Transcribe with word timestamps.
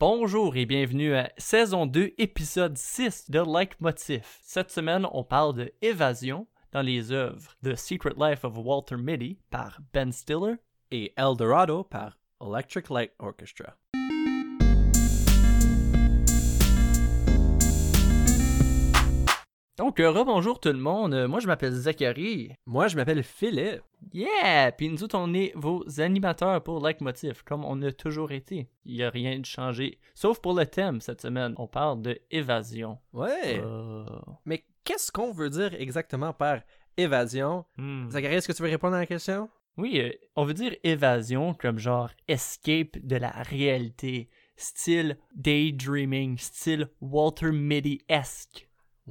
Bonjour 0.00 0.54
et 0.54 0.64
bienvenue 0.64 1.16
à 1.16 1.32
saison 1.38 1.84
2, 1.84 2.14
épisode 2.18 2.78
6 2.78 3.32
de 3.32 3.40
Like 3.40 3.80
Motif. 3.80 4.38
Cette 4.44 4.70
semaine, 4.70 5.04
on 5.10 5.24
parle 5.24 5.54
de 5.54 5.72
évasion 5.82 6.46
dans 6.70 6.82
les 6.82 7.10
œuvres 7.10 7.56
The 7.64 7.74
Secret 7.74 8.14
Life 8.16 8.44
of 8.44 8.56
Walter 8.58 8.96
Mitty 8.96 9.40
par 9.50 9.80
Ben 9.92 10.12
Stiller 10.12 10.54
et 10.92 11.12
Eldorado 11.16 11.82
par 11.82 12.16
Electric 12.40 12.90
Light 12.90 13.10
Orchestra. 13.18 13.74
Donc, 19.78 20.00
euh, 20.00 20.24
bonjour 20.24 20.58
tout 20.58 20.70
le 20.70 20.78
monde. 20.78 21.14
Euh, 21.14 21.28
moi, 21.28 21.38
je 21.38 21.46
m'appelle 21.46 21.72
Zachary. 21.72 22.50
Moi, 22.66 22.88
je 22.88 22.96
m'appelle 22.96 23.22
Philippe. 23.22 23.82
Yeah! 24.12 24.72
Puis 24.72 24.88
nous 24.88 25.04
autres, 25.04 25.16
on 25.16 25.32
est 25.32 25.52
vos 25.54 25.84
animateurs 26.00 26.60
pour 26.64 26.80
Like 26.80 27.00
Motif, 27.00 27.44
comme 27.44 27.64
on 27.64 27.80
a 27.82 27.92
toujours 27.92 28.32
été. 28.32 28.68
Il 28.84 28.94
n'y 28.96 29.04
a 29.04 29.10
rien 29.10 29.38
de 29.38 29.46
changé. 29.46 30.00
Sauf 30.16 30.40
pour 30.40 30.54
le 30.54 30.66
thème 30.66 31.00
cette 31.00 31.20
semaine. 31.20 31.54
On 31.58 31.68
parle 31.68 32.02
de 32.02 32.18
évasion. 32.32 32.98
Ouais. 33.12 33.60
Euh, 33.62 34.04
Mais 34.46 34.64
qu'est-ce 34.82 35.12
qu'on 35.12 35.30
veut 35.30 35.50
dire 35.50 35.72
exactement 35.74 36.32
par 36.32 36.58
évasion? 36.96 37.64
hmm. 37.76 38.10
Zachary, 38.10 38.34
est-ce 38.34 38.48
que 38.48 38.52
tu 38.54 38.64
veux 38.64 38.70
répondre 38.70 38.96
à 38.96 39.00
la 39.00 39.06
question? 39.06 39.48
Oui, 39.76 40.00
euh, 40.00 40.10
on 40.34 40.44
veut 40.44 40.54
dire 40.54 40.74
évasion 40.82 41.54
comme 41.54 41.78
genre 41.78 42.10
escape 42.26 42.98
de 43.04 43.14
la 43.14 43.30
réalité. 43.30 44.28
Style 44.56 45.18
daydreaming, 45.36 46.36
style 46.36 46.88
Walter 47.00 47.52
Mitty-esque. 47.52 48.67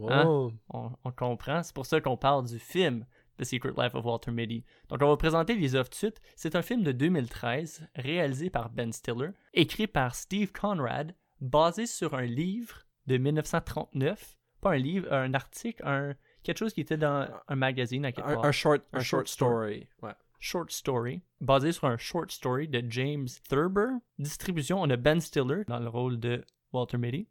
Hein? 0.10 0.26
Wow. 0.26 0.54
On, 0.70 0.92
on 1.04 1.12
comprend. 1.12 1.64
C'est 1.64 1.74
pour 1.76 1.86
ça 1.86 2.00
qu'on 2.02 2.18
parle 2.18 2.46
du 2.48 2.60
film 2.60 3.06
The 3.40 3.44
Secret 3.44 3.74
Life 3.78 3.94
of 3.96 4.04
Walter 4.06 4.32
Mitty. 4.32 4.64
Donc, 4.90 5.02
on 5.02 5.08
va 5.10 5.18
présenter 5.18 5.56
les 5.56 5.76
œuvres 5.76 5.90
tout 5.90 5.94
de 5.94 6.12
suite. 6.12 6.22
C'est 6.36 6.56
un 6.56 6.62
film 6.62 6.84
de 6.84 6.92
2013, 6.92 7.88
réalisé 7.96 8.50
par 8.50 8.70
Ben 8.70 8.92
Stiller, 8.92 9.30
écrit 9.54 9.88
par 9.88 10.16
Steve 10.16 10.52
Conrad, 10.52 11.16
basé 11.40 11.86
sur 11.86 12.14
un 12.16 12.24
livre 12.26 12.84
de 13.06 13.18
1939. 13.18 14.38
Pas 14.62 14.72
un 14.72 14.78
livre, 14.78 15.12
un 15.14 15.34
article, 15.36 15.84
un, 15.86 16.16
quelque 16.42 16.58
chose 16.58 16.74
qui 16.74 16.82
était 16.82 16.98
dans 16.98 17.28
un 17.48 17.56
magazine 17.56 18.06
à 18.06 18.12
quelque 18.12 18.28
Un, 18.28 18.36
part. 18.36 18.46
un 18.46 18.52
short, 18.52 18.82
un 18.94 18.98
Un 18.98 19.02
short 19.02 19.28
short 19.28 19.28
story. 19.28 19.88
Ouais. 20.02 20.14
short 20.40 20.72
story, 20.72 21.22
basé 21.40 21.72
sur 21.72 21.86
un 21.88 21.98
short 21.98 22.32
story 22.32 22.68
de 22.68 22.84
James 22.90 23.28
Thurber. 23.50 23.90
Distribution, 24.18 24.82
on 24.82 24.90
a 24.90 24.96
Ben 24.98 25.22
Stiller 25.22 25.64
dans 25.68 25.80
le 25.80 25.90
rôle 25.90 26.20
de 26.20 26.44
Walter 26.74 26.98
Mitty. 26.98 27.28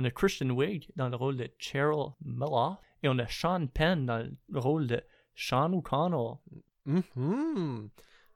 On 0.00 0.04
a 0.04 0.10
Christian 0.10 0.48
Wig 0.48 0.88
dans 0.96 1.10
le 1.10 1.16
rôle 1.16 1.36
de 1.36 1.50
Cheryl 1.58 2.14
Miller. 2.24 2.80
Et 3.02 3.08
on 3.10 3.18
a 3.18 3.26
Sean 3.26 3.66
Penn 3.66 4.06
dans 4.06 4.26
le 4.48 4.58
rôle 4.58 4.86
de 4.86 5.02
Sean 5.34 5.74
O'Connell. 5.74 6.38
Mhm. 6.86 7.90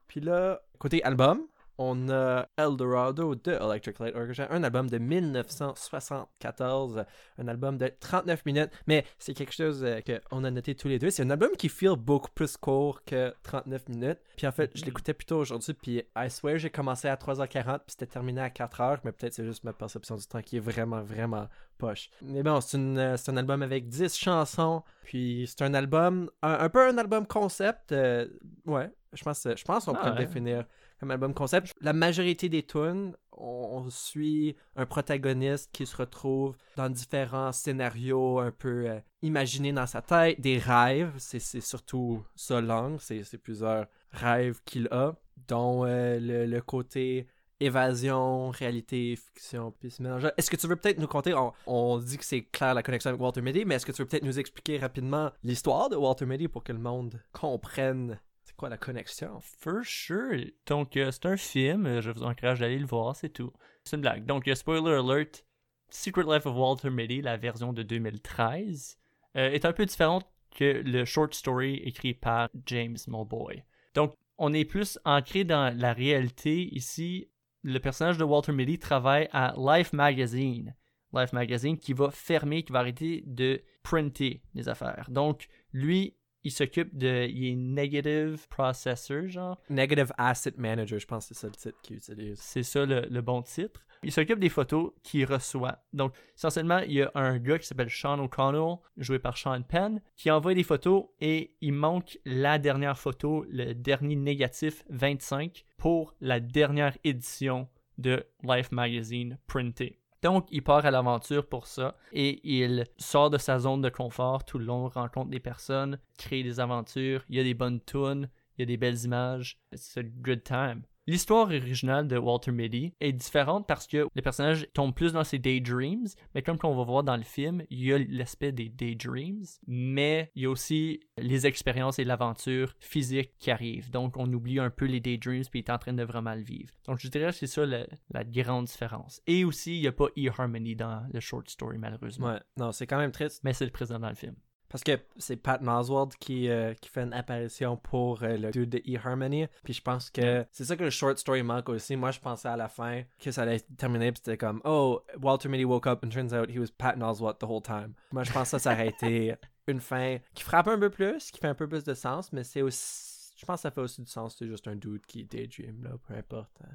Puis 0.06 0.20
là, 0.20 0.60
côté 0.78 1.02
album, 1.04 1.46
on 1.78 2.08
a 2.08 2.46
Eldorado 2.56 3.34
de 3.34 3.52
Electric 3.52 3.98
Light 3.98 4.14
Orchestra, 4.14 4.54
un 4.54 4.62
album 4.62 4.88
de 4.88 4.98
1974, 4.98 7.04
un 7.38 7.48
album 7.48 7.78
de 7.78 7.92
39 8.00 8.44
minutes, 8.46 8.70
mais 8.86 9.04
c'est 9.18 9.34
quelque 9.34 9.52
chose 9.52 9.84
euh, 9.84 10.00
qu'on 10.00 10.44
a 10.44 10.50
noté 10.50 10.74
tous 10.74 10.88
les 10.88 10.98
deux. 10.98 11.10
C'est 11.10 11.22
un 11.22 11.30
album 11.30 11.50
qui 11.58 11.68
feel 11.68 11.96
beaucoup 11.96 12.30
plus 12.34 12.56
court 12.56 13.02
que 13.04 13.34
39 13.42 13.88
minutes. 13.88 14.18
Puis 14.36 14.46
en 14.46 14.52
fait, 14.52 14.70
je 14.74 14.84
l'écoutais 14.84 15.14
plutôt 15.14 15.38
aujourd'hui, 15.38 15.74
puis 15.74 16.02
I 16.16 16.30
swear, 16.30 16.58
j'ai 16.58 16.70
commencé 16.70 17.08
à 17.08 17.16
3h40, 17.16 17.78
puis 17.78 17.84
c'était 17.88 18.06
terminé 18.06 18.40
à 18.40 18.48
4h, 18.48 19.00
mais 19.04 19.12
peut-être 19.12 19.34
c'est 19.34 19.44
juste 19.44 19.64
ma 19.64 19.72
perception 19.72 20.16
du 20.16 20.26
temps 20.26 20.42
qui 20.42 20.58
est 20.58 20.60
vraiment, 20.60 21.02
vraiment 21.02 21.48
poche. 21.78 22.10
Mais 22.22 22.42
bon, 22.42 22.60
c'est 22.60 22.78
euh, 22.78 23.16
un 23.26 23.36
album 23.36 23.62
avec 23.62 23.88
10 23.88 24.16
chansons, 24.16 24.82
puis 25.04 25.46
c'est 25.48 25.64
un 25.64 25.74
album, 25.74 26.30
un, 26.42 26.58
un 26.60 26.68
peu 26.68 26.86
un 26.86 26.98
album 26.98 27.26
concept, 27.26 27.92
euh, 27.92 28.26
ouais, 28.66 28.90
je 29.12 29.22
pense, 29.22 29.44
je 29.44 29.64
pense 29.64 29.84
qu'on 29.84 29.94
Ah 29.94 30.04
peut 30.04 30.10
le 30.10 30.26
définir 30.26 30.64
comme 31.04 31.10
album 31.10 31.34
concept. 31.34 31.74
La 31.82 31.92
majorité 31.92 32.48
des 32.48 32.62
tunes, 32.62 33.14
on, 33.32 33.84
suit 33.90 34.56
un 34.74 34.86
protagoniste 34.86 35.70
qui 35.70 35.84
se 35.84 35.94
retrouve 35.94 36.56
dans 36.76 36.88
différents 36.88 37.52
scénarios 37.52 38.38
un 38.38 38.50
peu 38.50 38.88
euh, 38.88 38.98
imaginés 39.20 39.74
dans 39.74 39.86
sa 39.86 40.00
tête, 40.00 40.40
des 40.40 40.56
rêves, 40.56 41.12
c'est 41.18 41.60
surtout 41.60 42.24
ça 42.34 42.62
l'angle, 42.62 42.98
c'est 43.00 43.36
plusieurs 43.36 43.86
rêves 44.12 44.60
qu'il 44.64 44.88
a, 44.92 45.14
dont 45.46 45.84
euh, 45.84 46.18
le, 46.18 46.60
côté 46.62 47.26
évasion, 47.60 48.48
réalité, 48.48 49.14
fiction, 49.16 49.74
puis 49.78 49.90
ce 49.90 50.02
mélange 50.02 50.32
Est-ce 50.38 50.50
que 50.50 50.56
tu 50.56 50.66
veux 50.66 50.76
peut-être 50.76 50.98
nous 50.98 51.06
conter, 51.06 51.34
on, 51.34 51.52
on 51.66 51.98
dit 51.98 52.16
que 52.16 52.24
c'est 52.24 52.44
clair 52.44 52.72
la 52.72 52.82
connexion 52.82 53.10
avec 53.10 53.20
Walter 53.20 53.42
Mitty, 53.42 53.66
mais 53.66 53.74
est-ce 53.74 53.84
que 53.84 53.92
tu 53.92 54.00
veux 54.00 54.08
peut-être 54.08 54.24
nous 54.24 54.38
expliquer 54.38 54.78
rapidement 54.78 55.32
l'histoire 55.42 55.90
de 55.90 55.96
Walter 55.96 56.24
Mitty 56.24 56.48
pour 56.48 56.64
que 56.64 56.72
le 56.72 56.78
monde 56.78 57.20
comprenne 57.32 58.18
c'est 58.54 58.58
quoi 58.58 58.68
la 58.68 58.78
connexion? 58.78 59.40
For 59.40 59.84
sure. 59.84 60.44
Donc, 60.66 60.96
euh, 60.96 61.10
c'est 61.10 61.26
un 61.26 61.36
film. 61.36 61.86
euh, 61.86 62.00
Je 62.00 62.12
vous 62.12 62.22
encourage 62.22 62.60
d'aller 62.60 62.78
le 62.78 62.86
voir, 62.86 63.16
c'est 63.16 63.30
tout. 63.30 63.52
C'est 63.82 63.96
une 63.96 64.02
blague. 64.02 64.26
Donc, 64.26 64.46
euh, 64.46 64.54
spoiler 64.54 64.92
alert 64.92 65.44
Secret 65.90 66.22
Life 66.22 66.46
of 66.46 66.54
Walter 66.56 66.90
Mitty, 66.90 67.20
la 67.20 67.36
version 67.36 67.72
de 67.72 67.82
2013, 67.82 68.96
euh, 69.36 69.50
est 69.50 69.64
un 69.64 69.72
peu 69.72 69.84
différente 69.84 70.24
que 70.54 70.82
le 70.84 71.04
short 71.04 71.34
story 71.34 71.74
écrit 71.84 72.14
par 72.14 72.48
James 72.66 72.96
Mulboy. 73.08 73.64
Donc, 73.96 74.14
on 74.38 74.52
est 74.52 74.64
plus 74.64 75.00
ancré 75.04 75.42
dans 75.42 75.76
la 75.76 75.92
réalité 75.92 76.72
ici. 76.76 77.28
Le 77.64 77.78
personnage 77.80 78.18
de 78.18 78.24
Walter 78.24 78.52
Mitty 78.52 78.78
travaille 78.78 79.28
à 79.32 79.52
Life 79.56 79.92
Magazine. 79.92 80.76
Life 81.12 81.32
Magazine 81.32 81.76
qui 81.76 81.92
va 81.92 82.12
fermer, 82.12 82.62
qui 82.62 82.72
va 82.72 82.80
arrêter 82.80 83.24
de 83.26 83.60
printer 83.82 84.42
les 84.54 84.68
affaires. 84.68 85.06
Donc, 85.10 85.48
lui, 85.72 86.14
il 86.44 86.50
s'occupe 86.50 86.96
de. 86.96 87.26
Il 87.28 87.52
est 87.52 87.56
negative 87.56 88.46
processor, 88.48 89.28
genre. 89.28 89.60
Negative 89.70 90.12
Asset 90.18 90.54
Manager, 90.56 90.98
je 90.98 91.06
pense 91.06 91.28
que 91.28 91.34
c'est 91.34 91.40
ça 91.40 91.46
le 91.48 91.54
titre 91.54 91.80
qu'il 91.82 91.96
utilise. 91.96 92.38
C'est 92.38 92.62
ça 92.62 92.84
le, 92.84 93.06
le 93.10 93.20
bon 93.22 93.42
titre. 93.42 93.80
Il 94.04 94.12
s'occupe 94.12 94.38
des 94.38 94.50
photos 94.50 94.92
qu'il 95.02 95.24
reçoit. 95.24 95.78
Donc, 95.94 96.14
essentiellement, 96.36 96.80
il 96.80 96.92
y 96.92 97.02
a 97.02 97.10
un 97.14 97.38
gars 97.38 97.58
qui 97.58 97.66
s'appelle 97.66 97.88
Sean 97.88 98.18
O'Connell, 98.18 98.76
joué 98.98 99.18
par 99.18 99.38
Sean 99.38 99.62
Penn, 99.62 100.02
qui 100.16 100.30
envoie 100.30 100.52
des 100.52 100.62
photos 100.62 101.06
et 101.20 101.56
il 101.62 101.72
manque 101.72 102.18
la 102.26 102.58
dernière 102.58 102.98
photo, 102.98 103.46
le 103.48 103.72
dernier 103.72 104.16
négatif 104.16 104.84
25, 104.90 105.64
pour 105.78 106.14
la 106.20 106.38
dernière 106.38 106.96
édition 107.02 107.66
de 107.96 108.24
Life 108.42 108.72
Magazine 108.72 109.38
printée. 109.46 109.98
Donc, 110.24 110.46
il 110.50 110.62
part 110.62 110.86
à 110.86 110.90
l'aventure 110.90 111.46
pour 111.46 111.66
ça 111.66 111.98
et 112.10 112.40
il 112.44 112.84
sort 112.96 113.28
de 113.28 113.36
sa 113.36 113.58
zone 113.58 113.82
de 113.82 113.90
confort 113.90 114.46
tout 114.46 114.58
le 114.58 114.64
long, 114.64 114.88
rencontre 114.88 115.28
des 115.28 115.38
personnes, 115.38 115.98
crée 116.16 116.42
des 116.42 116.60
aventures, 116.60 117.22
il 117.28 117.36
y 117.36 117.40
a 117.40 117.42
des 117.42 117.52
bonnes 117.52 117.82
tunes, 117.82 118.30
il 118.56 118.62
y 118.62 118.64
a 118.64 118.66
des 118.66 118.78
belles 118.78 119.04
images. 119.04 119.58
C'est 119.74 120.00
a 120.00 120.02
good 120.02 120.42
time. 120.42 120.84
L'histoire 121.06 121.46
originale 121.46 122.08
de 122.08 122.16
Walter 122.16 122.50
Mitty 122.50 122.94
est 123.00 123.12
différente 123.12 123.66
parce 123.66 123.86
que 123.86 124.06
le 124.14 124.22
personnage 124.22 124.66
tombe 124.72 124.94
plus 124.94 125.12
dans 125.12 125.24
ses 125.24 125.38
daydreams, 125.38 126.06
mais 126.34 126.42
comme 126.42 126.58
on 126.62 126.74
va 126.74 126.84
voir 126.84 127.04
dans 127.04 127.16
le 127.16 127.22
film, 127.22 127.62
il 127.68 127.84
y 127.84 127.92
a 127.92 127.98
l'aspect 127.98 128.52
des 128.52 128.70
daydreams, 128.70 129.44
mais 129.66 130.30
il 130.34 130.44
y 130.44 130.46
a 130.46 130.50
aussi 130.50 131.00
les 131.18 131.46
expériences 131.46 131.98
et 131.98 132.04
l'aventure 132.04 132.74
physique 132.78 133.32
qui 133.38 133.50
arrivent. 133.50 133.90
Donc 133.90 134.16
on 134.16 134.32
oublie 134.32 134.58
un 134.58 134.70
peu 134.70 134.86
les 134.86 135.00
daydreams 135.00 135.44
puis 135.50 135.60
il 135.60 135.64
est 135.64 135.70
en 135.70 135.78
train 135.78 135.92
de 135.92 136.02
vraiment 136.02 136.34
le 136.34 136.42
vivre. 136.42 136.72
Donc 136.86 136.98
je 136.98 137.08
dirais 137.08 137.26
que 137.26 137.32
c'est 137.32 137.46
ça 137.46 137.66
la, 137.66 137.86
la 138.10 138.24
grande 138.24 138.64
différence. 138.64 139.20
Et 139.26 139.44
aussi, 139.44 139.76
il 139.76 139.80
n'y 139.82 139.88
a 139.88 139.92
pas 139.92 140.06
eHarmony 140.16 140.74
dans 140.74 141.06
le 141.12 141.20
short 141.20 141.50
story 141.50 141.76
malheureusement. 141.76 142.28
Ouais, 142.28 142.40
non, 142.56 142.72
c'est 142.72 142.86
quand 142.86 142.98
même 142.98 143.12
triste. 143.12 143.42
Mais 143.44 143.52
c'est 143.52 143.66
le 143.66 143.70
présent 143.70 143.98
dans 143.98 144.08
le 144.08 144.14
film. 144.14 144.36
Parce 144.74 144.82
que 144.82 144.98
c'est 145.18 145.36
Pat 145.36 145.62
Oswald 145.62 146.16
qui, 146.18 146.48
euh, 146.48 146.74
qui 146.74 146.88
fait 146.90 147.04
une 147.04 147.12
apparition 147.12 147.76
pour 147.76 148.24
euh, 148.24 148.36
le 148.36 148.50
dude 148.50 148.70
de 148.70 148.82
eHarmony. 148.84 149.46
Puis 149.62 149.72
je 149.72 149.80
pense 149.80 150.10
que 150.10 150.44
c'est 150.50 150.64
ça 150.64 150.76
que 150.76 150.82
le 150.82 150.90
short 150.90 151.16
story 151.16 151.44
manque 151.44 151.68
aussi. 151.68 151.94
Moi, 151.94 152.10
je 152.10 152.18
pensais 152.18 152.48
à 152.48 152.56
la 152.56 152.68
fin 152.68 153.04
que 153.20 153.30
ça 153.30 153.42
allait 153.42 153.60
terminer. 153.78 154.10
Puis 154.10 154.22
c'était 154.24 154.36
comme, 154.36 154.60
oh, 154.64 155.00
Walter 155.22 155.48
Mitty 155.48 155.64
woke 155.64 155.86
up 155.86 156.04
and 156.04 156.08
turns 156.08 156.32
out 156.32 156.50
he 156.50 156.58
was 156.58 156.72
Pat 156.76 157.00
Oswald 157.00 157.38
the 157.38 157.44
whole 157.44 157.62
time. 157.62 157.94
Moi, 158.10 158.24
je 158.24 158.32
pense 158.32 158.50
que 158.50 158.58
ça, 158.58 158.58
ça 158.58 158.72
aurait 158.72 158.88
été 158.88 159.36
une 159.68 159.80
fin 159.80 160.18
qui 160.34 160.42
frappe 160.42 160.66
un 160.66 160.76
peu 160.80 160.90
plus, 160.90 161.30
qui 161.30 161.38
fait 161.38 161.46
un 161.46 161.54
peu 161.54 161.68
plus 161.68 161.84
de 161.84 161.94
sens. 161.94 162.32
Mais 162.32 162.42
c'est 162.42 162.62
aussi. 162.62 163.32
Je 163.36 163.46
pense 163.46 163.58
que 163.58 163.62
ça 163.62 163.70
fait 163.70 163.80
aussi 163.80 164.02
du 164.02 164.10
sens. 164.10 164.34
C'est 164.36 164.48
juste 164.48 164.66
un 164.66 164.74
dude 164.74 165.06
qui 165.06 165.24
daydream, 165.24 165.84
là, 165.84 165.90
peu 166.08 166.14
importe. 166.14 166.50
hein. 166.64 166.74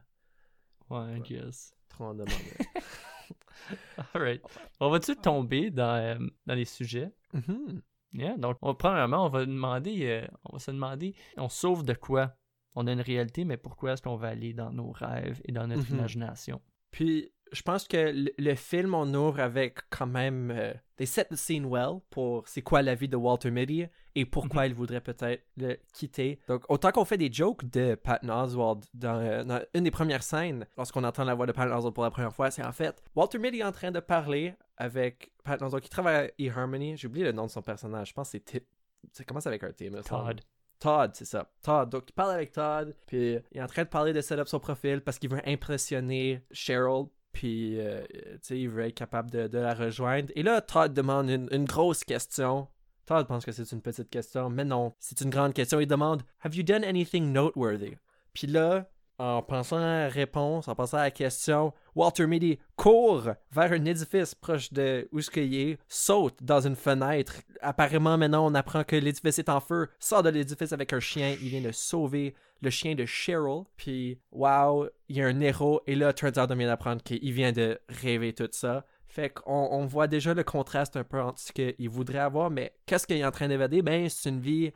Ouais, 0.90 1.18
I 1.18 1.22
guess. 1.22 1.76
Trop 1.90 2.06
en 2.06 2.14
demander. 2.14 2.34
Alright. 4.14 4.42
On 4.80 4.90
va-tu 4.90 5.18
tomber 5.18 5.70
dans, 5.70 5.96
euh, 5.98 6.18
dans 6.46 6.56
les 6.56 6.64
sujets? 6.66 7.12
Mhm. 7.34 7.82
Yeah, 8.14 8.38
donc, 8.38 8.58
on- 8.62 8.74
premièrement, 8.76 9.26
on 9.26 9.30
va 9.30 9.46
demander, 9.46 10.00
euh, 10.04 10.28
on 10.46 10.54
va 10.54 10.60
se 10.60 10.72
demander, 10.72 11.14
on 11.38 11.50
sauve 11.50 11.84
de 11.84 11.94
quoi? 11.94 12.34
On 12.76 12.88
a 12.88 12.92
une 12.94 13.02
réalité, 13.02 13.46
mais 13.46 13.58
pourquoi 13.58 13.94
est-ce 13.94 14.02
qu'on 14.02 14.16
va 14.16 14.30
aller 14.30 14.54
dans 14.54 14.72
nos 14.72 14.92
rêves 14.92 15.42
et 15.46 15.52
dans 15.52 15.68
notre 15.68 15.90
Mhm. 15.92 15.98
imagination? 16.00 16.62
Puis, 16.92 17.32
je 17.52 17.62
pense 17.64 17.88
que 17.88 18.12
le, 18.14 18.32
le 18.38 18.56
film, 18.56 18.94
on 18.94 19.12
ouvre 19.14 19.40
avec 19.40 19.80
quand 19.90 20.06
même. 20.08 20.52
euh, 20.52 20.74
they 20.98 21.08
set 21.08 21.30
the 21.30 21.36
scene 21.36 21.66
well 21.66 22.00
pour 22.10 22.48
c'est 22.48 22.62
quoi 22.62 22.82
la 22.82 22.94
vie 22.94 23.08
de 23.08 23.16
Walter 23.16 23.50
Mitty 23.52 23.86
et 24.16 24.26
pourquoi 24.26 24.66
il 24.68 24.74
voudrait 24.74 25.02
peut-être 25.02 25.44
le 25.56 25.78
quitter. 25.94 26.40
Donc, 26.48 26.64
autant 26.70 26.92
qu'on 26.92 27.06
fait 27.06 27.18
des 27.18 27.32
jokes 27.32 27.64
de 27.70 27.96
Patton 27.96 28.30
Oswald 28.30 28.86
dans, 28.94 29.16
euh, 29.16 29.44
dans 29.44 29.62
une 29.74 29.84
des 29.86 29.92
premières 29.92 30.24
scènes, 30.24 30.66
lorsqu'on 30.78 31.04
entend 31.04 31.24
la 31.24 31.34
voix 31.36 31.46
de 31.46 31.52
Patton 31.54 31.76
Oswald 31.76 31.94
pour 31.96 32.04
la 32.04 32.12
première 32.12 32.34
fois, 32.34 32.52
c'est 32.52 32.64
en 32.66 32.72
fait 32.72 33.02
Walter 33.16 33.40
Mitty 33.40 33.64
en 33.64 33.72
train 33.72 33.92
de 33.92 34.00
parler 34.00 34.54
avec 34.80 35.32
Patton 35.44 35.68
Oswald 35.68 35.84
qui 35.84 35.90
travaille 35.90 36.28
à 36.28 36.32
eHarmony. 36.40 36.98
J'ai 36.98 37.08
oublié 37.08 37.26
le 37.26 37.34
nom 37.34 37.46
de 37.46 37.52
son 37.52 37.62
personnage. 37.62 38.10
Je 38.10 38.14
pense 38.14 38.30
que 38.30 38.32
c'est 38.32 38.46
Tip. 38.46 38.66
Ça 39.12 39.24
commence 39.24 39.46
avec 39.46 39.64
un 39.64 39.72
T. 39.72 39.92
Todd. 39.92 40.42
Todd, 40.80 41.12
c'est 41.14 41.26
ça. 41.26 41.52
Todd. 41.62 41.90
Donc, 41.90 42.06
il 42.08 42.14
parle 42.14 42.32
avec 42.32 42.52
Todd, 42.52 42.96
puis 43.06 43.38
il 43.52 43.58
est 43.58 43.62
en 43.62 43.68
train 43.68 43.84
de 43.84 43.90
parler 43.90 44.14
de 44.14 44.22
set 44.22 44.40
up 44.40 44.48
son 44.48 44.60
profil 44.60 45.02
parce 45.02 45.20
qu'il 45.20 45.30
veut 45.30 45.42
impressionner 45.46 46.42
Cheryl. 46.52 47.06
Puis, 47.32 47.80
euh, 47.80 48.04
tu 48.08 48.40
sais, 48.42 48.60
il 48.60 48.70
veut 48.70 48.86
être 48.86 48.96
capable 48.96 49.30
de, 49.30 49.48
de 49.48 49.60
la 49.60 49.74
rejoindre. 49.74 50.32
Et 50.36 50.44
là, 50.44 50.62
Todd 50.62 50.94
demande 50.94 51.30
une, 51.30 51.48
une 51.52 51.66
grosse 51.66 52.04
question. 52.04 52.68
Todd 53.06 53.28
pense 53.28 53.46
que 53.46 53.52
c'est 53.52 53.72
une 53.72 53.82
petite 53.82 54.10
question, 54.10 54.50
mais 54.50 54.66
non, 54.66 54.94
c'est 55.00 55.22
une 55.22 55.30
grande 55.30 55.54
question. 55.54 55.80
Il 55.80 55.88
demande 55.88 56.24
Have 56.44 56.56
you 56.56 56.64
done 56.64 56.84
anything 56.84 57.32
noteworthy? 57.32 57.96
Puis 58.34 58.48
là, 58.48 58.90
en 59.20 59.42
pensant 59.42 59.78
à 59.78 60.04
la 60.04 60.10
réponse, 60.10 60.68
en 60.70 60.76
pensant 60.76 60.98
à 60.98 61.04
la 61.04 61.12
question, 61.12 61.74
Walter 61.94 62.26
Mitty 62.26 62.58
court 62.78 63.30
vers 63.52 63.72
un 63.74 63.86
édifice 63.86 64.34
proche 64.34 64.72
de 64.72 65.08
où 65.12 65.20
ce 65.20 65.30
qu'il 65.30 65.54
est, 65.54 65.78
saute 65.90 66.42
dans 66.42 66.66
une 66.66 66.78
fenêtre. 66.78 67.36
Apparemment, 67.62 68.18
maintenant, 68.18 68.50
on 68.50 68.56
apprend 68.56 68.86
que 68.86 68.96
l'édifice 68.96 69.38
est 69.38 69.50
en 69.50 69.60
feu, 69.60 69.90
sort 70.00 70.24
de 70.24 70.30
l'édifice 70.30 70.72
avec 70.72 70.94
un 70.94 71.02
chien. 71.02 71.36
Il 71.42 71.50
vient 71.50 71.62
de 71.62 71.74
sauver 71.74 72.34
le 72.62 72.70
chien 72.70 72.96
de 72.96 73.06
Cheryl. 73.06 73.64
Puis, 73.76 74.20
wow, 74.32 74.88
il 75.10 75.18
y 75.18 75.22
a 75.22 75.28
un 75.28 75.40
héros. 75.42 75.82
Et 75.86 75.96
là, 75.96 76.14
turns 76.14 76.40
out, 76.40 76.50
on 76.50 76.56
vient 76.56 76.68
d'apprendre 76.68 77.04
qu'il 77.04 77.34
vient 77.34 77.52
de 77.52 77.78
rêver 77.90 78.34
tout 78.34 78.48
ça. 78.52 78.86
Fait 79.08 79.30
qu'on 79.30 79.70
on 79.72 79.86
voit 79.86 80.08
déjà 80.08 80.34
le 80.34 80.44
contraste 80.44 80.96
un 80.96 81.04
peu 81.04 81.20
entre 81.20 81.40
ce 81.40 81.52
qu'il 81.52 81.90
voudrait 81.90 82.20
avoir, 82.20 82.52
mais 82.52 82.74
qu'est-ce 82.86 83.08
qu'il 83.08 83.18
est 83.18 83.26
en 83.26 83.32
train 83.32 83.48
d'évader? 83.48 83.82
Ben, 83.82 84.08
c'est 84.08 84.30
une 84.30 84.40
vie 84.40 84.72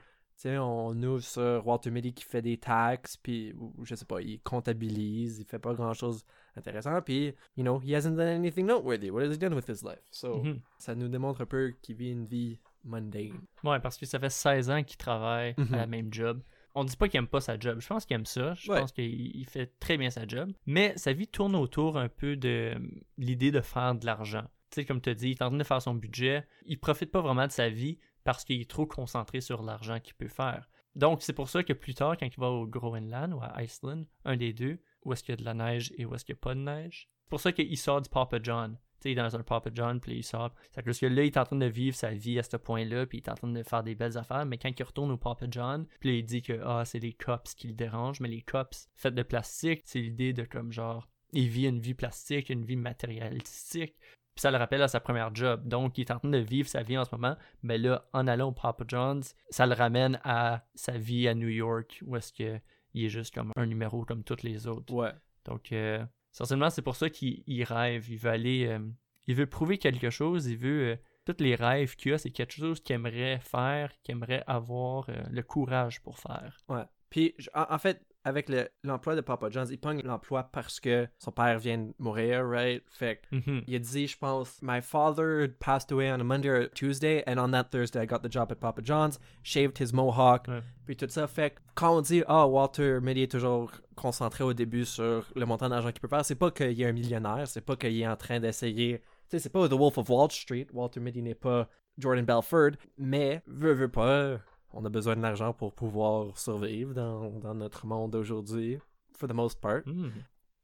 sais, 0.49 0.57
on 0.57 0.89
ouvre 1.03 1.21
sur 1.23 1.65
Walter 1.65 1.91
Mitty 1.91 2.13
qui 2.13 2.23
fait 2.23 2.41
des 2.41 2.57
taxes, 2.57 3.17
puis 3.17 3.53
je 3.83 3.95
sais 3.95 4.05
pas, 4.05 4.21
il 4.21 4.39
comptabilise, 4.41 5.39
il 5.39 5.45
fait 5.45 5.59
pas 5.59 5.73
grand 5.73 5.93
chose 5.93 6.23
intéressant, 6.55 7.01
puis, 7.01 7.33
you 7.57 7.63
know, 7.63 7.79
he 7.81 7.93
hasn't 7.95 8.15
done 8.15 8.27
anything 8.27 8.65
noteworthy. 8.65 9.09
What 9.09 9.23
has 9.23 9.33
he 9.33 9.37
done 9.37 9.53
with 9.53 9.67
his 9.69 9.83
life? 9.83 10.01
So, 10.11 10.41
Mhm. 10.43 10.59
ça 10.77 10.95
nous 10.95 11.07
démontre 11.07 11.41
un 11.41 11.45
peu 11.45 11.73
qu'il 11.81 11.95
vit 11.95 12.11
une 12.11 12.25
vie 12.25 12.59
mundane. 12.83 13.41
Ouais, 13.63 13.79
parce 13.79 13.97
que 13.97 14.05
ça 14.05 14.19
fait 14.19 14.29
16 14.29 14.69
ans 14.69 14.83
qu'il 14.83 14.97
travaille 14.97 15.55
Mhm. 15.57 15.73
à 15.73 15.77
la 15.77 15.87
même 15.87 16.13
job. 16.13 16.41
On 16.75 16.83
dit 16.83 16.97
pas 16.97 17.07
qu'il 17.07 17.19
aime 17.19 17.27
pas 17.27 17.39
sa 17.41 17.57
job. 17.59 17.79
Je 17.79 17.87
pense 17.87 18.05
qu'il 18.05 18.15
aime 18.15 18.25
ça. 18.25 18.55
Je 18.55 18.71
Ouais. 18.71 18.79
pense 18.79 18.91
qu'il 18.91 19.05
il 19.37 19.45
fait 19.45 19.71
très 19.79 19.95
bien 19.97 20.09
sa 20.09 20.27
job. 20.27 20.51
Mais 20.65 20.93
sa 20.97 21.13
vie 21.13 21.27
tourne 21.27 21.55
autour 21.55 21.97
un 21.97 22.09
peu 22.09 22.35
de 22.35 22.73
l'idée 23.17 23.51
de 23.51 23.61
faire 23.61 23.93
de 23.95 24.05
l'argent. 24.05 24.43
Tu 24.71 24.81
sais, 24.81 24.85
comme 24.85 24.99
tu 24.99 25.09
as 25.09 25.13
dit, 25.13 25.27
il 25.29 25.31
est 25.33 25.41
en 25.43 25.49
train 25.49 25.57
de 25.57 25.63
faire 25.63 25.81
son 25.83 25.93
budget. 25.93 26.45
Il 26.65 26.79
profite 26.79 27.11
pas 27.11 27.21
vraiment 27.21 27.45
de 27.45 27.51
sa 27.51 27.69
vie 27.69 27.99
parce 28.23 28.43
qu'il 28.43 28.61
est 28.61 28.69
trop 28.69 28.85
concentré 28.85 29.41
sur 29.41 29.63
l'argent 29.63 29.99
qu'il 29.99 30.15
peut 30.15 30.27
faire. 30.27 30.69
Donc, 30.95 31.23
c'est 31.23 31.33
pour 31.33 31.49
ça 31.49 31.63
que 31.63 31.73
plus 31.73 31.95
tard, 31.95 32.17
quand 32.17 32.27
il 32.27 32.39
va 32.39 32.49
au 32.49 32.67
Groenland 32.67 33.33
ou 33.33 33.39
à 33.41 33.63
Iceland, 33.63 34.03
un 34.25 34.37
des 34.37 34.53
deux, 34.53 34.79
où 35.03 35.13
est-ce 35.13 35.23
qu'il 35.23 35.33
y 35.33 35.37
a 35.37 35.37
de 35.37 35.45
la 35.45 35.53
neige 35.53 35.91
et 35.97 36.05
où 36.05 36.13
est-ce 36.13 36.23
qu'il 36.23 36.35
n'y 36.35 36.39
a 36.39 36.43
pas 36.43 36.55
de 36.55 36.59
neige, 36.59 37.09
c'est 37.23 37.29
pour 37.29 37.39
ça 37.39 37.51
qu'il 37.51 37.77
sort 37.77 38.01
du 38.01 38.09
Papa 38.09 38.37
John. 38.41 38.77
Tu 39.01 39.09
sais, 39.09 39.15
dans 39.15 39.35
un 39.35 39.43
Papa 39.43 39.69
John, 39.73 39.99
puis 39.99 40.17
il 40.17 40.23
sort. 40.23 40.53
C'est 40.71 40.83
parce 40.83 40.99
que 40.99 41.07
là, 41.07 41.23
il 41.23 41.27
est 41.27 41.37
en 41.37 41.45
train 41.45 41.55
de 41.55 41.65
vivre 41.65 41.95
sa 41.95 42.11
vie 42.11 42.37
à 42.37 42.43
ce 42.43 42.57
point-là, 42.57 43.05
puis 43.05 43.17
il 43.17 43.21
est 43.21 43.29
en 43.29 43.35
train 43.35 43.47
de 43.47 43.63
faire 43.63 43.83
des 43.83 43.95
belles 43.95 44.17
affaires, 44.17 44.45
mais 44.45 44.57
quand 44.57 44.69
il 44.69 44.83
retourne 44.83 45.11
au 45.11 45.17
Papa 45.17 45.47
John, 45.49 45.87
puis 45.99 46.19
il 46.19 46.23
dit 46.23 46.41
que 46.41 46.61
ah, 46.63 46.85
c'est 46.85 46.99
les 46.99 47.13
cups 47.13 47.55
qui 47.55 47.67
le 47.67 47.73
dérangent, 47.73 48.19
mais 48.19 48.29
les 48.29 48.41
cups 48.41 48.87
faits 48.95 49.15
de 49.15 49.23
plastique, 49.23 49.81
c'est 49.85 49.99
l'idée 49.99 50.31
de 50.31 50.43
comme 50.43 50.71
genre, 50.71 51.09
il 51.31 51.49
vit 51.49 51.67
une 51.67 51.79
vie 51.79 51.95
plastique, 51.95 52.49
une 52.49 52.63
vie 52.63 52.75
matérialistique. 52.75 53.95
Puis 54.35 54.41
ça 54.41 54.51
le 54.51 54.57
rappelle 54.57 54.81
à 54.81 54.87
sa 54.87 54.99
première 54.99 55.33
job. 55.35 55.67
Donc, 55.67 55.97
il 55.97 56.01
est 56.01 56.11
en 56.11 56.19
train 56.19 56.29
de 56.29 56.37
vivre 56.39 56.67
sa 56.67 56.81
vie 56.81 56.97
en 56.97 57.05
ce 57.05 57.13
moment. 57.13 57.35
Mais 57.61 57.77
là, 57.77 58.05
en 58.13 58.25
allant 58.27 58.49
au 58.49 58.51
Papa 58.51 58.83
John's, 58.87 59.35
ça 59.49 59.65
le 59.67 59.73
ramène 59.75 60.19
à 60.23 60.65
sa 60.73 60.97
vie 60.97 61.27
à 61.27 61.35
New 61.35 61.49
York, 61.49 62.01
où 62.05 62.15
est-ce 62.15 62.33
que 62.33 62.59
il 62.95 63.05
est 63.05 63.09
juste 63.09 63.33
comme 63.33 63.51
un 63.55 63.65
numéro 63.65 64.05
comme 64.05 64.23
tous 64.23 64.43
les 64.43 64.67
autres. 64.67 64.93
Ouais. 64.93 65.11
Donc, 65.45 65.71
euh, 65.71 66.03
essentiellement, 66.33 66.69
c'est 66.69 66.81
pour 66.81 66.95
ça 66.95 67.09
qu'il 67.09 67.43
il 67.47 67.63
rêve. 67.63 68.09
Il 68.09 68.17
veut 68.17 68.29
aller. 68.31 68.67
euh, 68.67 68.79
il 69.27 69.35
veut 69.35 69.47
prouver 69.47 69.77
quelque 69.77 70.09
chose. 70.09 70.47
Il 70.47 70.57
veut. 70.57 70.91
euh, 70.91 70.95
tous 71.25 71.41
les 71.41 71.55
rêves 71.55 71.95
qu'il 71.95 72.11
a, 72.13 72.17
c'est 72.17 72.31
quelque 72.31 72.51
chose 72.53 72.81
qu'il 72.81 72.95
aimerait 72.95 73.39
faire, 73.39 73.93
qu'il 74.03 74.11
aimerait 74.13 74.43
avoir 74.45 75.09
euh, 75.09 75.23
le 75.31 75.41
courage 75.41 76.01
pour 76.01 76.19
faire. 76.19 76.57
Ouais. 76.67 76.83
Puis, 77.09 77.33
en 77.53 77.77
fait, 77.77 78.05
avec 78.25 78.49
le- 78.49 78.69
l'emploi 78.83 79.15
de 79.15 79.21
Papa 79.21 79.49
John's, 79.49 79.69
il 79.71 79.77
pogne 79.79 80.01
l'emploi 80.03 80.43
parce 80.51 80.79
que 80.79 81.07
son 81.19 81.31
père 81.31 81.59
vient 81.59 81.77
de 81.77 81.93
mourir, 81.99 82.47
right? 82.47 82.83
Fait 82.89 83.21
Mhm. 83.31 83.63
il 83.67 83.75
a 83.75 83.79
dit, 83.79 84.07
je 84.07 84.17
pense, 84.17 84.59
My 84.61 84.81
father 84.81 85.47
passed 85.59 85.91
away 85.91 86.11
on 86.11 86.19
a 86.19 86.23
Monday 86.23 86.49
or 86.49 86.67
Tuesday, 86.73 87.23
and 87.27 87.37
on 87.37 87.51
that 87.51 87.65
Thursday, 87.71 88.03
I 88.03 88.07
got 88.07 88.19
the 88.19 88.31
job 88.31 88.51
at 88.51 88.55
Papa 88.55 88.81
John's, 88.83 89.19
shaved 89.43 89.77
his 89.79 89.93
mohawk, 89.93 90.47
Ouais. 90.47 90.61
puis 90.85 90.95
tout 90.95 91.07
ça. 91.09 91.27
Fait 91.27 91.55
quand 91.75 91.97
on 91.97 92.01
dit, 92.01 92.23
ah, 92.27 92.47
Walter 92.47 92.99
Mitty 93.01 93.23
est 93.23 93.31
toujours 93.31 93.71
concentré 93.95 94.43
au 94.43 94.53
début 94.53 94.85
sur 94.85 95.25
le 95.35 95.45
montant 95.45 95.69
d'argent 95.69 95.91
qu'il 95.91 96.01
peut 96.01 96.07
faire, 96.07 96.23
c'est 96.25 96.35
pas 96.35 96.51
qu'il 96.51 96.79
est 96.81 96.85
un 96.85 96.93
millionnaire, 96.93 97.47
c'est 97.47 97.61
pas 97.61 97.75
qu'il 97.75 97.99
est 97.99 98.07
en 98.07 98.15
train 98.15 98.39
d'essayer. 98.39 98.99
Tu 98.99 99.37
sais, 99.37 99.39
c'est 99.39 99.49
pas 99.51 99.67
The 99.67 99.73
Wolf 99.73 99.97
of 99.97 100.09
Wall 100.09 100.31
Street. 100.31 100.67
Walter 100.73 100.99
Mitty 100.99 101.21
n'est 101.21 101.35
pas 101.35 101.67
Jordan 101.97 102.25
Belford, 102.25 102.71
mais 102.97 103.41
veut, 103.47 103.73
veut 103.73 103.87
pas. 103.91 104.37
On 104.73 104.83
a 104.85 104.89
besoin 104.89 105.15
de 105.15 105.21
l'argent 105.21 105.53
pour 105.53 105.73
pouvoir 105.73 106.37
survivre 106.37 106.93
dans, 106.93 107.29
dans 107.39 107.53
notre 107.53 107.85
monde 107.85 108.11
d'aujourd'hui, 108.11 108.79
for 109.15 109.29
the 109.29 109.33
most 109.33 109.59
part. 109.61 109.81
Mhm. 109.85 110.11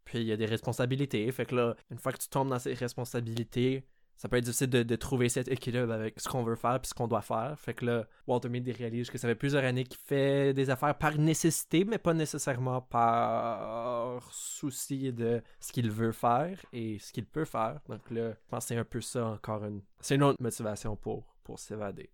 Puis 0.06 0.20
il 0.20 0.26
y 0.26 0.32
a 0.32 0.38
des 0.38 0.48
responsabilités. 0.48 1.32
Fait 1.32 1.46
que 1.46 1.56
là, 1.56 1.76
une 1.92 2.00
fois 2.00 2.12
que 2.12 2.18
tu 2.18 2.30
tombes 2.30 2.50
dans 2.50 2.58
ces 2.58 2.74
responsabilités, 2.74 3.86
ça 4.20 4.28
peut 4.28 4.36
être 4.36 4.44
difficile 4.44 4.70
de, 4.70 4.84
de 4.84 4.96
trouver 4.98 5.30
cet 5.30 5.48
équilibre 5.48 5.94
avec 5.94 6.20
ce 6.20 6.28
qu'on 6.28 6.44
veut 6.44 6.58
faire 6.58 6.82
puis 6.82 6.90
ce 6.90 6.94
qu'on 6.94 7.08
doit 7.08 7.22
faire. 7.22 7.58
Fait 7.58 7.74
que 7.74 7.86
là, 7.86 8.06
Walter 8.28 8.50
Mitty 8.50 8.74
réalise 8.74 9.10
que 9.10 9.18
ça 9.18 9.30
fait 9.30 9.36
plusieurs 9.36 9.64
années 9.64 9.86
qu'il 9.86 10.00
fait 10.00 10.54
des 10.54 10.70
affaires 10.70 10.98
par 10.98 11.18
nécessité, 11.18 11.86
mais 11.86 12.00
pas 12.00 12.14
nécessairement 12.14 12.82
par 12.82 14.28
souci 14.34 15.14
de 15.14 15.42
ce 15.62 15.72
qu'il 15.72 15.90
veut 15.90 16.12
faire 16.12 16.60
et 16.74 17.00
ce 17.00 17.14
qu'il 17.14 17.26
peut 17.26 17.46
faire. 17.46 17.80
Donc 17.88 18.10
là, 18.12 18.32
je 18.32 18.50
pense 18.50 18.66
que 18.66 18.68
c'est 18.70 18.78
un 18.78 18.84
peu 18.84 19.00
ça 19.00 19.26
encore 19.26 19.64
une... 19.64 19.84
C'est 20.02 20.16
une 20.16 20.24
autre 20.24 20.42
motivation 20.42 20.98
pour, 20.98 21.24
pour 21.44 21.58
s'évader. 21.58 22.10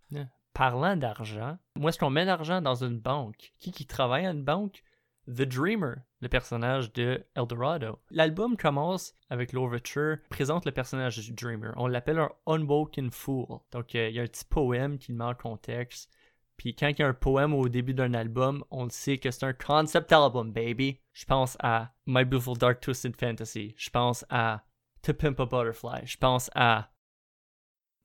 Parlant 0.56 0.96
d'argent, 0.96 1.58
où 1.78 1.90
est-ce 1.90 2.00
qu'on 2.00 2.10
met 2.10 2.24
l'argent 2.24 2.62
dans 2.62 2.82
une 2.82 2.98
banque? 2.98 3.52
Qui 3.60 3.74
qui 3.74 3.86
travaille 3.86 4.26
à 4.26 4.32
une 4.32 4.46
banque? 4.46 4.86
The 5.28 5.42
Dreamer, 5.42 5.96
le 6.22 6.30
personnage 6.30 6.94
de 6.94 7.26
Eldorado. 7.36 8.00
L'album 8.10 8.56
commence 8.56 9.16
avec 9.30 9.52
l'overture, 9.52 10.18
présente 10.30 10.66
le 10.66 10.72
personnage 10.72 11.18
du 11.18 11.34
Dreamer. 11.34 11.74
On 11.76 11.88
l'appelle 11.88 12.20
un 12.20 12.30
Unwoken 12.48 13.12
Fool. 13.12 13.60
Donc, 13.74 13.96
euh, 13.96 14.08
il 14.08 14.16
y 14.16 14.20
a 14.22 14.24
un 14.24 14.28
petit 14.28 14.46
poème 14.46 14.98
qui 14.98 15.12
met 15.12 15.26
en 15.26 15.36
contexte. 15.36 16.10
Puis 16.56 16.74
quand 16.74 16.88
il 16.88 17.00
y 17.00 17.04
a 17.04 17.08
un 17.10 17.14
poème 17.14 17.54
au 17.54 17.68
début 17.68 17.94
d'un 17.94 18.14
album, 18.14 18.64
on 18.72 18.90
sait 18.90 19.18
que 19.18 19.32
c'est 19.32 19.46
un 19.46 19.52
concept 19.52 20.14
album, 20.14 20.54
baby. 20.54 21.02
Je 21.12 21.26
pense 21.26 21.58
à 21.60 21.92
My 22.06 22.24
Beautiful 22.24 22.58
Dark 22.58 22.80
Twisted 22.80 23.20
Fantasy. 23.20 23.74
Je 23.76 23.90
pense 23.90 24.24
à 24.30 24.64
To 25.02 25.14
Pimp 25.14 25.38
a 25.38 25.46
Butterfly. 25.46 26.06
Je 26.06 26.18
pense 26.18 26.50
à... 26.56 26.92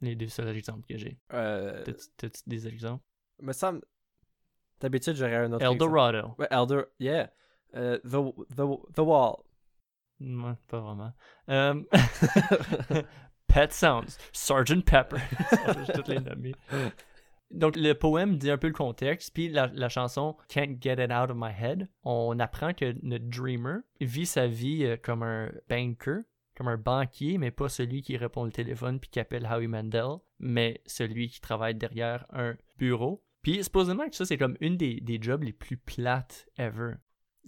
Les 0.00 0.16
deux 0.16 0.28
seuls 0.28 0.56
exemples 0.56 0.86
que 0.88 0.96
j'ai. 0.96 1.18
Euh, 1.32 1.84
T'as-tu 2.16 2.40
des 2.46 2.66
exemples? 2.66 3.04
me 3.42 3.52
semble... 3.52 3.82
D'habitude, 4.80 5.14
j'aurais 5.14 5.36
un 5.36 5.52
autre 5.52 5.62
exemple. 5.62 5.74
Eldorado. 5.74 6.34
Ouais, 6.38 6.48
Elder... 6.50 6.82
Yeah. 6.98 7.30
Euh, 7.74 7.98
the, 8.04 8.32
the, 8.56 8.94
the 8.94 9.00
Wall. 9.00 9.42
Ouais, 10.20 10.54
pas 10.68 10.80
vraiment. 10.80 11.12
Euh, 11.48 11.82
Pet 13.46 13.72
Sounds, 13.72 14.18
Sgt. 14.32 14.84
Pepper. 14.84 15.20
Toutes 15.94 16.08
les 16.08 16.20
nommer. 16.20 16.54
Donc, 17.50 17.74
le 17.76 17.94
poème 17.94 18.38
dit 18.38 18.50
un 18.50 18.58
peu 18.58 18.68
le 18.68 18.72
contexte, 18.72 19.34
puis 19.34 19.48
la, 19.48 19.66
la 19.74 19.88
chanson 19.88 20.36
Can't 20.48 20.76
Get 20.80 21.04
It 21.04 21.10
Out 21.10 21.30
of 21.30 21.36
My 21.36 21.50
Head, 21.50 21.88
on 22.04 22.38
apprend 22.38 22.72
que 22.74 22.94
notre 23.02 23.28
dreamer 23.28 23.80
vit 24.00 24.26
sa 24.26 24.46
vie 24.46 24.84
euh, 24.84 24.96
comme 24.96 25.22
un 25.24 25.50
banker, 25.68 26.22
comme 26.60 26.68
un 26.68 26.76
banquier, 26.76 27.38
mais 27.38 27.50
pas 27.50 27.70
celui 27.70 28.02
qui 28.02 28.18
répond 28.18 28.42
au 28.42 28.50
téléphone 28.50 29.00
puis 29.00 29.08
qui 29.08 29.18
appelle 29.18 29.48
Howie 29.50 29.66
Mandel, 29.66 30.18
mais 30.40 30.82
celui 30.84 31.30
qui 31.30 31.40
travaille 31.40 31.74
derrière 31.74 32.26
un 32.28 32.54
bureau. 32.76 33.24
Puis, 33.40 33.64
supposément 33.64 34.06
que 34.10 34.14
ça, 34.14 34.26
c'est 34.26 34.36
comme 34.36 34.58
une 34.60 34.76
des, 34.76 35.00
des 35.00 35.18
jobs 35.22 35.42
les 35.42 35.54
plus 35.54 35.78
plates 35.78 36.50
ever. 36.58 36.96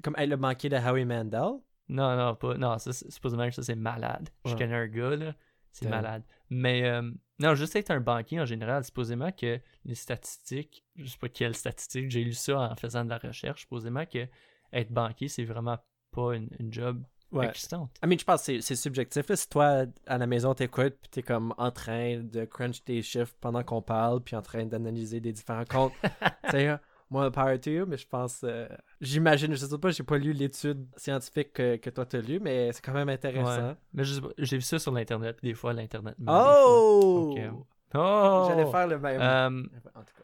Comme 0.02 0.14
être 0.16 0.30
le 0.30 0.36
banquier 0.36 0.70
de 0.70 0.76
Howie 0.76 1.04
Mandel? 1.04 1.60
Non, 1.88 2.16
non, 2.16 2.34
pas. 2.36 2.56
Non, 2.56 2.78
ça, 2.78 2.94
supposément 2.94 3.46
que 3.46 3.54
ça, 3.54 3.62
c'est 3.62 3.74
malade. 3.74 4.30
Je 4.46 4.54
connais 4.54 4.76
un 4.76 4.88
gars, 4.88 5.14
là. 5.14 5.34
C'est 5.72 5.90
malade. 5.90 6.22
Mais, 6.48 6.84
euh, 6.84 7.10
non, 7.38 7.54
juste 7.54 7.76
être 7.76 7.90
un 7.90 8.00
banquier 8.00 8.40
en 8.40 8.46
général, 8.46 8.82
supposément 8.82 9.30
que 9.30 9.60
les 9.84 9.94
statistiques, 9.94 10.86
je 10.96 11.04
sais 11.04 11.18
pas 11.18 11.28
quelles 11.28 11.54
statistiques, 11.54 12.10
j'ai 12.10 12.24
lu 12.24 12.32
ça 12.32 12.58
en 12.58 12.76
faisant 12.76 13.04
de 13.04 13.10
la 13.10 13.18
recherche, 13.18 13.60
supposément 13.60 14.06
que 14.06 14.26
être 14.72 14.90
banquier, 14.90 15.28
c'est 15.28 15.44
vraiment 15.44 15.76
pas 16.12 16.34
une, 16.34 16.48
une 16.58 16.72
job 16.72 17.04
Ouais. 17.32 17.48
excitante. 17.48 17.90
I 18.04 18.06
mean, 18.06 18.18
je 18.18 18.24
pense 18.24 18.46
que 18.46 18.60
c'est- 18.60 18.74
subjectif. 18.76 19.28
Là, 19.28 19.36
si 19.36 19.48
toi, 19.48 19.84
à 20.06 20.18
la 20.18 20.26
maison, 20.26 20.54
t'écoutes, 20.54 20.96
puis 21.00 21.10
t'es 21.10 21.22
comme 21.22 21.54
en 21.56 21.70
train 21.70 22.18
de 22.22 22.44
crunch 22.44 22.82
tes 22.84 23.00
chiffres 23.02 23.34
pendant 23.40 23.62
qu'on 23.62 23.82
parle, 23.82 24.20
puis 24.20 24.36
en 24.36 24.42
train 24.42 24.64
d'analyser 24.66 25.20
des 25.20 25.32
différents 25.32 25.64
comptes, 25.64 25.92
tu 26.44 26.50
sais, 26.50 26.76
moi, 27.10 27.30
power 27.30 27.58
to 27.60 27.70
you, 27.70 27.84
mais 27.86 27.98
je 27.98 28.06
pense, 28.08 28.40
euh, 28.42 28.66
j'imagine, 29.00 29.54
je 29.54 29.66
sais 29.66 29.78
pas, 29.78 29.90
j'ai 29.90 30.02
pas 30.02 30.16
lu 30.18 30.32
l'étude 30.32 30.86
scientifique 30.96 31.52
que, 31.52 31.76
que 31.76 31.90
toi 31.90 32.06
t'as 32.06 32.20
lu, 32.20 32.40
mais 32.40 32.72
c'est 32.72 32.82
quand 32.82 32.94
même 32.94 33.10
intéressant. 33.10 33.68
Ouais. 33.68 33.74
Mais 33.92 34.02
j'ai 34.38 34.56
vu 34.56 34.62
ça 34.62 34.78
sur 34.78 34.92
l'Internet, 34.92 35.38
des 35.42 35.54
fois, 35.54 35.72
l'Internet. 35.74 36.16
Oh! 36.26 37.34
Donc, 37.34 37.38
euh, 37.38 37.50
oh! 37.94 38.46
J'allais 38.48 38.70
faire 38.70 38.86
le 38.86 38.98
même. 38.98 39.20
Euh, 39.20 39.62
en 39.94 40.00
tout 40.00 40.14
cas, 40.16 40.22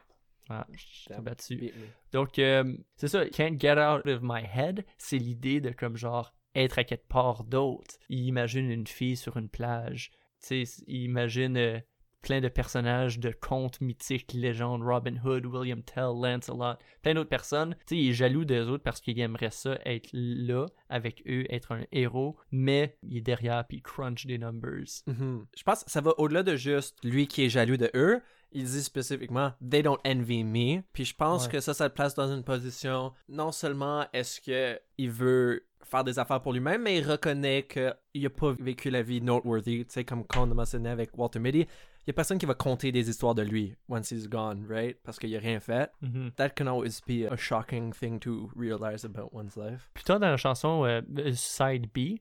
ah, 0.51 0.67
je 0.73 1.15
t'ai 1.15 1.21
battu. 1.21 1.73
Donc, 2.11 2.39
euh, 2.39 2.75
c'est 2.97 3.09
ça, 3.09 3.27
can't 3.29 3.61
get 3.61 3.73
out 3.79 4.07
of 4.07 4.21
my 4.23 4.43
head, 4.43 4.85
c'est 4.97 5.19
l'idée 5.19 5.61
de 5.61 5.71
comme 5.71 5.97
genre 5.97 6.33
être 6.59 6.79
à 6.79 6.85
quelque 6.85 7.09
part 7.09 7.45
d'autre. 7.45 7.95
Il 8.09 8.27
imagine 8.27 8.71
une 8.71 8.87
fille 8.87 9.17
sur 9.17 9.37
une 9.37 9.49
plage. 9.49 10.11
Tu 10.47 10.65
sais, 10.67 10.83
il 10.87 11.03
imagine 11.03 11.57
euh, 11.57 11.79
plein 12.23 12.41
de 12.41 12.49
personnages 12.49 13.19
de 13.21 13.31
contes 13.31 13.81
mythiques, 13.81 14.33
légendes, 14.33 14.83
Robin 14.83 15.17
Hood, 15.25 15.47
William 15.47 15.83
Tell, 15.83 16.11
Lancelot, 16.21 16.75
plein 17.03 17.15
d'autres 17.15 17.29
personnes. 17.29 17.75
Tu 17.87 17.95
sais, 17.95 17.97
il 17.97 18.09
est 18.11 18.13
jaloux 18.13 18.45
des 18.45 18.61
autres 18.63 18.83
parce 18.83 19.01
qu'il 19.01 19.19
aimerait 19.21 19.51
ça 19.51 19.79
être 19.85 20.09
là 20.13 20.67
avec 20.89 21.23
eux, 21.29 21.45
être 21.49 21.73
un 21.73 21.85
héros, 21.93 22.37
mais 22.51 22.97
il 23.03 23.19
est 23.19 23.23
derrière 23.23 23.65
puis 23.67 23.79
il 23.79 23.83
crunch 23.83 24.27
des 24.27 24.39
numbers. 24.39 24.85
Mhm. 25.07 25.47
Je 25.57 25.63
pense 25.63 25.85
que 25.85 25.91
ça 25.91 26.01
va 26.01 26.13
au-delà 26.19 26.43
de 26.43 26.57
juste 26.57 26.97
lui 27.05 27.27
qui 27.29 27.45
est 27.45 27.49
jaloux 27.51 27.77
de 27.77 27.91
eux. 27.95 28.21
Il 28.51 28.65
dit 28.65 28.83
spécifiquement 28.83 29.53
They 29.71 29.83
don't 29.83 29.99
envy 30.07 30.43
me. 30.43 30.83
Puis 30.95 31.05
je 31.05 31.15
pense 31.15 31.45
Ouais. 31.47 31.53
que 31.53 31.61
ça, 31.61 31.75
ça 31.75 31.87
le 31.87 31.93
place 31.93 32.15
dans 32.15 32.35
une 32.35 32.43
position. 32.45 33.13
Non 33.29 33.53
seulement 33.53 34.07
est-ce 34.15 34.41
que 34.41 34.81
il 34.97 35.11
veut 35.11 35.68
faire 35.85 36.05
des 36.05 36.19
affaires 36.19 36.41
pour 36.41 36.53
lui-même, 36.53 36.83
mais 36.83 36.99
il 36.99 37.09
reconnaît 37.09 37.67
qu'il 37.67 38.27
a 38.27 38.31
pas 38.31 38.53
vécu 38.59 38.91
la 38.91 39.03
vie 39.03 39.21
noteworthy. 39.21 39.85
Tu 39.87 39.93
sais, 39.93 40.05
comme 40.05 40.25
quand 40.27 40.47
on 40.47 40.51
a 40.51 40.55
mentionné 40.55 40.91
avec 40.91 41.17
Walter 41.17 41.39
Mitty, 41.39 41.61
il 41.61 41.67
y 42.07 42.11
a 42.11 42.15
personne 42.15 42.39
qui 42.39 42.47
va 42.47 42.55
compter 42.55 42.91
des 42.91 43.11
histoires 43.11 43.35
de 43.35 43.43
lui 43.43 43.75
once 43.89 44.11
he's 44.11 44.29
gone, 44.29 44.67
right? 44.69 44.97
Parce 45.05 45.19
qu'il 45.19 45.35
a 45.37 45.39
rien 45.39 45.61
fait. 45.61 45.91
Mhm. 46.01 46.33
That 46.37 46.51
can 46.51 46.67
always 46.67 47.01
be 47.07 47.31
a 47.31 47.37
shocking 47.37 47.93
thing 47.93 48.19
to 48.21 48.51
realize 48.57 49.05
about 49.05 49.29
one's 49.33 49.57
life. 49.57 49.91
Plus 49.95 50.05
tard 50.05 50.21
dans 50.21 50.31
la 50.31 50.37
chanson 50.37 50.85
euh, 50.85 51.03
Side 51.35 51.89
B, 51.95 52.19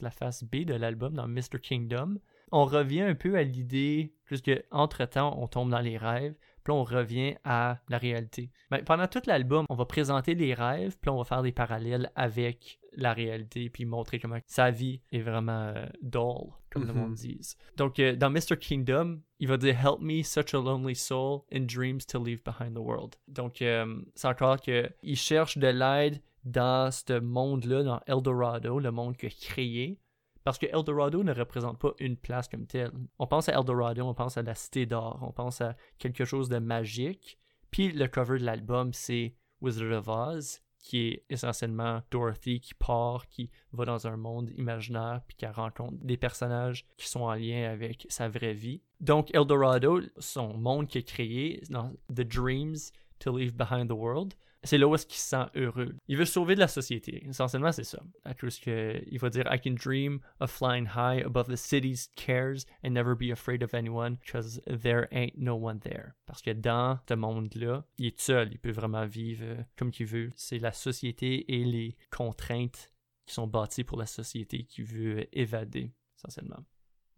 la 0.00 0.10
face 0.10 0.44
B 0.44 0.64
de 0.64 0.74
l'album, 0.74 1.14
dans 1.14 1.26
Mr. 1.26 1.58
Kingdom, 1.62 2.18
on 2.50 2.66
revient 2.66 3.00
un 3.00 3.14
peu 3.14 3.36
à 3.36 3.42
l'idée, 3.42 4.12
puisque 4.24 4.52
entre-temps, 4.70 5.34
on 5.40 5.48
tombe 5.48 5.70
dans 5.70 5.80
les 5.80 5.96
rêves, 5.96 6.34
puis 6.64 6.72
on 6.72 6.84
revient 6.84 7.34
à 7.44 7.78
la 7.88 7.98
réalité. 7.98 8.50
Mais 8.70 8.82
pendant 8.82 9.06
tout 9.06 9.22
l'album, 9.26 9.66
on 9.68 9.74
va 9.74 9.84
présenter 9.84 10.34
les 10.34 10.54
rêves, 10.54 10.96
puis 11.00 11.10
on 11.10 11.18
va 11.18 11.24
faire 11.24 11.42
des 11.42 11.52
parallèles 11.52 12.10
avec 12.14 12.78
la 12.94 13.12
réalité, 13.14 13.70
puis 13.70 13.84
montrer 13.86 14.18
comment 14.18 14.38
sa 14.46 14.70
vie 14.70 15.00
est 15.12 15.20
vraiment 15.20 15.72
euh, 15.74 15.86
dull, 16.02 16.50
comme 16.70 16.84
le 16.86 16.92
Mhm. 16.92 16.98
monde 17.00 17.14
dit. 17.14 17.40
Donc, 17.76 17.98
euh, 17.98 18.14
dans 18.16 18.28
Mr. 18.30 18.56
Kingdom, 18.60 19.20
il 19.40 19.48
va 19.48 19.56
dire 19.56 19.74
Help 19.78 20.00
me, 20.00 20.22
such 20.22 20.52
a 20.54 20.58
lonely 20.58 20.94
soul, 20.94 21.40
in 21.52 21.60
dreams 21.60 22.00
to 22.06 22.22
leave 22.22 22.42
behind 22.44 22.74
the 22.74 22.80
world. 22.80 23.14
Donc, 23.28 23.62
euh, 23.62 24.02
c'est 24.14 24.28
encore 24.28 24.60
que 24.60 24.90
il 25.02 25.16
cherche 25.16 25.56
de 25.56 25.68
l'aide 25.68 26.20
dans 26.44 26.90
ce 26.90 27.18
monde-là, 27.20 27.82
dans 27.84 28.00
Eldorado, 28.06 28.78
le 28.78 28.90
monde 28.90 29.16
qu'il 29.16 29.28
a 29.28 29.32
créé. 29.32 29.98
Parce 30.44 30.58
que 30.58 30.66
Eldorado 30.66 31.22
ne 31.22 31.32
représente 31.32 31.78
pas 31.78 31.92
une 31.98 32.16
place 32.16 32.48
comme 32.48 32.66
telle. 32.66 32.90
On 33.18 33.26
pense 33.26 33.48
à 33.48 33.52
Eldorado, 33.52 34.04
on 34.04 34.14
pense 34.14 34.36
à 34.36 34.42
la 34.42 34.54
Cité 34.54 34.86
d'Or, 34.86 35.20
on 35.22 35.32
pense 35.32 35.60
à 35.60 35.76
quelque 35.98 36.24
chose 36.24 36.48
de 36.48 36.58
magique. 36.58 37.38
Puis 37.70 37.92
le 37.92 38.08
cover 38.08 38.38
de 38.38 38.44
l'album, 38.44 38.92
c'est 38.92 39.34
Wizard 39.60 39.98
of 39.98 40.08
Oz, 40.08 40.60
qui 40.82 41.08
est 41.08 41.24
essentiellement 41.30 42.02
Dorothy 42.10 42.60
qui 42.60 42.74
part, 42.74 43.28
qui 43.28 43.50
va 43.72 43.84
dans 43.84 44.06
un 44.06 44.16
monde 44.16 44.50
imaginaire, 44.56 45.22
puis 45.26 45.36
qui 45.36 45.46
rencontre 45.46 45.96
des 46.02 46.16
personnages 46.16 46.84
qui 46.96 47.08
sont 47.08 47.20
en 47.20 47.34
lien 47.34 47.70
avec 47.70 48.04
sa 48.08 48.28
vraie 48.28 48.52
vie. 48.52 48.82
Donc 49.00 49.32
Eldorado, 49.34 50.00
son 50.18 50.54
monde 50.54 50.88
qu'il 50.88 51.00
a 51.00 51.02
créé, 51.02 51.62
dans 51.70 51.92
The 52.12 52.22
Dreams 52.22 52.90
to 53.20 53.38
Leave 53.38 53.54
Behind 53.54 53.88
the 53.88 53.92
World, 53.92 54.34
c'est 54.64 54.78
là 54.78 54.86
où 54.86 54.94
est-ce 54.94 55.06
qu'il 55.06 55.18
se 55.18 55.28
sent 55.28 55.46
heureux. 55.56 55.94
Il 56.08 56.16
veut 56.16 56.24
sauver 56.24 56.54
de 56.54 56.60
la 56.60 56.68
société. 56.68 57.26
Essentiellement, 57.28 57.72
c'est 57.72 57.84
ça. 57.84 58.00
À 58.24 58.34
cause 58.34 58.58
que 58.60 59.02
il 59.06 59.18
va 59.18 59.28
dire 59.28 59.44
I 59.50 59.60
can 59.60 59.74
dream 59.74 60.20
of 60.40 60.50
flying 60.50 60.86
high 60.86 61.24
above 61.24 61.48
the 61.48 61.56
city's 61.56 62.08
cares 62.14 62.64
and 62.84 62.90
never 62.90 63.14
be 63.14 63.32
afraid 63.32 63.62
of 63.62 63.74
anyone 63.74 64.16
because 64.24 64.60
there 64.66 65.08
ain't 65.10 65.36
no 65.36 65.54
one 65.54 65.80
there. 65.80 66.12
Parce 66.26 66.42
que 66.42 66.52
dans 66.52 66.98
ce 67.08 67.14
monde-là, 67.14 67.84
il 67.98 68.06
est 68.06 68.20
seul. 68.20 68.50
Il 68.52 68.58
peut 68.58 68.70
vraiment 68.70 69.06
vivre 69.06 69.44
euh, 69.44 69.62
comme 69.76 69.90
qu'il 69.90 70.06
veut. 70.06 70.30
C'est 70.36 70.58
la 70.58 70.72
société 70.72 71.52
et 71.52 71.64
les 71.64 71.96
contraintes 72.10 72.92
qui 73.26 73.34
sont 73.34 73.46
bâties 73.46 73.84
pour 73.84 73.98
la 73.98 74.06
société 74.06 74.64
qui 74.64 74.82
veut 74.82 75.26
évader, 75.36 75.92
essentiellement. 76.16 76.64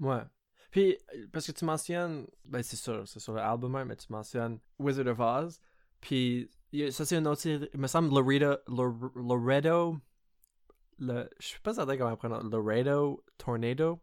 Ouais. 0.01 0.23
Puis, 0.71 0.99
euh, 1.15 1.27
parce 1.33 1.47
que 1.47 1.53
tu 1.53 1.65
mentionnes, 1.65 2.27
ben 2.45 2.63
c'est 2.63 2.77
sûr, 2.77 3.07
c'est 3.07 3.21
sur 3.21 3.35
l'album, 3.35 3.85
mais 3.85 3.97
tu 3.97 4.07
mentionnes 4.11 4.59
Wizard 4.79 5.07
of 5.07 5.21
Oz. 5.21 5.61
Puis, 6.01 6.51
ça 6.91 7.05
c'est 7.05 7.17
une 7.17 7.27
autre 7.27 7.41
série, 7.41 7.69
il 7.73 7.81
me 7.81 7.87
semble 7.87 8.09
Loreto, 8.15 8.57
Lor- 8.69 9.13
Loreto, 9.17 9.97
le, 10.99 11.29
je 11.41 11.47
suis 11.47 11.61
pas 11.61 11.75
certain 11.75 11.97
comment 11.97 12.13
on 12.13 12.17
prononce, 12.17 12.45
Loreto 12.45 13.25
Tornado. 13.39 14.01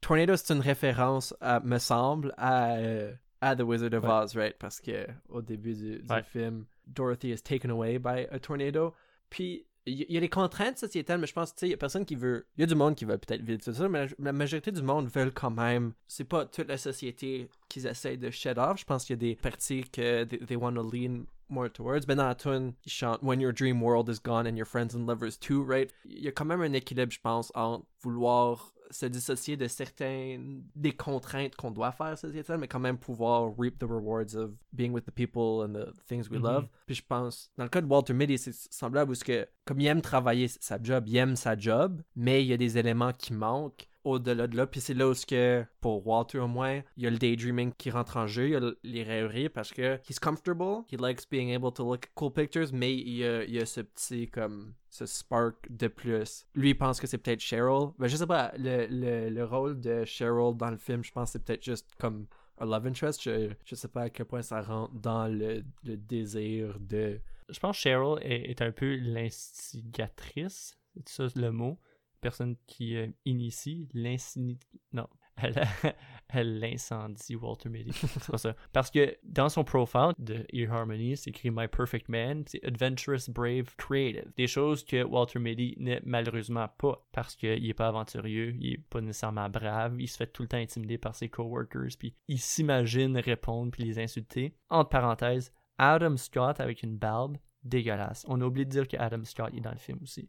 Tornado, 0.00 0.36
c'est 0.36 0.54
une 0.54 0.60
référence, 0.60 1.34
à, 1.40 1.60
me 1.60 1.78
semble, 1.78 2.32
à, 2.36 2.76
euh, 2.76 3.12
à 3.40 3.56
The 3.56 3.62
Wizard 3.62 3.92
of 3.94 4.04
Ouais. 4.04 4.10
Oz, 4.10 4.36
right? 4.36 4.56
Parce 4.58 4.80
que 4.80 5.06
au 5.28 5.42
début 5.42 5.74
du, 5.74 5.98
du 5.98 6.12
Ouais. 6.12 6.22
film, 6.22 6.66
Dorothy 6.86 7.30
is 7.32 7.42
taken 7.42 7.70
away 7.70 7.98
by 7.98 8.26
a 8.30 8.38
tornado. 8.38 8.94
Puis, 9.28 9.66
il 9.86 10.04
y, 10.12 10.16
a 10.18 10.20
des 10.20 10.28
contraintes 10.28 10.76
sociétales, 10.78 11.18
mais 11.18 11.26
je 11.26 11.32
pense, 11.32 11.54
tu 11.54 11.60
sais, 11.60 11.66
il 11.66 11.70
y 11.70 11.74
a 11.74 11.78
personne 11.78 12.04
qui 12.04 12.14
veut. 12.14 12.46
Il 12.56 12.60
y 12.60 12.64
a 12.64 12.66
du 12.66 12.74
monde 12.74 12.94
qui 12.94 13.06
veut 13.06 13.16
peut-être 13.16 13.40
vivre 13.42 13.60
tout 13.62 13.72
ça, 13.72 13.88
mais 13.88 14.06
la, 14.06 14.12
la 14.18 14.32
majorité 14.32 14.70
du 14.70 14.82
monde 14.82 15.08
veulent 15.08 15.32
quand 15.32 15.50
même. 15.50 15.94
C'est 16.06 16.24
pas 16.24 16.44
toute 16.44 16.68
la 16.68 16.76
société 16.76 17.48
qu'ils 17.70 17.86
essayent 17.86 18.18
de 18.18 18.30
shed 18.30 18.58
off. 18.58 18.78
Je 18.78 18.84
pense 18.84 19.04
qu'il 19.04 19.14
y 19.14 19.18
a 19.18 19.30
des 19.30 19.34
parties 19.36 19.82
que 19.90 20.24
they, 20.24 20.38
they 20.40 20.56
want 20.58 20.74
to 20.74 20.82
lean 20.90 21.24
more 21.48 21.68
towards. 21.70 22.06
Ben 22.06 22.16
dans 22.16 22.26
la 22.28 22.34
tune, 22.34 22.74
ils 22.84 22.92
chantent 22.92 23.22
When 23.22 23.40
your 23.40 23.52
dream 23.52 23.82
world 23.82 24.08
is 24.08 24.20
gone 24.22 24.46
and 24.46 24.56
your 24.56 24.66
friends 24.66 24.94
and 24.94 25.06
lovers 25.06 25.38
too, 25.38 25.62
right? 25.64 25.90
Il 26.04 26.20
y 26.22 26.28
a 26.28 26.32
quand 26.32 26.44
même 26.46 26.60
un 26.62 26.72
équilibre, 26.72 27.12
je 27.12 27.20
pense, 27.20 27.50
entre 27.54 27.84
vouloir 28.02 28.72
se 28.90 29.04
dissocier 29.04 29.56
de 29.58 29.68
certaines 29.68 30.62
des 30.74 30.92
contraintes 30.92 31.54
qu'on 31.56 31.70
doit 31.70 31.92
faire 31.92 32.14
mais 32.58 32.68
quand 32.68 32.78
même 32.80 32.96
pouvoir 32.96 33.52
reap 33.58 33.78
the 33.78 33.84
rewards 33.84 34.34
of 34.34 34.52
being 34.72 34.92
with 34.92 35.04
the 35.04 35.10
people 35.10 35.62
and 35.62 35.74
the 35.74 35.92
things 36.06 36.30
we 36.30 36.38
Mhm. 36.38 36.42
love. 36.42 36.68
Puis 36.86 36.94
je 36.96 37.02
pense, 37.06 37.50
dans 37.58 37.64
le 37.64 37.70
cas 37.70 37.82
de 37.82 37.86
Walter 37.86 38.14
Mitty, 38.14 38.38
c'est 38.38 38.54
semblable 38.72 39.10
où 39.10 39.14
ce 39.14 39.24
que, 39.24 39.46
comme 39.66 39.80
il 39.80 39.86
aime 39.88 40.00
travailler 40.00 40.48
sa 40.48 40.82
job, 40.82 41.04
il 41.06 41.16
aime 41.18 41.36
sa 41.36 41.56
job, 41.56 42.00
mais 42.16 42.42
il 42.42 42.46
y 42.48 42.52
a 42.54 42.56
des 42.56 42.78
éléments 42.78 43.12
qui 43.12 43.34
manquent 43.34 43.87
au-delà 44.04 44.46
de 44.46 44.56
là. 44.56 44.66
Puis 44.66 44.80
c'est 44.80 44.94
là 44.94 45.08
où 45.08 45.12
que, 45.28 45.64
pour 45.80 46.06
Walter 46.06 46.38
au 46.38 46.48
moins, 46.48 46.82
il 46.96 47.04
y 47.04 47.06
a 47.06 47.10
le 47.10 47.18
daydreaming 47.18 47.72
qui 47.76 47.90
rentre 47.90 48.16
en 48.16 48.26
jeu, 48.26 48.46
il 48.46 48.52
y 48.52 48.56
a 48.56 48.60
le- 48.60 48.78
les 48.82 49.02
rêveries 49.02 49.48
parce 49.48 49.72
que 49.72 49.98
he's 50.08 50.18
comfortable, 50.18 50.84
he 50.90 50.96
likes 50.98 51.28
being 51.30 51.54
able 51.54 51.72
to 51.72 51.84
look 51.84 52.08
cool 52.14 52.32
pictures, 52.32 52.68
mais 52.72 52.94
il 52.94 53.16
y 53.16 53.24
a, 53.24 53.44
il 53.44 53.54
y 53.54 53.58
a 53.60 53.66
ce 53.66 53.80
petit, 53.80 54.28
comme, 54.28 54.74
ce 54.90 55.06
spark 55.06 55.66
de 55.70 55.88
plus. 55.88 56.46
Lui, 56.54 56.70
il 56.70 56.74
pense 56.74 57.00
que 57.00 57.06
c'est 57.06 57.18
peut-être 57.18 57.40
Cheryl. 57.40 57.88
Ben, 57.98 58.06
je 58.08 58.16
sais 58.16 58.26
pas, 58.26 58.52
le, 58.56 58.86
le, 58.88 59.28
le 59.30 59.44
rôle 59.44 59.80
de 59.80 60.04
Cheryl 60.04 60.56
dans 60.56 60.70
le 60.70 60.78
film, 60.78 61.04
je 61.04 61.12
pense 61.12 61.28
que 61.28 61.32
c'est 61.32 61.44
peut-être 61.44 61.64
juste 61.64 61.88
comme 61.98 62.26
un 62.58 62.66
love 62.66 62.86
interest. 62.86 63.22
Je, 63.22 63.50
je 63.64 63.74
sais 63.74 63.88
pas 63.88 64.02
à 64.02 64.10
quel 64.10 64.26
point 64.26 64.42
ça 64.42 64.62
rentre 64.62 64.94
dans 64.94 65.28
le, 65.28 65.62
le 65.84 65.96
désir 65.96 66.76
de. 66.80 67.20
Je 67.48 67.58
pense 67.60 67.76
que 67.76 67.82
Cheryl 67.82 68.18
est, 68.22 68.50
est 68.50 68.62
un 68.62 68.72
peu 68.72 68.96
l'instigatrice, 68.96 70.78
c'est 71.06 71.28
ça 71.28 71.40
le 71.40 71.50
mot, 71.50 71.78
personne 72.20 72.56
qui 72.66 72.96
initie, 73.24 73.88
l'incini... 73.94 74.58
Non, 74.92 75.06
elle 76.28 76.58
l'incendie 76.58 77.36
Walter 77.36 77.68
Mitty, 77.68 77.92
c'est 77.92 78.30
pas 78.30 78.38
ça. 78.38 78.54
Parce 78.72 78.90
que 78.90 79.16
dans 79.22 79.48
son 79.48 79.64
profile 79.64 80.12
de 80.18 80.44
eHarmony, 80.52 81.16
c'est 81.16 81.30
écrit 81.30 81.50
My 81.50 81.68
Perfect 81.68 82.08
Man, 82.08 82.44
c'est 82.46 82.64
Adventurous, 82.64 83.30
Brave, 83.30 83.74
Creative. 83.76 84.30
Des 84.36 84.46
choses 84.46 84.84
que 84.84 85.02
Walter 85.02 85.38
Mitty 85.38 85.74
n'est 85.78 86.00
malheureusement 86.04 86.68
pas, 86.78 87.06
parce 87.12 87.36
qu'il 87.36 87.68
est 87.68 87.74
pas 87.74 87.88
aventurieux, 87.88 88.54
il 88.58 88.74
est 88.74 88.84
pas 88.90 89.00
nécessairement 89.00 89.48
brave, 89.48 89.96
il 89.98 90.08
se 90.08 90.16
fait 90.16 90.26
tout 90.26 90.42
le 90.42 90.48
temps 90.48 90.58
intimider 90.58 90.98
par 90.98 91.14
ses 91.14 91.28
coworkers, 91.28 91.96
puis 91.98 92.14
il 92.28 92.38
s'imagine 92.38 93.16
répondre 93.18 93.70
puis 93.70 93.84
les 93.84 93.98
insulter. 93.98 94.54
Entre 94.70 94.90
parenthèses, 94.90 95.52
Adam 95.78 96.16
Scott 96.16 96.60
avec 96.60 96.82
une 96.82 96.96
barbe, 96.96 97.38
dégueulasse. 97.62 98.24
On 98.28 98.40
a 98.40 98.44
oublié 98.44 98.64
de 98.64 98.70
dire 98.70 98.86
que 98.88 98.96
Adam 98.96 99.24
Scott 99.24 99.52
est 99.54 99.60
dans 99.60 99.72
le 99.72 99.78
film 99.78 99.98
aussi. 100.02 100.28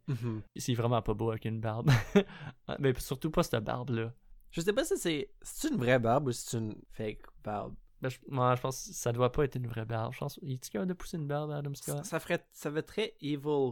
C'est 0.55 0.73
vraiment 0.73 1.01
pas 1.01 1.13
beau 1.13 1.29
avec 1.31 1.45
une 1.45 1.59
barbe. 1.59 1.91
Mais 2.79 2.93
surtout 2.99 3.31
pas 3.31 3.43
cette 3.43 3.63
barbe-là. 3.63 4.13
Je 4.51 4.61
sais 4.61 4.73
pas 4.73 4.83
si 4.83 4.97
c'est. 4.97 5.29
Une 5.69 5.77
vraie 5.77 5.99
barbe 5.99 6.27
ou 6.27 6.31
si 6.31 6.47
c'est 6.47 6.57
une 6.57 6.75
fake 6.91 7.21
barbe. 7.43 7.75
Ben, 8.01 8.09
je, 8.09 8.17
moi, 8.29 8.55
je 8.55 8.61
pense 8.61 8.87
que 8.87 8.93
ça 8.93 9.11
doit 9.11 9.31
pas 9.31 9.43
être 9.43 9.55
une 9.55 9.67
vraie 9.67 9.85
barbe. 9.85 10.13
Je 10.13 10.19
pense, 10.19 10.39
il 10.41 10.53
est 10.53 10.69
capable 10.69 10.89
de 10.89 10.93
pousser 10.93 11.17
une 11.17 11.27
barbe, 11.27 11.51
Adam 11.51 11.73
Ça, 11.75 11.91
Scott? 11.93 12.05
ça 12.05 12.19
ferait. 12.19 12.45
Ça 12.51 12.71
fait 12.71 12.81
très 12.81 13.13
evil 13.21 13.71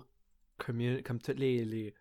community. 0.57 1.03
Comme 1.03 1.19
toutes 1.19 1.39
les. 1.39 1.65
les, 1.65 1.93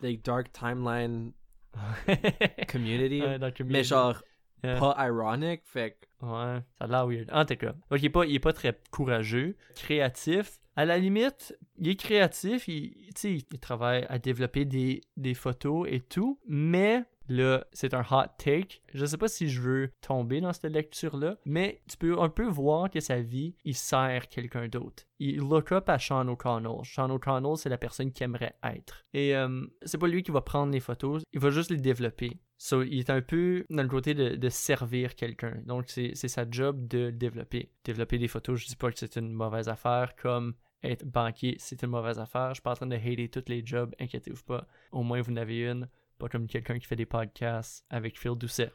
les 0.00 0.16
dark 0.16 0.50
timeline 0.52 1.32
community. 2.68 3.20
Ouais, 3.22 3.38
dans 3.38 3.46
le 3.48 3.64
mais 3.64 3.84
genre. 3.84 4.22
Yeah. 4.64 4.78
Pas 4.78 4.96
ironic. 5.06 5.62
Fait. 5.64 5.98
Ouais, 6.22 6.62
ça 6.78 6.84
a 6.84 6.86
l'air 6.86 7.06
weird. 7.06 7.30
En 7.30 7.44
tout 7.44 7.56
cas, 7.56 7.72
donc 7.90 8.00
il 8.00 8.06
est, 8.06 8.10
pas, 8.10 8.24
il 8.24 8.34
est 8.34 8.40
pas 8.40 8.52
très 8.54 8.80
courageux, 8.90 9.56
créatif. 9.74 10.58
À 10.78 10.84
la 10.84 10.98
limite, 10.98 11.56
il 11.78 11.88
est 11.88 11.96
créatif, 11.96 12.68
il, 12.68 13.44
travaille 13.62 14.04
à 14.10 14.18
développer 14.18 14.66
des, 14.66 15.34
photos 15.34 15.88
et 15.90 16.00
tout, 16.00 16.38
mais 16.46 17.02
là, 17.30 17.64
c'est 17.72 17.94
un 17.94 18.02
hot 18.02 18.26
take. 18.36 18.82
Je 18.92 19.06
sais 19.06 19.16
pas 19.16 19.28
si 19.28 19.48
je 19.48 19.62
veux 19.62 19.90
tomber 20.02 20.42
dans 20.42 20.52
cette 20.52 20.70
lecture-là, 20.70 21.38
mais 21.46 21.80
tu 21.88 21.96
peux 21.96 22.20
un 22.20 22.28
peu 22.28 22.46
voir 22.46 22.90
que 22.90 23.00
sa 23.00 23.22
vie, 23.22 23.54
il 23.64 23.74
sert 23.74 24.28
quelqu'un 24.28 24.68
d'autre. 24.68 25.04
Il 25.18 25.38
look 25.38 25.72
up 25.72 25.88
à 25.88 25.98
Sean 25.98 26.28
O'Connell. 26.28 26.84
Sean 26.84 27.08
O'Connell, 27.08 27.56
c'est 27.56 27.70
la 27.70 27.78
personne 27.78 28.12
qu'il 28.12 28.24
aimerait 28.24 28.56
être. 28.62 29.02
Et 29.14 29.34
euh, 29.34 29.66
c'est 29.82 29.96
pas 29.96 30.08
lui 30.08 30.22
qui 30.22 30.30
va 30.30 30.42
prendre 30.42 30.74
les 30.74 30.80
photos, 30.80 31.22
il 31.32 31.40
va 31.40 31.48
juste 31.48 31.70
les 31.70 31.78
développer. 31.78 32.38
So, 32.58 32.82
il 32.82 33.00
est 33.00 33.10
un 33.10 33.20
peu 33.20 33.64
dans 33.68 33.82
le 33.82 33.88
côté 33.88 34.14
de, 34.14 34.48
servir 34.48 35.14
quelqu'un. 35.14 35.58
Donc, 35.66 35.86
c'est 35.88 36.14
sa 36.14 36.48
job 36.50 36.86
de 36.88 37.10
développer. 37.10 37.70
Développer 37.84 38.18
des 38.18 38.28
photos, 38.28 38.60
je 38.60 38.66
dis 38.66 38.76
pas 38.76 38.90
que 38.90 38.98
c'est 38.98 39.16
une 39.16 39.32
mauvaise 39.32 39.68
affaire, 39.68 40.16
comme 40.16 40.54
être 40.82 41.04
banquier, 41.04 41.56
c'est 41.58 41.82
une 41.82 41.90
mauvaise 41.90 42.18
affaire. 42.18 42.50
Je 42.50 42.54
suis 42.54 42.62
pas 42.62 42.72
en 42.72 42.76
train 42.76 42.86
de 42.86 42.96
hater 42.96 43.28
tous 43.28 43.44
les 43.48 43.64
jobs, 43.64 43.94
inquiétez-vous 44.00 44.44
pas. 44.44 44.66
Au 44.92 45.02
moins, 45.02 45.20
vous 45.20 45.32
en 45.32 45.36
avez 45.36 45.60
une, 45.70 45.88
pas 46.18 46.28
comme 46.28 46.46
quelqu'un 46.46 46.78
qui 46.78 46.86
fait 46.86 46.96
des 46.96 47.06
podcasts 47.06 47.84
avec 47.90 48.18
Phil 48.18 48.34
Doucet. 48.36 48.72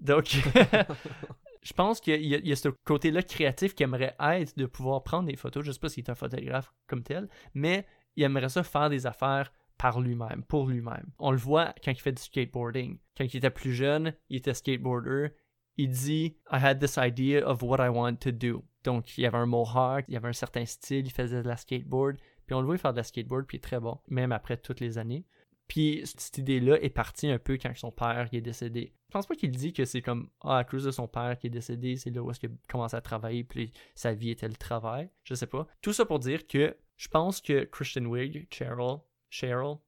Donc, 0.00 0.26
je 1.62 1.72
pense 1.72 2.00
qu'il 2.00 2.24
y, 2.24 2.52
a- 2.52 2.56
ce 2.56 2.68
côté-là 2.84 3.22
créatif 3.22 3.74
qui 3.74 3.82
aimerait 3.82 4.14
être 4.20 4.56
de 4.56 4.66
pouvoir 4.66 5.02
prendre 5.02 5.28
des 5.28 5.36
photos. 5.36 5.64
Je 5.64 5.72
sais 5.72 5.78
pas 5.78 5.88
s'il 5.88 6.04
est 6.04 6.10
un 6.10 6.14
photographe 6.14 6.72
comme 6.86 7.02
tel, 7.02 7.28
mais 7.54 7.86
il 8.16 8.22
aimerait 8.24 8.48
ça 8.48 8.62
faire 8.62 8.90
des 8.90 9.06
affaires 9.06 9.52
par 9.78 10.00
lui-même, 10.00 10.42
pour 10.44 10.66
lui-même. 10.68 11.10
On 11.18 11.30
le 11.30 11.36
voit 11.36 11.74
quand 11.84 11.90
il 11.92 12.00
fait 12.00 12.12
du 12.12 12.22
skateboarding. 12.22 12.98
Quand 13.16 13.24
il 13.24 13.36
était 13.36 13.50
plus 13.50 13.74
jeune, 13.74 14.14
il 14.30 14.38
était 14.38 14.54
skateboarder. 14.54 15.28
Il 15.76 15.90
dit 15.90 16.36
I 16.50 16.56
had 16.62 16.78
this 16.80 16.96
idea 16.98 17.46
of 17.46 17.62
what 17.62 17.84
I 17.84 17.88
want 17.90 18.16
to 18.16 18.30
do. 18.30 18.64
Donc, 18.86 19.18
il 19.18 19.22
y 19.22 19.26
avait 19.26 19.36
un 19.36 19.46
mohawk, 19.46 20.04
il 20.08 20.14
y 20.14 20.16
avait 20.16 20.28
un 20.28 20.32
certain 20.32 20.64
style, 20.64 21.04
il 21.04 21.12
faisait 21.12 21.42
de 21.42 21.48
la 21.48 21.56
skateboard. 21.56 22.16
Puis 22.46 22.54
on 22.54 22.60
le 22.60 22.66
voit 22.66 22.78
faire 22.78 22.92
de 22.92 22.98
la 22.98 23.02
skateboard, 23.02 23.44
puis 23.46 23.56
il 23.56 23.58
est 23.58 23.62
très 23.62 23.80
bon, 23.80 23.98
même 24.06 24.30
après 24.30 24.56
toutes 24.56 24.78
les 24.78 24.96
années. 24.96 25.26
Puis 25.66 26.02
cette 26.04 26.38
idée-là 26.38 26.80
est 26.80 26.90
partie 26.90 27.28
un 27.28 27.40
peu 27.40 27.58
quand 27.60 27.76
son 27.76 27.90
père 27.90 28.28
est 28.30 28.40
décédé. 28.40 28.94
Je 29.08 29.12
pense 29.12 29.26
pas 29.26 29.34
qu'il 29.34 29.50
dit 29.50 29.72
que 29.72 29.84
c'est 29.84 30.02
comme 30.02 30.30
ah, 30.42 30.58
à 30.58 30.64
cause 30.64 30.84
de 30.84 30.92
son 30.92 31.08
père 31.08 31.36
qui 31.36 31.48
est 31.48 31.50
décédé, 31.50 31.96
c'est 31.96 32.10
là 32.10 32.22
où 32.22 32.30
est-ce 32.30 32.38
qu'il 32.38 32.50
a 32.50 32.52
commencé 32.68 32.94
à 32.96 33.00
travailler, 33.00 33.42
puis 33.42 33.72
sa 33.96 34.14
vie 34.14 34.30
était 34.30 34.46
le 34.46 34.54
travail. 34.54 35.10
Je 35.24 35.34
sais 35.34 35.48
pas. 35.48 35.66
Tout 35.82 35.92
ça 35.92 36.04
pour 36.04 36.20
dire 36.20 36.46
que 36.46 36.76
je 36.96 37.08
pense 37.08 37.40
que 37.40 37.64
Christian 37.64 38.04
Wig, 38.04 38.46
Cheryl, 38.52 38.98
Cheryl, 39.28 39.78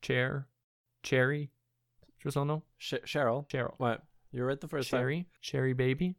Cher, 0.00 0.44
Cherry, 1.02 1.50
je 2.18 2.28
veux 2.28 2.32
son 2.32 2.46
nom? 2.46 2.62
Ch- 2.78 3.04
Cheryl. 3.04 3.44
Cheryl. 3.50 3.74
Ouais. 3.78 3.98
You're 4.32 4.46
right 4.46 4.60
the 4.60 4.68
first 4.68 4.88
time. 4.88 5.00
Cherry, 5.00 5.26
Cherry 5.42 5.74
Baby. 5.74 6.16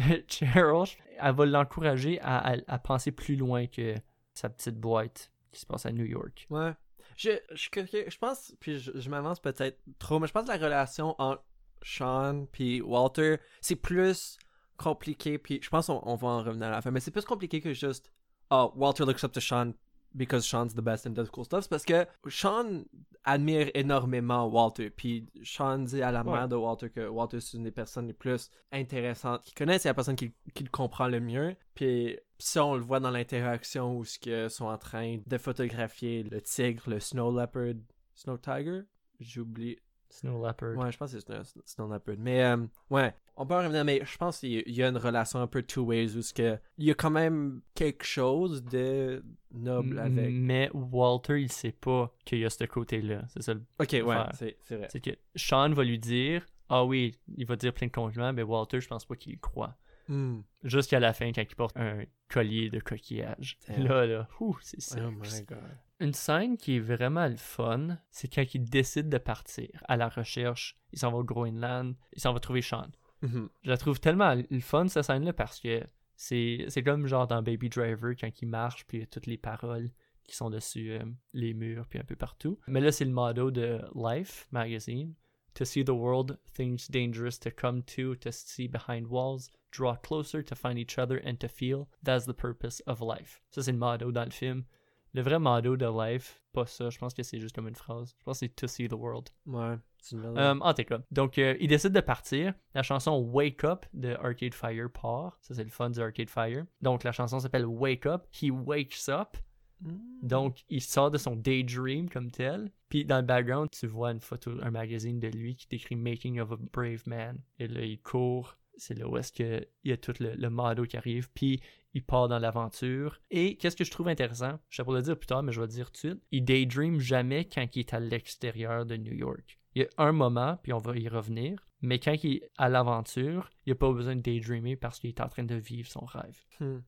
Cheryl, 0.28 0.84
elle 1.18 1.34
va 1.34 1.46
l'encourager 1.46 2.20
à, 2.22 2.78
penser 2.78 3.12
plus 3.12 3.36
loin 3.36 3.66
que 3.66 3.94
sa 4.34 4.48
petite 4.48 4.78
boîte 4.78 5.32
qui 5.52 5.60
se 5.60 5.66
passe 5.66 5.86
à 5.86 5.92
New 5.92 6.04
York. 6.04 6.46
Ouais. 6.50 6.72
Je, 7.16 7.30
je, 7.52 8.18
pense, 8.18 8.54
puis 8.60 8.78
je, 8.78 9.10
m'avance 9.10 9.40
peut-être 9.40 9.78
trop, 9.98 10.18
mais 10.18 10.26
je 10.26 10.32
pense 10.32 10.44
que 10.44 10.52
la 10.52 10.56
relation 10.56 11.14
entre 11.18 11.44
Sean 11.82 12.46
puis 12.50 12.80
Walter, 12.80 13.36
c'est 13.60 13.76
plus 13.76 14.38
compliqué, 14.78 15.38
puis 15.38 15.60
je 15.62 15.68
pense 15.68 15.88
qu'on 15.88 16.00
on 16.04 16.16
va 16.16 16.28
en 16.28 16.42
revenir 16.42 16.68
à 16.68 16.70
la 16.70 16.80
fin, 16.80 16.90
mais 16.90 17.00
c'est 17.00 17.10
plus 17.10 17.24
compliqué 17.24 17.60
que 17.60 17.74
juste, 17.74 18.10
oh, 18.50 18.72
Walter 18.76 19.04
looks 19.04 19.22
up 19.24 19.32
to 19.32 19.40
Sean 19.40 19.74
because 20.14 20.44
Sean's 20.46 20.74
the 20.74 20.80
best 20.82 21.06
and 21.06 21.10
does 21.10 21.30
cool 21.30 21.44
stuff, 21.44 21.62
c'est 21.62 21.70
parce 21.70 21.84
que 21.84 22.06
Sean 22.28 22.84
admire 23.24 23.70
énormément 23.74 24.46
Walter, 24.46 24.90
puis 24.90 25.26
Sean 25.42 25.78
dit 25.78 26.02
à 26.02 26.10
la 26.10 26.22
Ouais. 26.22 26.32
mère 26.32 26.48
de 26.48 26.56
Walter 26.56 26.88
que 26.90 27.06
Walter 27.08 27.40
c'est 27.40 27.56
une 27.58 27.64
des 27.64 27.70
personnes 27.70 28.06
les 28.06 28.12
plus 28.14 28.50
intéressantes 28.72 29.42
qu'il 29.42 29.54
connaît, 29.54 29.78
c'est 29.78 29.88
la 29.88 29.94
personne 29.94 30.16
qui, 30.16 30.32
qui 30.54 30.64
le 30.64 30.70
comprend 30.70 31.06
le 31.08 31.20
mieux, 31.20 31.54
puis 31.74 32.18
ça 32.38 32.64
on 32.64 32.74
le 32.74 32.80
voit 32.80 32.98
dans 33.00 33.10
l'interaction 33.10 33.96
où 33.96 34.04
ce 34.04 34.18
que 34.18 34.48
sont 34.48 34.66
en 34.66 34.78
train 34.78 35.18
de 35.26 35.38
photographier 35.38 36.22
le 36.22 36.40
tigre, 36.40 36.82
le 36.88 36.98
snow 37.00 37.30
leopard, 37.30 37.74
snow 38.14 38.36
tiger, 38.38 38.82
j'oublie, 39.20 39.76
Snow 40.12 40.44
Leopard. 40.44 40.76
ouais 40.76 40.90
je 40.90 40.98
pense 40.98 41.12
que 41.12 41.20
c'est 41.20 41.44
snow, 41.44 41.62
snow 41.64 41.88
leopard, 41.92 42.16
mais 42.18 42.42
euh, 42.42 42.56
ouais, 42.90 43.14
on 43.42 43.46
peut 43.46 43.54
en 43.54 43.62
revenir, 43.62 43.84
mais 43.84 44.00
je 44.04 44.16
pense 44.18 44.38
qu'il 44.40 44.62
y 44.70 44.82
a- 44.82 44.88
une 44.88 44.96
relation 44.96 45.40
un 45.40 45.46
peu 45.46 45.62
two 45.62 45.82
ways 45.84 46.16
où 46.16 46.20
que 46.34 46.58
il 46.78 46.84
y 46.84 46.90
a 46.90 46.94
quand 46.94 47.10
même 47.10 47.62
quelque 47.74 48.04
chose 48.04 48.62
de 48.64 49.24
noble 49.52 49.98
avec. 49.98 50.30
Mais 50.32 50.70
Walter, 50.74 51.40
il 51.40 51.50
sait 51.50 51.72
pas 51.72 52.14
qu'il 52.24 52.38
y 52.40 52.44
a 52.44 52.50
ce 52.50 52.64
côté-là. 52.64 53.22
C'est 53.28 53.42
ça. 53.42 53.54
le- 53.54 53.62
Ok, 53.78 53.92
ouais, 53.92 54.16
c'est 54.34 54.56
c'est 54.62 54.76
vrai. 54.76 54.88
C'est 54.90 55.00
que 55.00 55.10
Sean 55.36 55.70
va 55.72 55.84
lui 55.84 55.98
dire 55.98 56.46
Ah 56.72 56.84
oui, 56.84 57.16
il 57.36 57.46
va 57.46 57.56
dire 57.56 57.72
plein 57.74 57.88
de 57.88 57.92
compliments, 57.92 58.32
mais 58.32 58.42
Walter, 58.44 58.80
je 58.80 58.86
pense 58.86 59.04
pas 59.04 59.16
qu'il 59.16 59.32
y 59.32 59.38
croit. 59.38 59.76
Hmm. 60.08 60.40
Jusqu'à 60.62 61.00
la 61.00 61.12
fin, 61.12 61.32
quand 61.32 61.42
il 61.42 61.56
porte 61.56 61.76
un 61.76 62.04
collier 62.28 62.68
de 62.70 62.78
coquillage. 62.80 63.58
Damn. 63.68 63.86
Là, 63.86 64.06
là, 64.06 64.28
ouh, 64.38 64.56
c'est 64.60 64.80
ça. 64.80 65.00
Oh 65.04 65.10
my 65.10 65.42
god. 65.48 65.58
Une 65.98 66.12
scène 66.14 66.56
qui 66.56 66.76
est 66.76 66.80
vraiment 66.80 67.26
le 67.28 67.36
fun, 67.36 67.98
c'est 68.10 68.32
quand 68.32 68.44
il 68.54 68.64
décide 68.70 69.08
de 69.08 69.18
partir 69.18 69.68
à 69.88 69.96
la 69.96 70.08
recherche. 70.08 70.76
Il 70.92 70.98
s'en 70.98 71.10
va 71.10 71.18
au 71.18 71.24
Groenland, 71.24 71.94
il 72.12 72.20
s'en 72.22 72.32
va 72.32 72.40
trouver 72.40 72.62
Sean. 72.62 72.86
Mhm. 73.22 73.48
Je 73.62 73.70
la 73.70 73.76
trouve 73.76 74.00
tellement 74.00 74.34
le 74.34 74.60
fun, 74.60 74.88
cette 74.88 75.04
scène-là, 75.04 75.32
parce 75.32 75.60
que 75.60 75.82
c'est 76.16 76.64
c'est 76.68 76.82
comme 76.82 77.06
genre 77.06 77.26
dans 77.26 77.42
Baby 77.42 77.68
Driver, 77.68 78.14
quand 78.18 78.30
il 78.40 78.48
marche, 78.48 78.86
puis 78.86 78.98
il 78.98 79.00
y 79.00 79.04
a 79.04 79.06
toutes 79.06 79.26
les 79.26 79.38
paroles 79.38 79.90
qui 80.24 80.36
sont 80.36 80.50
dessus 80.50 80.92
euh, 80.92 81.04
les 81.32 81.54
murs, 81.54 81.86
puis 81.88 81.98
un 81.98 82.04
peu 82.04 82.16
partout. 82.16 82.58
Mais 82.68 82.80
là, 82.80 82.92
c'est 82.92 83.04
le 83.04 83.10
motto 83.10 83.50
de 83.50 83.80
Life 83.94 84.46
magazine. 84.52 85.14
To 85.54 85.64
see 85.64 85.84
the 85.84 85.90
world, 85.90 86.38
things 86.54 86.88
dangerous 86.88 87.38
to 87.40 87.50
come 87.50 87.82
to, 87.96 88.14
to 88.16 88.30
see 88.30 88.68
behind 88.68 89.08
walls, 89.08 89.50
draw 89.72 89.96
closer 89.96 90.44
to 90.44 90.54
find 90.54 90.78
each 90.78 90.96
other 90.96 91.20
and 91.26 91.36
to 91.40 91.48
feel, 91.48 91.88
that's 92.04 92.24
the 92.24 92.32
purpose 92.32 92.80
of 92.86 93.00
life. 93.00 93.42
Ça, 93.50 93.62
c'est 93.62 93.72
le 93.72 93.78
motto 93.78 94.12
dans 94.12 94.24
le 94.24 94.30
film. 94.30 94.64
Le 95.12 95.22
vrai 95.22 95.38
motto 95.38 95.76
de 95.76 95.86
Life, 95.86 96.40
pas 96.52 96.66
ça, 96.66 96.90
je 96.90 96.98
pense 96.98 97.14
que 97.14 97.22
c'est 97.22 97.40
juste 97.40 97.54
comme 97.54 97.68
une 97.68 97.74
phrase. 97.74 98.14
Je 98.18 98.24
pense 98.24 98.40
que 98.40 98.46
c'est 98.46 98.56
To 98.56 98.66
see 98.66 98.88
the 98.88 98.92
world. 98.92 99.28
Ouais, 99.46 99.76
c'est 99.98 100.16
une. 100.16 100.24
Euh, 100.24 100.54
en 100.60 100.74
tout 100.74 100.84
cas, 100.84 101.00
donc 101.10 101.38
euh, 101.38 101.56
il 101.60 101.68
décide 101.68 101.92
de 101.92 102.00
partir. 102.00 102.54
La 102.74 102.82
chanson 102.82 103.18
Wake 103.18 103.64
Up 103.64 103.86
de 103.92 104.10
Arcade 104.14 104.54
Fire 104.54 104.88
part. 104.90 105.38
Ça, 105.40 105.54
c'est 105.54 105.64
le 105.64 105.70
fun 105.70 105.90
du 105.90 106.00
Arcade 106.00 106.30
Fire. 106.30 106.64
Donc 106.80 107.04
la 107.04 107.12
chanson 107.12 107.40
s'appelle 107.40 107.66
Wake 107.66 108.06
Up. 108.06 108.26
He 108.32 108.50
wakes 108.50 109.08
up. 109.08 109.36
Hmm. 109.82 109.98
Donc 110.22 110.64
il 110.68 110.82
sort 110.82 111.10
de 111.10 111.18
son 111.18 111.36
daydream 111.36 112.08
comme 112.08 112.30
tel. 112.30 112.70
Puis 112.88 113.04
dans 113.04 113.18
le 113.18 113.26
background, 113.26 113.70
tu 113.70 113.86
vois 113.86 114.12
une 114.12 114.20
photo, 114.20 114.52
un 114.62 114.70
magazine 114.70 115.18
de 115.18 115.28
lui 115.28 115.56
qui 115.56 115.66
décrit 115.68 115.96
Making 115.96 116.40
of 116.40 116.52
a 116.52 116.56
Brave 116.72 117.02
Man. 117.06 117.38
Et 117.58 117.66
là, 117.66 117.82
il 117.82 118.00
court. 118.00 118.56
C'est 118.80 118.94
là 118.94 119.06
où 119.06 119.16
est-ce 119.16 119.32
qu'il 119.32 119.66
y 119.84 119.92
a 119.92 119.96
tout 119.96 120.14
le, 120.20 120.34
le 120.34 120.50
motto 120.50 120.84
qui 120.84 120.96
arrive. 120.96 121.30
Puis 121.32 121.60
il 121.94 122.04
part 122.04 122.28
dans 122.28 122.38
l'aventure. 122.38 123.20
Et 123.30 123.56
qu'est-ce 123.56 123.76
que 123.76 123.84
je 123.84 123.90
trouve 123.90 124.08
intéressant, 124.08 124.58
je 124.68 124.76
sais 124.76 124.84
pas 124.84 124.92
le 124.92 125.02
dire 125.02 125.18
plus 125.18 125.26
tard, 125.26 125.42
mais 125.42 125.52
je 125.52 125.60
vais 125.60 125.66
le 125.66 125.72
dire 125.72 125.86
tout 125.86 125.92
de 125.92 126.12
suite, 126.12 126.22
il 126.30 126.44
daydream 126.44 127.00
jamais 127.00 127.44
quand 127.44 127.64
il 127.74 127.80
est 127.80 127.94
à 127.94 128.00
l'extérieur 128.00 128.86
de 128.86 128.96
New 128.96 129.12
York. 129.12 129.58
Il 129.74 129.82
y 129.82 129.84
a 129.84 129.88
un 129.98 130.12
moment, 130.12 130.58
puis 130.62 130.72
on 130.72 130.78
va 130.78 130.96
y 130.96 131.08
revenir, 131.08 131.68
mais 131.80 131.98
quand 131.98 132.16
il 132.24 132.36
est 132.36 132.50
à 132.58 132.68
l'aventure, 132.68 133.50
il 133.66 133.70
n'a 133.70 133.76
pas 133.76 133.92
besoin 133.92 134.16
de 134.16 134.20
daydreamer 134.20 134.76
parce 134.76 134.98
qu'il 134.98 135.10
est 135.10 135.20
en 135.20 135.28
train 135.28 135.44
de 135.44 135.54
vivre 135.54 135.88
son 135.88 136.04
rêve. 136.04 136.38
Hmm. 136.58 136.80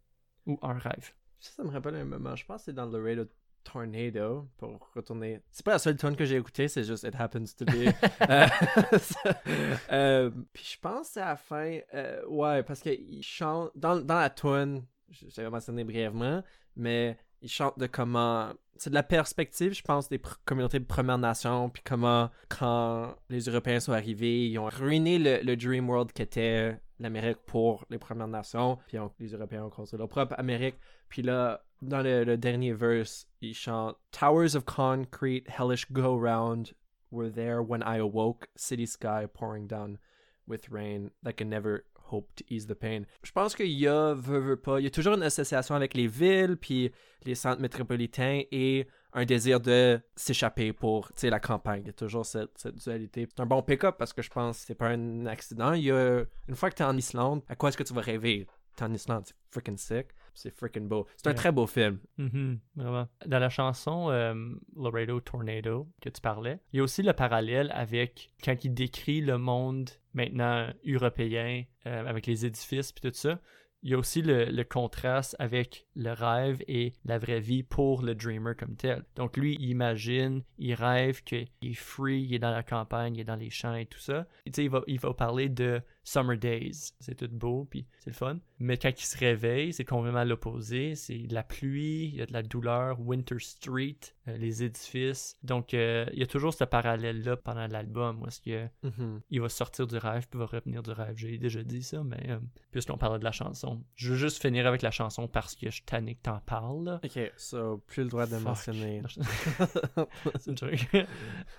Ou 0.47 0.59
un 0.63 0.79
rêve. 0.79 1.13
Ça, 1.39 1.53
ça 1.53 1.65
me 1.65 1.71
rappelle 1.71 1.97
un 1.97 2.05
moment. 2.05 2.35
Je 2.35 2.45
pense 2.45 2.63
que 2.63 2.65
c'est 2.67 2.73
dans 2.73 2.87
le 2.87 3.03
Radio 3.03 3.25
Tornado 3.65 4.49
pour 4.59 4.91
retourner. 4.95 5.41
C'est 5.51 5.65
pas 5.65 5.73
la 5.73 5.79
seule 5.79 5.97
tune 5.97 6.17
que 6.17 6.25
j'ai 6.25 6.37
écoutée, 6.37 6.69
c'est 6.69 6.85
juste 6.85 7.05
It 7.05 7.15
Happens 7.19 7.55
to 7.57 7.65
Be. 7.65 7.93
Euh, 8.31 8.47
euh, 9.93 10.31
Puis 10.53 10.73
je 10.75 10.81
pense 10.81 11.17
à 11.17 11.27
la 11.27 11.37
fin. 11.37 11.79
euh, 11.95 12.23
ouais, 12.29 12.63
parce 12.63 12.81
qu'il 12.81 13.23
chante. 13.23 13.71
Dans, 13.75 13.97
dans 13.97 14.19
la 14.19 14.31
tune, 14.31 14.85
je 15.11 15.27
je 15.29 15.43
vais 15.43 15.51
mentionner 15.51 15.85
brièvement, 15.85 16.43
mais 16.77 17.17
il 17.41 17.49
chante 17.49 17.79
de 17.79 17.87
comment. 17.87 18.53
C'est 18.77 18.91
de 18.91 18.95
la 18.95 19.03
perspective, 19.03 19.75
je 19.75 19.83
pense, 19.83 20.09
des 20.09 20.19
pr- 20.19 20.37
communautés 20.45 20.81
de 20.81 20.85
Premières 20.85 21.19
Nations, 21.19 21.69
puis 21.71 21.83
comment, 21.85 22.31
quand 22.49 23.15
les 23.29 23.41
Européens 23.45 23.79
sont 23.81 23.93
arrivés, 23.93 24.49
ils 24.49 24.59
ont 24.59 24.67
ruiné 24.69 25.19
le, 25.19 25.41
le 25.45 25.57
Dream 25.57 25.89
World 25.89 26.13
qu'était 26.13 26.81
l'Amérique 26.99 27.39
pour 27.47 27.85
les 27.91 27.99
Premières 27.99 28.27
Nations, 28.29 28.79
puis 28.89 28.99
on- 28.99 29.13
les 29.21 29.29
Européens 29.35 29.65
ont 29.67 29.71
construit 29.71 29.99
leur 29.99 30.09
propre 30.09 30.35
Amérique. 30.39 30.77
Puis 31.09 31.23
là, 31.23 31.63
dans 31.83 32.03
le, 32.03 32.37
dernier 32.37 32.73
verse, 32.73 33.27
il 33.41 33.55
chante 33.55 33.97
Towers 34.13 34.55
of 34.55 34.65
concrete, 34.65 35.49
hellish 35.49 35.91
go 35.91 36.17
round 36.17 36.75
were 37.11 37.31
there 37.31 37.61
when 37.63 37.83
I 37.83 37.99
awoke, 37.99 38.49
city 38.57 38.87
sky 38.87 39.27
pouring 39.27 39.67
down 39.67 39.99
with 40.47 40.71
rain 40.71 41.11
that 41.23 41.35
can 41.35 41.51
never 41.51 41.85
hope 42.13 42.33
to 42.37 42.45
ease 42.49 42.67
the 42.67 42.75
pain. 42.75 43.07
Je 43.23 43.33
pense 43.33 43.55
qu'il 43.55 43.67
y 43.67 43.87
a, 43.87 44.15
veut, 44.15 44.39
veut 44.39 44.57
pas, 44.57 44.81
il 44.81 44.85
y 44.85 44.87
a 44.87 44.91
toujours 44.91 45.15
une 45.15 45.23
association 45.23 45.75
avec 45.75 45.95
les 45.95 46.07
villes, 46.07 46.57
puis 46.57 46.93
les 47.25 47.35
centres 47.35 47.61
métropolitains 47.61 48.43
et 48.51 48.87
un 49.13 49.25
désir 49.25 49.61
de 49.61 50.01
s'échapper 50.17 50.73
pour, 50.73 51.13
tu 51.15 51.29
la 51.29 51.41
campagne. 51.41 51.83
Il 51.85 51.87
y 51.89 51.91
a 51.91 51.95
toujours 51.95 52.25
cette, 52.25 52.67
dualité. 52.85 53.27
C'est 53.29 53.43
un 53.43 53.47
bon 53.47 53.63
pick-up 53.63 53.97
parce 53.99 54.13
que 54.13 54.23
je 54.23 54.31
pense 54.31 54.61
que 54.61 54.67
c'est 54.67 54.75
pas 54.75 54.89
un 54.89 55.27
accident. 55.27 55.73
Une 55.75 56.55
fois 56.55 56.71
que 56.71 56.77
t'es 56.77 56.85
en 56.85 56.97
Islande, 56.97 57.43
à 57.49 57.57
quoi 57.57 57.69
est-ce 57.69 57.77
que 57.77 57.83
tu 57.83 57.93
vas 57.93 58.01
rêver? 58.01 58.47
T'es 58.77 58.85
en 58.85 58.93
Islande, 58.93 59.25
c'est 59.27 59.35
freaking 59.51 59.77
sick. 59.77 60.09
C'est 60.35 60.55
freaking 60.55 60.89
beau. 60.89 61.07
C'est 61.17 61.29
un 61.29 61.35
très 61.35 61.53
beau 61.53 61.67
film. 61.67 61.99
Mhm, 62.19 62.59
vraiment. 62.77 63.09
Dans 63.27 63.39
la 63.39 63.51
chanson 63.51 64.11
euh, 64.11 64.35
Laredo 64.77 65.21
Tornado 65.21 65.89
que 66.01 66.09
tu 66.09 66.21
parlais, 66.21 66.59
il 66.73 66.79
y 66.79 66.81
a 66.81 66.83
aussi 66.83 67.03
le 67.03 67.13
parallèle 67.13 67.71
avec 67.75 68.31
quand 68.43 68.65
il 68.65 68.75
décrit 68.75 69.21
le 69.21 69.39
monde 69.39 69.91
maintenant 70.15 70.69
européen 70.87 71.65
euh, 71.87 72.07
avec 72.07 72.27
les 72.27 72.47
édifices 72.47 72.93
puis 72.93 73.11
tout 73.11 73.17
ça. 73.17 73.41
Il 73.85 73.91
y 73.91 73.95
a 73.95 73.99
aussi 73.99 74.23
le, 74.23 74.45
le 74.45 74.63
contraste 74.63 75.35
avec 75.41 75.89
le 75.97 76.13
rêve 76.13 76.63
et 76.69 76.93
la 77.05 77.19
vraie 77.19 77.41
vie 77.41 77.65
pour 77.65 78.03
le 78.03 78.15
dreamer 78.15 78.55
comme 78.57 78.77
tel. 78.77 79.05
Donc 79.17 79.37
lui, 79.37 79.57
il 79.59 79.71
imagine, 79.71 80.45
il 80.57 80.75
rêve 80.75 81.25
qu'il 81.25 81.49
est 81.63 81.75
free, 81.75 82.23
il 82.23 82.33
est 82.33 82.39
dans 82.39 82.53
la 82.53 82.63
campagne, 82.63 83.17
il 83.17 83.23
est 83.23 83.25
dans 83.25 83.35
les 83.35 83.51
champs 83.51 83.75
et 83.75 83.87
tout 83.87 83.99
ça. 83.99 84.29
Et 84.47 84.53
il 84.57 84.71
va, 84.71 84.83
il 84.87 85.01
va 85.01 85.13
parler 85.15 85.49
de 85.49 85.83
Summer 86.05 86.37
Days. 86.37 86.93
C'est 87.01 87.15
tout 87.17 87.29
beau, 87.31 87.67
puis 87.71 87.87
c'est 88.01 88.11
le 88.11 88.15
fun. 88.17 88.39
Mais 88.59 88.77
quand 88.77 88.91
il 88.91 89.05
se 89.05 89.17
réveille, 89.19 89.73
c'est 89.73 89.85
complètement 89.85 90.25
l'opposé. 90.25 90.95
C'est 90.95 91.19
de 91.19 91.35
la 91.35 91.43
pluie, 91.43 92.07
il 92.13 92.17
y 92.17 92.23
a 92.23 92.27
de 92.27 92.33
la 92.33 92.43
douleur, 92.43 93.01
Winter 93.01 93.39
Street, 93.39 93.97
euh, 94.29 94.37
les 94.37 94.63
édifices. 94.63 95.37
Donc, 95.43 95.75
euh, 95.75 96.07
il 96.13 96.19
y 96.21 96.23
a 96.23 96.27
toujours 96.27 96.55
ce 96.55 96.65
parallèle-là 96.65 97.37
pendant 97.37 97.67
l'album 97.67 98.23
où 98.23 98.27
est-ce 98.27 98.41
que 98.41 98.69
Mhm. 98.83 99.21
il 99.31 99.41
va 99.41 99.49
sortir 99.49 99.87
du 99.87 99.97
rêve 99.97 100.27
puis 100.29 100.39
va 100.39 100.47
revenir 100.47 100.83
du 100.83 100.91
rêve. 100.91 101.15
J'ai 101.17 101.39
déjà 101.39 101.63
dit 101.63 101.83
ça, 101.83 102.03
mais 102.05 102.31
euh, 102.31 102.39
puisqu'on 102.71 102.99
parlait 102.99 103.19
de 103.19 103.25
la 103.25 103.33
chanson, 103.33 103.83
je 103.97 104.11
veux 104.11 104.17
juste 104.17 104.41
finir 104.41 104.67
avec 104.67 104.83
la 104.83 104.91
chanson 104.91 105.29
parce 105.29 105.55
que 105.57 105.71
je 105.71 105.83
tanné 105.83 106.15
que 106.17 106.23
t'en 106.23 106.39
parles. 106.41 107.01
Ok, 107.05 107.33
so, 107.37 107.79
plus 107.87 108.05
le 108.05 108.09
droit 108.11 108.27
de 108.27 108.33
Fuck. 108.37 108.43
mentionner. 108.45 109.03
C'est 110.41 110.53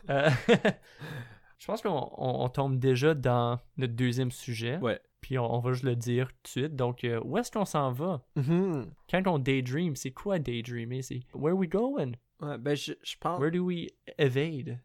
Je 1.63 1.67
pense 1.67 1.81
qu'on 1.81 1.89
on- 2.17 2.43
on 2.43 2.49
tombe 2.49 2.77
déjà 2.77 3.13
dans 3.13 3.57
notre 3.77 3.93
deuxième 3.93 4.31
sujet. 4.31 4.77
Ouais. 4.79 4.99
Puis 5.21 5.39
on, 5.39 5.49
on 5.49 5.59
va 5.59 5.71
juste 5.71 5.85
le 5.85 5.95
dire 5.95 6.27
tout 6.27 6.41
de 6.43 6.47
suite. 6.49 6.75
Donc, 6.75 7.05
euh, 7.05 7.21
où 7.23 7.37
est-ce 7.37 7.49
qu'on 7.49 7.63
s'en 7.63 7.93
va? 7.93 8.21
Mhm. 8.35 8.91
Quand 9.09 9.21
on 9.27 9.39
daydream, 9.39 9.95
c'est 9.95 10.11
quoi 10.11 10.39
daydreamer? 10.39 11.01
C'est 11.01 11.21
where 11.33 11.55
we 11.55 11.69
going? 11.69 12.11
Ouais, 12.41 12.57
ben, 12.57 12.75
je, 12.75 12.91
je 13.01 13.15
pense. 13.17 13.39
Where 13.39 13.49
do 13.51 13.59
we 13.63 13.87
evade? 14.17 14.77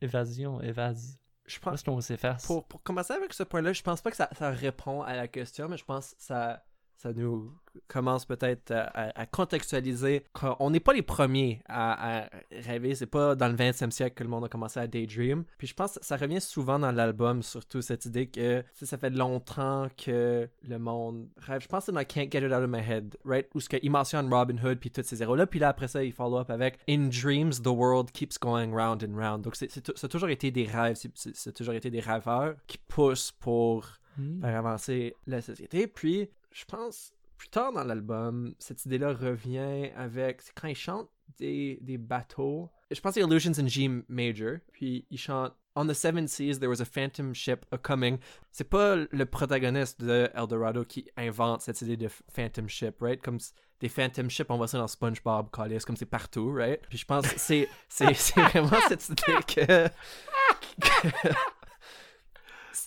Évasion, 0.00 0.60
évase? 0.60 1.18
Je 1.46 1.58
Où 1.58 1.60
pense 1.60 1.74
est-ce 1.74 1.84
qu'on 1.84 2.00
s'efface? 2.00 2.44
pour, 2.44 2.66
pour 2.66 2.82
commencer 2.82 3.12
avec 3.12 3.32
ce 3.32 3.44
point-là, 3.44 3.72
je 3.72 3.82
pense 3.82 4.00
pas 4.00 4.10
que 4.10 4.16
ça, 4.16 4.28
ça 4.32 4.50
répond 4.50 5.02
à 5.02 5.14
la 5.14 5.28
question, 5.28 5.68
mais 5.68 5.76
je 5.76 5.84
pense 5.84 6.10
que 6.14 6.16
ça, 6.22 6.64
ça 6.96 7.12
nous 7.12 7.52
commence 7.88 8.24
peut-être 8.24 8.72
à, 8.72 9.26
contextualiser 9.26 10.24
qu'on 10.32 10.70
n'est 10.70 10.80
pas 10.80 10.92
les 10.94 11.02
premiers 11.02 11.60
à, 11.68 12.22
à 12.24 12.28
rêver. 12.50 12.94
C'est 12.94 13.06
pas 13.06 13.34
dans 13.34 13.48
le 13.48 13.54
20e 13.54 13.90
siècle 13.90 14.14
que 14.16 14.24
le 14.24 14.30
monde 14.30 14.44
a 14.44 14.48
commencé 14.48 14.80
à 14.80 14.86
daydream. 14.86 15.44
Puis 15.58 15.66
je 15.66 15.74
pense 15.74 15.98
que 15.98 16.04
ça 16.04 16.16
revient 16.16 16.40
souvent 16.40 16.78
dans 16.78 16.90
l'album, 16.90 17.42
surtout 17.42 17.82
cette 17.82 18.06
idée 18.06 18.28
que 18.28 18.64
ça 18.72 18.96
fait 18.96 19.10
longtemps 19.10 19.88
que 19.96 20.48
le 20.66 20.78
monde 20.78 21.28
rêve. 21.38 21.60
Je 21.60 21.68
pense 21.68 21.80
que 21.80 21.86
c'est 21.86 21.92
dans 21.92 22.04
Can't 22.04 22.30
Get 22.32 22.38
It 22.46 22.52
Out 22.52 22.62
of 22.64 22.70
My 22.70 22.78
Head, 22.80 23.16
right? 23.24 23.46
Où 23.54 23.60
ce 23.60 23.68
que- 23.68 23.76
il 23.82 23.90
mentionne 23.90 24.32
Robin 24.32 24.56
Hood 24.56 24.78
puis 24.78 24.90
tous 24.90 25.02
ces 25.02 25.22
héros-là. 25.22 25.46
Puis 25.46 25.60
là, 25.60 25.68
après 25.68 25.88
ça, 25.88 26.02
il 26.02 26.12
follow 26.12 26.38
up 26.38 26.50
avec 26.50 26.78
In 26.88 27.08
dreams, 27.10 27.60
the 27.62 27.66
world 27.68 28.10
keeps 28.12 28.38
going 28.40 28.72
round 28.72 29.04
and 29.04 29.14
round. 29.16 29.42
Donc 29.42 29.54
c'est, 29.56 29.70
c'est, 29.70 29.82
tou- 29.82 29.92
ça 29.96 30.06
a 30.06 30.08
toujours 30.08 30.30
été 30.30 30.50
des 30.50 30.64
rêves. 30.64 30.96
C'est, 30.96 31.10
c'est- 31.14 31.36
ça 31.36 31.50
a 31.50 31.52
toujours 31.52 31.74
été 31.74 31.90
des 31.90 32.00
rêveurs 32.00 32.54
qui 32.66 32.78
poussent 32.78 33.32
pour 33.32 33.86
Hmm. 34.18 34.40
faire 34.40 34.56
avancer 34.56 35.14
la 35.26 35.42
société. 35.42 35.86
Puis, 35.86 36.30
je 36.56 36.64
pense, 36.64 37.12
plus 37.36 37.48
tard 37.48 37.72
dans 37.72 37.84
l'album, 37.84 38.54
cette 38.58 38.84
idée-là 38.86 39.12
revient 39.12 39.90
avec. 39.94 40.40
C'est 40.40 40.54
quand 40.54 40.68
il 40.68 40.76
chante 40.76 41.08
des, 41.38 41.78
des 41.82 41.98
bateaux. 41.98 42.70
Je 42.90 42.98
pense 43.00 43.14
que 43.14 43.20
c'est 43.20 43.26
Illusions 43.26 43.58
in 43.58 43.66
G 43.66 43.90
major. 44.08 44.58
Puis, 44.72 45.06
il 45.10 45.18
chante 45.18 45.54
On 45.78 45.86
the 45.86 45.92
seven 45.92 46.26
seas, 46.26 46.58
there 46.58 46.70
was 46.70 46.80
a 46.80 46.86
phantom 46.86 47.34
ship 47.34 47.66
a 47.70 47.76
coming. 47.76 48.18
C'est 48.50 48.70
pas 48.70 48.96
le 48.96 49.26
protagoniste 49.26 50.00
de 50.00 50.30
Eldorado 50.34 50.86
qui 50.86 51.06
invente 51.18 51.60
cette 51.60 51.82
idée 51.82 51.98
de 51.98 52.08
phantom 52.32 52.66
ship, 52.66 53.02
right? 53.02 53.20
Comme 53.20 53.38
des 53.80 53.90
phantom 53.90 54.30
ships, 54.30 54.46
on 54.48 54.56
voit 54.56 54.68
ça 54.68 54.78
dans 54.78 54.88
SpongeBob, 54.88 55.50
Callis, 55.52 55.80
comme 55.80 55.96
c'est 55.96 56.06
partout, 56.06 56.50
right? 56.50 56.80
Puis 56.88 56.96
je 56.96 57.04
pense 57.04 57.30
que 57.30 57.38
c'est, 57.38 57.68
c'est, 57.90 58.10
vraiment 58.40 58.78
cette 58.88 59.06
idée 59.10 59.34
que. 59.46 59.90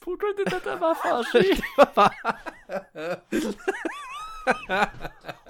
Pourquoi 0.02 0.30
t'es 0.36 0.44
totalement 0.50 0.94
fâché? 0.96 1.52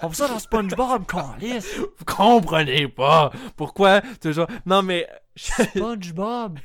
on 0.02 0.08
fait 0.10 0.14
ça 0.16 0.28
dans 0.28 0.38
SpongeBob, 0.38 1.06
câlisse! 1.06 1.76
Vous 1.78 2.04
comprenez 2.04 2.88
pas 2.88 3.30
pourquoi 3.56 4.00
toujours. 4.20 4.46
Non 4.66 4.82
mais 4.82 5.06
SpongeBob! 5.36 6.58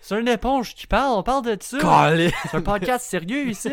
C'est 0.00 0.20
une 0.20 0.28
éponge 0.28 0.74
qui 0.74 0.86
parle, 0.86 1.18
on 1.18 1.22
parle 1.22 1.44
de 1.44 1.56
ça! 1.60 1.78
C'est 2.50 2.54
un 2.56 2.62
podcast 2.62 3.06
sérieux 3.06 3.48
ici! 3.48 3.70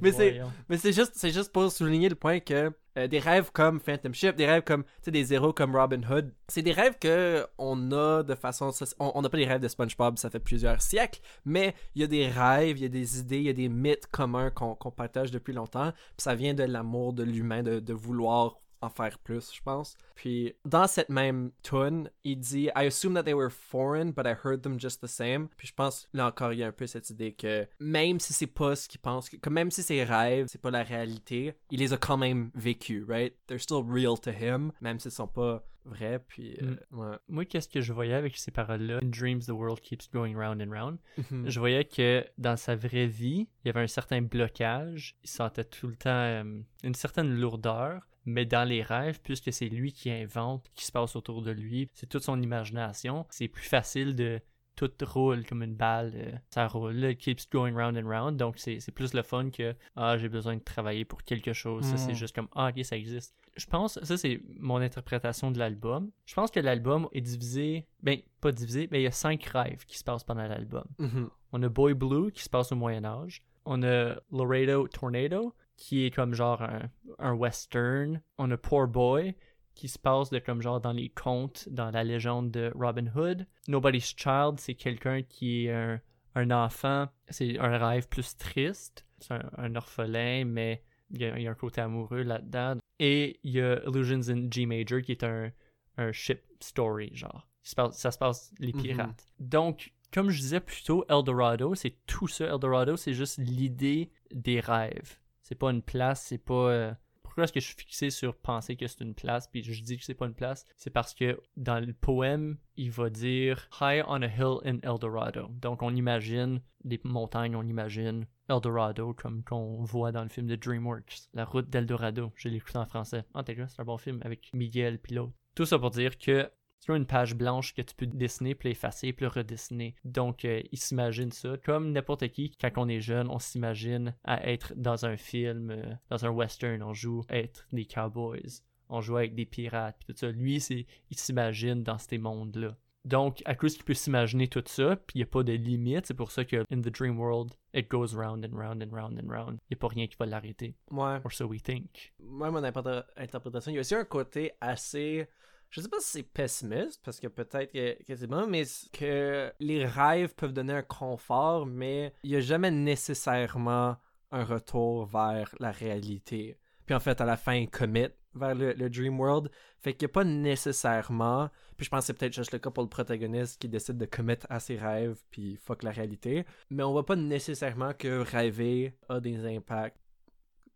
Mais 0.00 0.10
c'est 0.12 0.30
Voyons. 0.32 0.52
mais 0.68 0.76
c'est 0.78 0.92
juste 0.92 1.12
c'est 1.14 1.30
juste 1.30 1.52
pour 1.52 1.70
souligner 1.70 2.08
le 2.08 2.16
point 2.16 2.40
que 2.40 2.72
euh, 2.98 3.06
des 3.06 3.18
rêves 3.18 3.50
comme 3.52 3.80
Phantom 3.80 4.14
Ship, 4.14 4.34
des 4.36 4.46
rêves 4.46 4.62
comme 4.62 4.84
des 5.06 5.32
héros 5.34 5.52
comme 5.52 5.74
Robin 5.76 6.02
Hood, 6.02 6.32
c'est 6.48 6.62
des 6.62 6.72
rêves 6.72 6.98
que 7.00 7.46
on 7.58 7.92
a 7.92 8.22
de 8.22 8.34
façon 8.34 8.70
on 8.98 9.22
n'a 9.22 9.28
pas 9.28 9.36
des 9.36 9.46
rêves 9.46 9.60
de 9.60 9.68
SpongeBob, 9.68 10.18
ça 10.18 10.30
fait 10.30 10.40
plusieurs 10.40 10.80
siècles, 10.82 11.20
mais 11.44 11.74
il 11.94 12.02
y 12.02 12.04
a 12.04 12.08
des 12.08 12.28
rêves, 12.28 12.78
il 12.78 12.82
y 12.82 12.86
a 12.86 12.88
des 12.88 13.18
idées, 13.18 13.38
il 13.38 13.44
y 13.44 13.50
a 13.50 13.54
des 13.54 13.68
mythes 13.68 14.06
communs 14.06 14.50
qu'on 14.50 14.90
partage 14.90 15.30
depuis 15.30 15.52
longtemps, 15.52 15.92
puis 15.92 16.22
ça 16.22 16.34
vient 16.34 16.54
de 16.54 16.64
l'amour 16.64 17.12
de 17.12 17.22
l'humain 17.22 17.62
de 17.62 17.92
vouloir 17.92 18.61
en 18.82 18.90
faire 18.90 19.18
plus, 19.18 19.54
je 19.54 19.62
pense. 19.62 19.96
Puis 20.14 20.54
dans 20.64 20.86
cette 20.86 21.08
même 21.08 21.52
tune, 21.62 22.10
il 22.24 22.38
dit 22.38 22.64
I 22.76 22.86
assume 22.86 23.14
that 23.14 23.24
they 23.24 23.34
were 23.34 23.50
foreign, 23.50 24.12
but 24.12 24.26
I 24.26 24.34
heard 24.44 24.62
them 24.62 24.78
just 24.78 25.00
the 25.00 25.06
same. 25.06 25.48
Puis 25.56 25.68
je 25.68 25.74
pense 25.74 26.08
là 26.12 26.26
encore 26.26 26.52
il 26.52 26.58
y 26.58 26.62
a 26.62 26.66
un 26.66 26.72
peu 26.72 26.86
cette 26.86 27.08
idée 27.10 27.32
que 27.32 27.66
même 27.80 28.20
si 28.20 28.32
c'est 28.32 28.46
pas 28.46 28.76
ce 28.76 28.88
qu'il 28.88 29.00
pense, 29.00 29.28
que 29.30 29.50
même 29.50 29.70
si 29.70 29.82
c'est 29.82 30.04
rêve, 30.04 30.46
c'est 30.48 30.60
pas 30.60 30.70
la 30.70 30.82
réalité, 30.82 31.54
il 31.70 31.80
les 31.80 31.92
a 31.92 31.96
quand 31.96 32.16
même 32.16 32.50
vécus, 32.54 33.04
right? 33.08 33.34
They're 33.46 33.60
still 33.60 33.82
real 33.86 34.18
to 34.20 34.30
him, 34.30 34.72
même 34.80 34.98
s'ils 34.98 35.12
sont 35.12 35.28
pas 35.28 35.64
vrais. 35.84 36.18
Puis 36.26 36.56
euh, 36.62 36.76
ouais. 36.92 37.16
Moi, 37.28 37.44
qu'est-ce 37.44 37.68
que 37.68 37.80
je 37.80 37.92
voyais 37.92 38.14
avec 38.14 38.36
ces 38.36 38.50
paroles-là? 38.50 38.98
In 39.02 39.10
dreams, 39.10 39.40
the 39.40 39.50
world 39.50 39.80
keeps 39.80 40.08
going 40.12 40.34
round 40.34 40.62
and 40.62 40.70
round. 40.70 40.98
Mhm. 41.30 41.48
Je 41.48 41.58
voyais 41.58 41.84
que 41.84 42.24
dans 42.38 42.56
sa 42.56 42.76
vraie 42.76 43.06
vie, 43.06 43.48
il 43.64 43.66
y 43.66 43.70
avait 43.70 43.80
un 43.80 43.88
certain 43.88 44.22
blocage. 44.22 45.16
Il 45.22 45.30
sentait 45.30 45.64
tout 45.64 45.88
le 45.88 45.96
temps 45.96 46.10
euh, 46.10 46.60
une 46.82 46.94
certaine 46.94 47.34
lourdeur. 47.34 48.08
Mais 48.24 48.44
dans 48.46 48.64
les 48.68 48.82
rêves, 48.82 49.20
puisque 49.22 49.52
c'est 49.52 49.68
lui 49.68 49.92
qui 49.92 50.10
invente 50.10 50.66
ce 50.68 50.70
qui 50.80 50.84
se 50.86 50.92
passe 50.92 51.16
autour 51.16 51.42
de 51.42 51.50
lui, 51.50 51.88
c'est 51.94 52.08
toute 52.08 52.22
son 52.22 52.40
imagination, 52.40 53.26
c'est 53.30 53.48
plus 53.48 53.64
facile 53.66 54.14
de 54.14 54.40
tout 54.74 54.90
roule 55.04 55.44
comme 55.44 55.62
une 55.62 55.74
balle, 55.74 56.12
euh, 56.14 56.32
ça 56.48 56.66
roule, 56.66 57.04
it 57.04 57.18
keeps 57.18 57.46
going 57.50 57.74
round 57.74 57.96
and 57.98 58.08
round, 58.08 58.36
donc 58.38 58.54
c'est 58.58 58.78
plus 58.94 59.12
le 59.12 59.22
fun 59.22 59.50
que 59.50 59.74
ah 59.96 60.16
j'ai 60.16 60.30
besoin 60.30 60.54
de 60.56 60.62
travailler 60.62 61.04
pour 61.04 61.22
quelque 61.24 61.52
chose, 61.52 61.84
ça 61.84 61.98
c'est 61.98 62.12
Mm. 62.12 62.16
juste 62.16 62.34
comme 62.34 62.48
ah 62.54 62.70
ok 62.74 62.82
ça 62.84 62.96
existe. 62.96 63.34
Je 63.54 63.66
pense, 63.66 64.02
ça 64.02 64.16
c'est 64.16 64.40
mon 64.58 64.76
interprétation 64.76 65.50
de 65.50 65.58
l'album. 65.58 66.10
Je 66.24 66.34
pense 66.34 66.50
que 66.50 66.58
l'album 66.60 67.06
est 67.12 67.20
divisé, 67.20 67.86
ben 68.02 68.18
pas 68.40 68.50
divisé, 68.50 68.88
mais 68.90 69.00
il 69.00 69.04
y 69.04 69.06
a 69.06 69.10
cinq 69.10 69.44
rêves 69.44 69.84
qui 69.84 69.98
se 69.98 70.04
passent 70.04 70.24
pendant 70.24 70.46
l'album. 70.46 70.84
Mhm. 70.98 71.28
On 71.52 71.62
a 71.62 71.68
Boy 71.68 71.92
Blue 71.92 72.32
qui 72.32 72.42
se 72.42 72.48
passe 72.48 72.72
au 72.72 72.76
Moyen 72.76 73.04
Âge. 73.04 73.42
On 73.66 73.82
a 73.82 74.14
Laredo 74.32 74.88
Tornado 74.88 75.54
qui 75.82 76.04
est 76.06 76.10
comme 76.12 76.32
genre 76.32 76.62
un, 76.62 76.88
un 77.18 77.32
western. 77.34 78.22
On 78.38 78.48
a 78.52 78.56
Poor 78.56 78.86
Boy 78.86 79.34
qui 79.74 79.88
se 79.88 79.98
passe 79.98 80.30
de 80.30 80.38
comme 80.38 80.62
genre 80.62 80.80
dans 80.80 80.92
les 80.92 81.08
contes, 81.08 81.68
dans 81.70 81.90
la 81.90 82.04
légende 82.04 82.52
de 82.52 82.70
Robin 82.76 83.06
Hood. 83.16 83.46
Nobody's 83.66 84.14
Child, 84.16 84.60
c'est 84.60 84.74
quelqu'un 84.76 85.22
qui 85.22 85.66
est 85.66 85.72
un, 85.72 86.00
un 86.36 86.50
enfant. 86.52 87.08
C'est 87.28 87.58
un 87.58 87.76
rêve 87.78 88.06
plus 88.08 88.36
triste. 88.36 89.04
C'est 89.18 89.34
un, 89.34 89.50
un 89.56 89.74
orphelin, 89.74 90.44
mais 90.44 90.84
il 91.10 91.20
y, 91.20 91.24
a, 91.24 91.36
il 91.36 91.42
y 91.42 91.48
a 91.48 91.50
un 91.50 91.54
côté 91.56 91.80
amoureux 91.80 92.22
là-dedans. 92.22 92.76
Et 93.00 93.40
il 93.42 93.50
y 93.52 93.60
a 93.60 93.80
Illusions 93.84 94.28
in 94.32 94.48
G 94.50 94.66
Major 94.66 95.00
qui 95.02 95.10
est 95.12 95.24
un, 95.24 95.50
un 95.96 96.12
ship 96.12 96.42
story, 96.60 97.10
genre. 97.14 97.48
Ça 97.64 97.90
se 97.92 98.18
passe 98.18 98.52
les 98.60 98.72
Mhm. 98.72 98.82
pirates. 98.82 99.26
Donc, 99.40 99.92
comme 100.12 100.30
je 100.30 100.38
disais 100.40 100.60
plus 100.60 100.84
tôt, 100.84 101.04
Eldorado, 101.08 101.74
c'est 101.74 101.96
tout 102.06 102.28
ça. 102.28 102.44
Eldorado, 102.46 102.96
c'est 102.96 103.14
juste 103.14 103.38
l'idée 103.38 104.12
des 104.32 104.60
rêves. 104.60 105.18
C'est 105.52 105.58
pas 105.58 105.70
une 105.70 105.82
place, 105.82 106.22
c'est 106.22 106.38
pas. 106.38 106.70
euh, 106.70 106.92
Pourquoi 107.22 107.44
est-ce 107.44 107.52
que 107.52 107.60
je 107.60 107.66
suis 107.66 107.74
fixé 107.76 108.08
sur 108.08 108.34
penser 108.34 108.74
que 108.74 108.86
c'est 108.86 109.02
une 109.04 109.14
place, 109.14 109.48
puis 109.48 109.62
je 109.62 109.82
dis 109.82 109.98
que 109.98 110.02
c'est 110.02 110.14
pas 110.14 110.24
une 110.24 110.32
place? 110.32 110.64
C'est 110.78 110.88
parce 110.88 111.12
que 111.12 111.38
dans 111.58 111.78
le 111.78 111.92
poème, 111.92 112.56
il 112.76 112.90
va 112.90 113.10
dire 113.10 113.68
High 113.82 114.02
on 114.08 114.22
a 114.22 114.28
hill 114.28 114.60
in 114.64 114.78
Eldorado. 114.82 115.48
Donc 115.60 115.82
on 115.82 115.94
imagine 115.94 116.62
des 116.84 116.98
montagnes, 117.04 117.54
on 117.54 117.64
imagine 117.64 118.26
Eldorado 118.48 119.12
comme 119.12 119.44
qu'on 119.44 119.84
voit 119.84 120.10
dans 120.10 120.22
le 120.22 120.30
film 120.30 120.46
de 120.46 120.56
DreamWorks, 120.56 121.28
La 121.34 121.44
route 121.44 121.68
d'Eldorado. 121.68 122.32
Je 122.34 122.48
l'ai 122.48 122.56
écouté 122.56 122.78
en 122.78 122.86
français. 122.86 123.24
En 123.34 123.44
tout 123.44 123.54
cas, 123.54 123.66
c'est 123.68 123.82
un 123.82 123.84
bon 123.84 123.98
film 123.98 124.20
avec 124.24 124.48
Miguel 124.54 124.98
Pilote. 124.98 125.32
Tout 125.54 125.66
ça 125.66 125.78
pour 125.78 125.90
dire 125.90 126.16
que 126.16 126.50
c'est 126.84 126.96
une 126.96 127.06
page 127.06 127.36
blanche 127.36 127.74
que 127.74 127.82
tu 127.82 127.94
peux 127.94 128.06
dessiner, 128.06 128.56
puis 128.56 128.70
l'effacer, 128.70 129.12
puis 129.12 129.26
redessiner. 129.26 129.94
Donc, 130.04 130.44
euh, 130.44 130.60
il 130.72 130.78
s'imagine 130.78 131.30
ça. 131.30 131.56
Comme 131.64 131.92
n'importe 131.92 132.28
qui, 132.28 132.50
quand 132.60 132.70
on 132.76 132.88
est 132.88 133.00
jeune, 133.00 133.28
on 133.30 133.38
s'imagine 133.38 134.14
à 134.24 134.48
être 134.50 134.74
dans 134.76 135.06
un 135.06 135.16
film, 135.16 135.70
euh, 135.70 135.94
dans 136.10 136.26
un 136.26 136.30
western, 136.30 136.82
on 136.82 136.92
joue 136.92 137.22
à 137.28 137.38
être 137.38 137.66
des 137.72 137.84
cowboys, 137.84 138.62
on 138.88 139.00
joue 139.00 139.16
avec 139.16 139.34
des 139.36 139.46
pirates, 139.46 139.96
puis 139.98 140.12
tout 140.12 140.18
ça. 140.18 140.30
Lui, 140.32 140.60
c'est, 140.60 140.86
il 141.10 141.16
s'imagine 141.16 141.84
dans 141.84 141.98
ces 141.98 142.18
mondes-là. 142.18 142.76
Donc, 143.04 143.42
à 143.46 143.54
cause 143.56 143.74
qu'il 143.74 143.84
peut 143.84 143.94
s'imaginer 143.94 144.46
tout 144.48 144.62
ça, 144.66 144.94
puis 144.94 145.16
il 145.16 145.18
n'y 145.18 145.22
a 145.24 145.26
pas 145.26 145.42
de 145.42 145.52
limite, 145.52 146.06
c'est 146.06 146.14
pour 146.14 146.30
ça 146.30 146.44
que 146.44 146.64
in 146.70 146.80
the 146.80 146.88
dream 146.88 147.18
world, 147.18 147.52
it 147.74 147.88
goes 147.90 148.14
round 148.14 148.44
and 148.44 148.56
round 148.56 148.80
and 148.82 148.94
round 148.94 149.18
and 149.20 149.28
round. 149.28 149.58
Il 149.70 149.74
n'y 149.74 149.76
a 149.76 149.80
pas 149.80 149.88
rien 149.88 150.06
qui 150.06 150.16
va 150.18 150.26
l'arrêter. 150.26 150.74
Ouais. 150.90 151.18
Or 151.24 151.32
so 151.32 151.46
we 151.46 151.60
think. 151.62 152.12
moi, 152.20 152.50
mon 152.50 152.62
interpréta- 152.62 153.06
interprétation, 153.16 153.72
il 153.72 153.74
y 153.74 153.78
a 153.78 153.80
aussi 153.80 153.94
un 153.96 154.04
côté 154.04 154.52
assez. 154.60 155.26
Je 155.72 155.80
sais 155.80 155.88
pas 155.88 156.00
si 156.00 156.10
c'est 156.10 156.22
pessimiste, 156.22 157.00
parce 157.02 157.18
que 157.18 157.28
peut-être 157.28 157.72
que, 157.72 158.14
c'est 158.14 158.26
bon, 158.26 158.46
mais 158.46 158.64
que 158.92 159.50
les 159.58 159.86
rêves 159.86 160.34
peuvent 160.34 160.52
donner 160.52 160.74
un 160.74 160.82
confort, 160.82 161.64
mais 161.64 162.12
il 162.24 162.30
n'y 162.30 162.36
a 162.36 162.40
jamais 162.40 162.70
nécessairement 162.70 163.96
un 164.32 164.44
retour 164.44 165.06
vers 165.06 165.54
la 165.60 165.70
réalité. 165.70 166.58
Puis 166.84 166.94
en 166.94 167.00
fait, 167.00 167.22
à 167.22 167.24
la 167.24 167.38
fin, 167.38 167.54
il 167.54 167.70
commit 167.70 168.08
vers 168.34 168.54
le, 168.54 168.90
Dream 168.90 169.18
World. 169.18 169.50
Fait 169.80 169.94
qu'il 169.94 170.06
n'y 170.06 170.10
a 170.10 170.12
pas 170.12 170.24
nécessairement. 170.24 171.48
Puis 171.78 171.86
je 171.86 171.90
pense 171.90 172.00
que 172.00 172.06
c'est 172.08 172.18
peut-être 172.18 172.34
juste 172.34 172.52
le 172.52 172.58
cas 172.58 172.70
pour 172.70 172.82
le 172.82 172.90
protagoniste 172.90 173.58
qui 173.58 173.68
décide 173.68 173.96
de 173.96 174.04
commit 174.04 174.36
à 174.50 174.60
ses 174.60 174.76
rêves, 174.76 175.22
puis 175.30 175.56
fuck 175.56 175.82
la 175.84 175.90
réalité. 175.90 176.44
Mais 176.68 176.82
on 176.82 176.92
voit 176.92 177.06
pas 177.06 177.16
nécessairement 177.16 177.94
que 177.94 178.20
rêver 178.20 178.94
a 179.08 179.20
des 179.20 179.46
impacts 179.46 179.96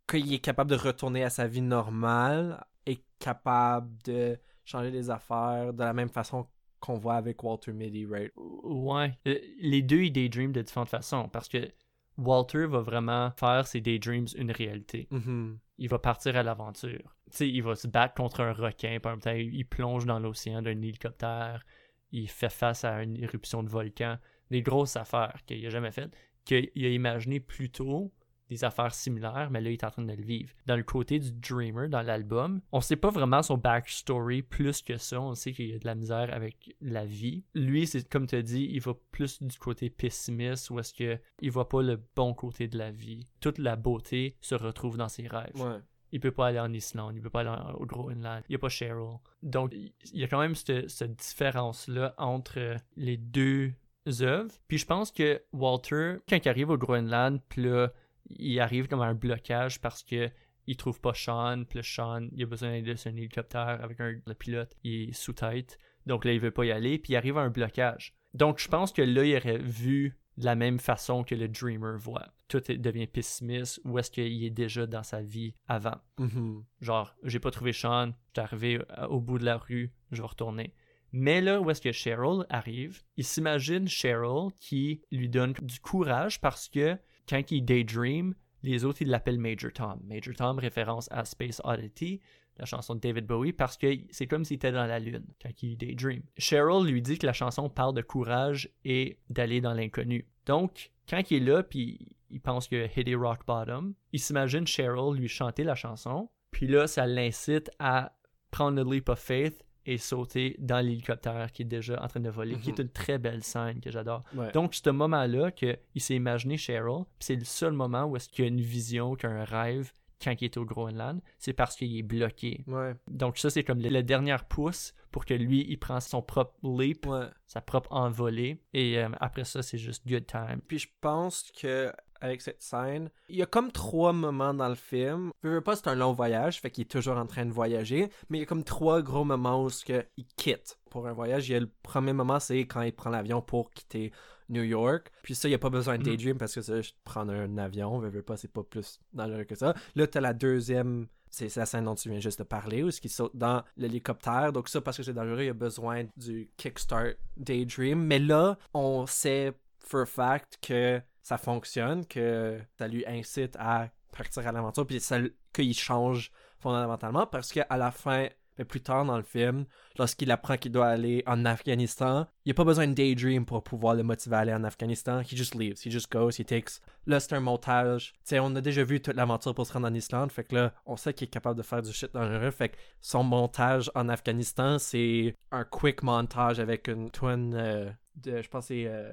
qu'il 0.08 0.32
est 0.32 0.38
capable 0.38 0.70
de 0.70 0.76
retourner 0.76 1.22
à 1.22 1.30
sa 1.30 1.46
vie 1.46 1.60
normale, 1.60 2.64
est 2.86 3.02
capable 3.18 3.90
de 4.04 4.38
changer 4.66 4.90
les 4.90 5.08
affaires 5.08 5.72
de 5.72 5.78
la 5.82 5.94
même 5.94 6.10
façon 6.10 6.46
qu'on 6.80 6.98
voit 6.98 7.14
avec 7.14 7.42
Walter 7.42 7.72
Mitty, 7.72 8.04
right? 8.04 8.32
Ouais. 8.36 9.16
Euh, 9.26 9.38
Les 9.60 9.80
deux, 9.80 10.02
ils 10.02 10.10
daydream 10.12 10.52
de 10.52 10.60
différentes 10.60 10.90
façons 10.90 11.28
parce 11.30 11.48
que 11.48 11.70
Walter 12.18 12.66
va 12.66 12.80
vraiment 12.80 13.30
faire 13.38 13.66
ses 13.66 13.80
daydreams 13.80 14.26
une 14.36 14.50
réalité. 14.50 15.06
Mhm. 15.10 15.58
Il 15.78 15.88
va 15.88 15.98
partir 15.98 16.36
à 16.36 16.42
l'aventure. 16.42 17.16
Tu 17.30 17.36
sais, 17.36 17.48
il 17.48 17.62
va 17.62 17.74
se 17.74 17.86
battre 17.88 18.14
contre 18.14 18.40
un 18.40 18.52
requin, 18.52 18.98
par 19.00 19.14
exemple, 19.14 19.36
il 19.38 19.64
plonge 19.64 20.04
dans 20.06 20.18
l'océan 20.18 20.62
d'un 20.62 20.70
hélicoptère. 20.82 21.64
il 22.12 22.28
fait 22.28 22.48
face 22.52 22.84
à 22.84 23.02
une 23.02 23.16
éruption 23.22 23.62
de 23.62 23.68
volcan, 23.68 24.18
des 24.50 24.62
grosses 24.62 24.96
affaires 24.96 25.38
qu'il 25.46 25.62
n'a 25.62 25.70
jamais 25.70 25.90
faites, 25.90 26.14
qu'il 26.44 26.70
a 26.76 26.88
imaginé 26.88 27.40
plus 27.40 27.68
tôt 27.70 28.12
des 28.48 28.64
affaires 28.64 28.94
similaires, 28.94 29.48
mais 29.50 29.60
là, 29.60 29.70
il 29.70 29.74
est 29.74 29.84
en 29.84 29.90
train 29.90 30.02
de 30.02 30.12
le 30.12 30.22
vivre. 30.22 30.52
Dans 30.66 30.76
le 30.76 30.82
côté 30.82 31.18
du 31.18 31.32
Dreamer, 31.32 31.88
dans 31.88 32.02
l'album, 32.02 32.60
on 32.72 32.80
sait 32.80 32.96
pas 32.96 33.10
vraiment 33.10 33.42
son 33.42 33.56
backstory 33.58 34.42
plus 34.42 34.82
que 34.82 34.96
ça. 34.98 35.20
On 35.20 35.34
sait 35.34 35.52
qu'il 35.52 35.68
y 35.70 35.74
a 35.74 35.78
de 35.78 35.86
la 35.86 35.94
misère 35.94 36.32
avec 36.32 36.74
la 36.80 37.04
vie. 37.04 37.44
Lui, 37.54 37.86
c'est 37.86 38.08
comme 38.08 38.26
tu 38.26 38.36
as 38.36 38.42
dit, 38.42 38.68
il 38.70 38.80
va 38.80 38.94
plus 39.10 39.42
du 39.42 39.58
côté 39.58 39.90
pessimiste, 39.90 40.70
où 40.70 40.78
est-ce 40.78 40.94
que 40.94 41.18
il 41.40 41.50
voit 41.50 41.68
pas 41.68 41.82
le 41.82 42.00
bon 42.14 42.34
côté 42.34 42.68
de 42.68 42.78
la 42.78 42.90
vie. 42.90 43.26
Toute 43.40 43.58
la 43.58 43.76
beauté 43.76 44.36
se 44.40 44.54
retrouve 44.54 44.96
dans 44.96 45.08
ses 45.08 45.26
rêves. 45.26 45.52
Ouais. 45.56 45.78
Il 46.12 46.20
peut 46.20 46.30
pas 46.30 46.46
aller 46.46 46.60
en 46.60 46.72
Islande, 46.72 47.16
il 47.16 47.20
peut 47.20 47.30
pas 47.30 47.40
aller 47.40 47.50
en- 47.50 47.72
au 47.74 47.84
Groenland, 47.84 48.42
il 48.48 48.52
n'y 48.52 48.56
a 48.56 48.58
pas 48.60 48.68
Cheryl. 48.68 49.18
Donc, 49.42 49.72
il 49.74 49.92
y 50.12 50.22
a 50.22 50.28
quand 50.28 50.38
même 50.38 50.54
cette, 50.54 50.88
cette 50.88 51.16
différence-là 51.16 52.14
entre 52.16 52.58
euh, 52.58 52.76
les 52.96 53.16
deux 53.16 53.72
œuvres. 54.20 54.52
Puis 54.68 54.78
je 54.78 54.86
pense 54.86 55.10
que 55.10 55.42
Walter, 55.52 56.18
quand 56.28 56.36
il 56.36 56.48
arrive 56.48 56.70
au 56.70 56.78
Groenland, 56.78 57.40
puis 57.48 57.64
là, 57.64 57.92
il 58.30 58.58
arrive 58.60 58.88
comme 58.88 59.02
à 59.02 59.06
un 59.06 59.14
blocage 59.14 59.80
parce 59.80 60.02
que 60.02 60.30
il 60.66 60.76
trouve 60.76 61.00
pas 61.00 61.14
Sean, 61.14 61.64
puis 61.64 61.78
là, 61.78 61.82
Sean, 61.84 62.28
il 62.32 62.42
a 62.42 62.46
besoin 62.46 62.82
de 62.82 62.94
son 62.96 63.10
hélicoptère 63.10 63.78
avec 63.82 64.00
un, 64.00 64.16
le 64.26 64.34
pilote, 64.34 64.76
il 64.82 65.10
est 65.10 65.12
sous 65.12 65.32
tête. 65.32 65.78
Donc 66.06 66.24
là, 66.24 66.32
il 66.32 66.40
veut 66.40 66.50
pas 66.50 66.64
y 66.64 66.72
aller, 66.72 66.98
puis 66.98 67.12
il 67.12 67.16
arrive 67.16 67.38
à 67.38 67.42
un 67.42 67.50
blocage. 67.50 68.14
Donc 68.34 68.58
je 68.58 68.68
pense 68.68 68.92
que 68.92 69.02
là, 69.02 69.24
il 69.24 69.36
aurait 69.36 69.58
vu 69.58 70.18
de 70.36 70.44
la 70.44 70.54
même 70.54 70.78
façon 70.78 71.24
que 71.24 71.34
le 71.34 71.48
Dreamer 71.48 71.96
voit. 71.96 72.28
Tout 72.48 72.60
devient 72.68 73.06
pessimiste, 73.06 73.80
ou 73.84 73.98
est-ce 73.98 74.10
qu'il 74.10 74.44
est 74.44 74.50
déjà 74.50 74.86
dans 74.86 75.02
sa 75.02 75.22
vie 75.22 75.54
avant? 75.66 75.96
Mhm. 76.18 76.64
Genre, 76.80 77.14
j'ai 77.22 77.40
pas 77.40 77.50
trouvé 77.50 77.72
Sean, 77.72 78.12
j'étais 78.28 78.40
arrivé 78.40 78.80
euh, 78.98 79.06
au 79.06 79.20
bout 79.20 79.38
de 79.38 79.44
la 79.44 79.56
rue, 79.56 79.92
je 80.12 80.20
vais 80.20 80.28
retourner. 80.28 80.74
Mais 81.12 81.40
là 81.40 81.60
où 81.60 81.70
est-ce 81.70 81.80
que 81.80 81.92
Cheryl 81.92 82.44
arrive, 82.48 83.02
il 83.16 83.24
s'imagine 83.24 83.88
Cheryl 83.88 84.50
qui 84.58 85.02
lui 85.10 85.28
donne 85.28 85.52
du 85.62 85.80
courage 85.80 86.40
parce 86.40 86.68
que 86.68 86.96
quand 87.28 87.50
il 87.50 87.64
daydream, 87.64 88.34
les 88.62 88.84
autres 88.84 89.02
ils 89.02 89.08
l'appellent 89.08 89.38
Major 89.38 89.72
Tom. 89.72 90.00
Major 90.04 90.34
Tom 90.34 90.58
référence 90.58 91.08
à 91.10 91.24
Space 91.24 91.60
Oddity, 91.64 92.20
la 92.58 92.64
chanson 92.64 92.94
de 92.94 93.00
David 93.00 93.26
Bowie, 93.26 93.52
parce 93.52 93.76
que 93.76 93.86
c'est 94.10 94.26
comme 94.26 94.44
s'il 94.44 94.56
était 94.56 94.72
dans 94.72 94.86
la 94.86 94.98
lune 94.98 95.26
quand 95.40 95.62
il 95.62 95.76
daydream. 95.76 96.22
Cheryl 96.38 96.86
lui 96.86 97.02
dit 97.02 97.18
que 97.18 97.26
la 97.26 97.32
chanson 97.32 97.68
parle 97.68 97.94
de 97.94 98.02
courage 98.02 98.70
et 98.84 99.18
d'aller 99.28 99.60
dans 99.60 99.74
l'inconnu. 99.74 100.26
Donc, 100.46 100.90
quand 101.08 101.30
il 101.30 101.36
est 101.36 101.46
là, 101.46 101.62
puis 101.62 102.16
il 102.30 102.40
pense 102.40 102.66
que 102.68 102.86
hit 102.96 103.14
rock 103.14 103.40
bottom, 103.46 103.94
il 104.12 104.20
s'imagine 104.20 104.66
Cheryl 104.66 105.14
lui 105.14 105.28
chanter 105.28 105.64
la 105.64 105.74
chanson, 105.74 106.30
puis 106.50 106.66
là, 106.66 106.86
ça 106.86 107.06
l'incite 107.06 107.70
à 107.78 108.16
prendre 108.50 108.82
le 108.82 108.90
leap 108.90 109.08
of 109.08 109.18
faith 109.18 109.65
et 109.86 109.98
sauter 109.98 110.56
dans 110.58 110.80
l'hélicoptère 110.84 111.52
qui 111.52 111.62
est 111.62 111.66
déjà 111.66 112.02
en 112.02 112.08
train 112.08 112.20
de 112.20 112.28
voler, 112.30 112.56
qui 112.58 112.70
est 112.70 112.78
Mhm. 112.78 112.86
une 112.86 112.90
très 112.92 113.18
belle 113.18 113.42
scène 113.42 113.80
que 113.80 113.90
j'adore. 113.90 114.22
Ouais. 114.34 114.50
Donc, 114.52 114.74
ce 114.74 114.90
moment-là, 114.90 115.50
qu'il 115.52 115.78
s'est 115.96 116.16
imaginé 116.16 116.56
Cheryl, 116.56 117.04
c'est 117.20 117.36
le 117.36 117.44
seul 117.44 117.72
moment 117.72 118.04
où 118.04 118.16
est-ce 118.16 118.28
qu'il 118.28 118.44
y 118.44 118.48
a 118.48 118.50
une 118.50 118.60
vision, 118.60 119.14
qu'il 119.14 119.28
y 119.30 119.32
a 119.32 119.36
un 119.36 119.44
rêve 119.44 119.92
quand 120.22 120.34
il 120.40 120.44
est 120.46 120.56
au 120.56 120.64
Groenland, 120.64 121.20
c'est 121.38 121.52
parce 121.52 121.76
qu'il 121.76 121.96
est 121.96 122.02
bloqué. 122.02 122.64
Ouais. 122.66 122.94
Donc, 123.08 123.38
ça, 123.38 123.50
c'est 123.50 123.64
comme 123.64 123.80
le, 123.80 123.88
le 123.88 124.02
dernier 124.02 124.36
pouce 124.48 124.94
pour 125.10 125.24
que 125.24 125.34
lui, 125.34 125.64
il 125.68 125.78
prend 125.78 126.00
son 126.00 126.22
propre 126.22 126.54
leap, 126.62 127.06
Ouais. 127.06 127.26
sa 127.46 127.60
propre 127.60 127.92
envolée, 127.92 128.60
et 128.72 128.98
euh, 128.98 129.08
après 129.20 129.44
ça, 129.44 129.62
c'est 129.62 129.78
juste 129.78 130.06
good 130.06 130.26
time. 130.26 130.60
Puis 130.68 130.78
je 130.80 130.88
pense 131.00 131.50
que 131.58 131.92
avec 132.22 132.40
cette 132.40 132.62
scène, 132.62 133.10
il 133.28 133.36
y 133.36 133.42
a 133.42 133.46
comme 133.46 133.70
trois 133.70 134.12
moments 134.14 134.54
dans 134.54 134.68
le 134.70 134.74
film. 134.74 135.30
Je 135.42 135.48
veux 135.50 135.60
pas, 135.60 135.76
c'est 135.76 135.88
un 135.88 135.94
long 135.94 136.12
voyage, 136.14 136.60
fait 136.60 136.70
qu'il 136.70 136.82
est 136.82 136.90
toujours 136.90 137.18
en 137.18 137.26
train 137.26 137.44
de 137.44 137.52
voyager, 137.52 138.08
mais 138.30 138.38
il 138.38 138.40
y 138.40 138.44
a 138.44 138.46
comme 138.46 138.64
trois 138.64 139.02
gros 139.02 139.24
moments 139.24 139.62
où 139.64 139.68
il 140.16 140.26
quitte 140.36 140.78
pour 140.90 141.06
un 141.06 141.12
voyage. 141.12 141.48
Il 141.48 141.52
y 141.52 141.56
a 141.56 141.60
le 141.60 141.70
premier 141.82 142.14
moment, 142.14 142.40
c'est 142.40 142.60
quand 142.60 142.80
il 142.80 142.92
prend 142.94 143.10
l'avion 143.10 143.42
pour 143.42 143.70
quitter 143.70 144.12
New 144.48 144.62
York. 144.62 145.10
Puis 145.22 145.34
ça, 145.34 145.48
il 145.48 145.52
n'y 145.52 145.54
a 145.56 145.58
pas 145.58 145.70
besoin 145.70 145.94
de 145.98 146.02
Mhm. 146.02 146.04
daydream 146.16 146.38
parce 146.38 146.54
que 146.54 146.62
ça, 146.62 146.80
je 146.80 146.90
prendre 147.04 147.32
un 147.32 147.58
avion, 147.58 147.98
veux, 147.98 148.08
veux 148.08 148.22
pas, 148.22 148.36
c'est 148.36 148.52
pas 148.52 148.62
plus 148.62 149.00
dangereux 149.12 149.44
que 149.44 149.54
ça. 149.54 149.74
Là, 149.94 150.06
t'as 150.06 150.20
la 150.20 150.32
deuxième. 150.32 151.06
C'est 151.28 151.54
la 151.56 151.66
scène 151.66 151.84
dont 151.84 151.94
tu 151.96 152.08
viens 152.08 152.20
juste 152.20 152.38
de 152.38 152.44
parler, 152.44 152.82
où 152.82 152.90
ce 152.90 153.00
qui 153.00 153.08
saute 153.10 153.36
dans 153.36 153.62
l'hélicoptère. 153.76 154.52
Donc 154.52 154.68
ça, 154.68 154.80
parce 154.80 154.96
que 154.96 155.02
c'est 155.02 155.12
dangereux, 155.12 155.42
il 155.42 155.46
y 155.46 155.50
a 155.50 155.54
besoin 155.54 156.04
du 156.16 156.48
kickstart 156.56 157.14
daydream. 157.36 158.02
Mais 158.02 158.18
là, 158.18 158.56
on 158.72 159.06
sait 159.06 159.52
for 159.80 160.00
a 160.02 160.06
fact 160.06 160.58
que 160.62 161.00
ça 161.22 161.36
fonctionne, 161.36 162.06
que 162.06 162.58
ça 162.78 162.88
lui 162.88 163.04
incite 163.06 163.56
à 163.58 163.90
partir 164.16 164.46
à 164.46 164.52
l'aventure, 164.52 164.86
puis 164.86 165.00
ça- 165.00 165.18
qu'il 165.52 165.74
change 165.74 166.30
fondamentalement, 166.58 167.26
parce 167.26 167.52
qu'à 167.52 167.66
la 167.76 167.90
fin, 167.90 168.28
mais 168.58 168.64
plus 168.64 168.80
tard 168.80 169.04
dans 169.04 169.16
le 169.16 169.22
film, 169.22 169.66
lorsqu'il 169.98 170.30
apprend 170.30 170.56
qu'il 170.56 170.72
doit 170.72 170.86
aller 170.86 171.22
en 171.26 171.44
Afghanistan, 171.44 172.26
il 172.44 172.48
n'y 172.48 172.52
a 172.52 172.54
pas 172.54 172.64
besoin 172.64 172.86
de 172.86 172.94
daydream 172.94 173.44
pour 173.44 173.62
pouvoir 173.62 173.94
le 173.94 174.02
motiver 174.02 174.36
à 174.36 174.40
aller 174.40 174.54
en 174.54 174.64
Afghanistan. 174.64 175.20
He 175.20 175.36
just 175.36 175.54
leaves, 175.54 175.78
he 175.84 175.90
just 175.90 176.10
goes, 176.10 176.38
he 176.38 176.44
takes. 176.44 176.80
Là, 177.06 177.20
c'est 177.20 177.34
un 177.34 177.40
montage. 177.40 178.14
Sais, 178.24 178.38
on 178.38 178.54
a 178.56 178.60
déjà 178.60 178.84
vu 178.84 179.00
toute 179.00 179.14
l'aventure 179.14 179.54
pour 179.54 179.66
se 179.66 179.72
rendre 179.72 179.88
en 179.88 179.94
Islande, 179.94 180.32
fait 180.32 180.44
que 180.44 180.54
là, 180.54 180.74
on 180.86 180.96
sait 180.96 181.14
qu'il 181.14 181.26
est 181.26 181.30
capable 181.30 181.56
de 181.56 181.62
faire 181.62 181.82
du 181.82 181.92
shit 181.92 182.12
dangereux, 182.12 182.50
fait 182.50 182.70
que 182.70 182.76
son 183.00 183.22
montage 183.22 183.90
en 183.94 184.08
Afghanistan, 184.08 184.78
c'est 184.78 185.34
un 185.52 185.64
quick 185.64 186.02
montage 186.02 186.60
avec 186.60 186.88
une 186.88 187.10
twin 187.10 187.54
euh, 187.54 187.90
de, 188.16 188.42
je 188.42 188.48
pense, 188.48 188.66
c'est 188.66 188.86
euh, 188.86 189.12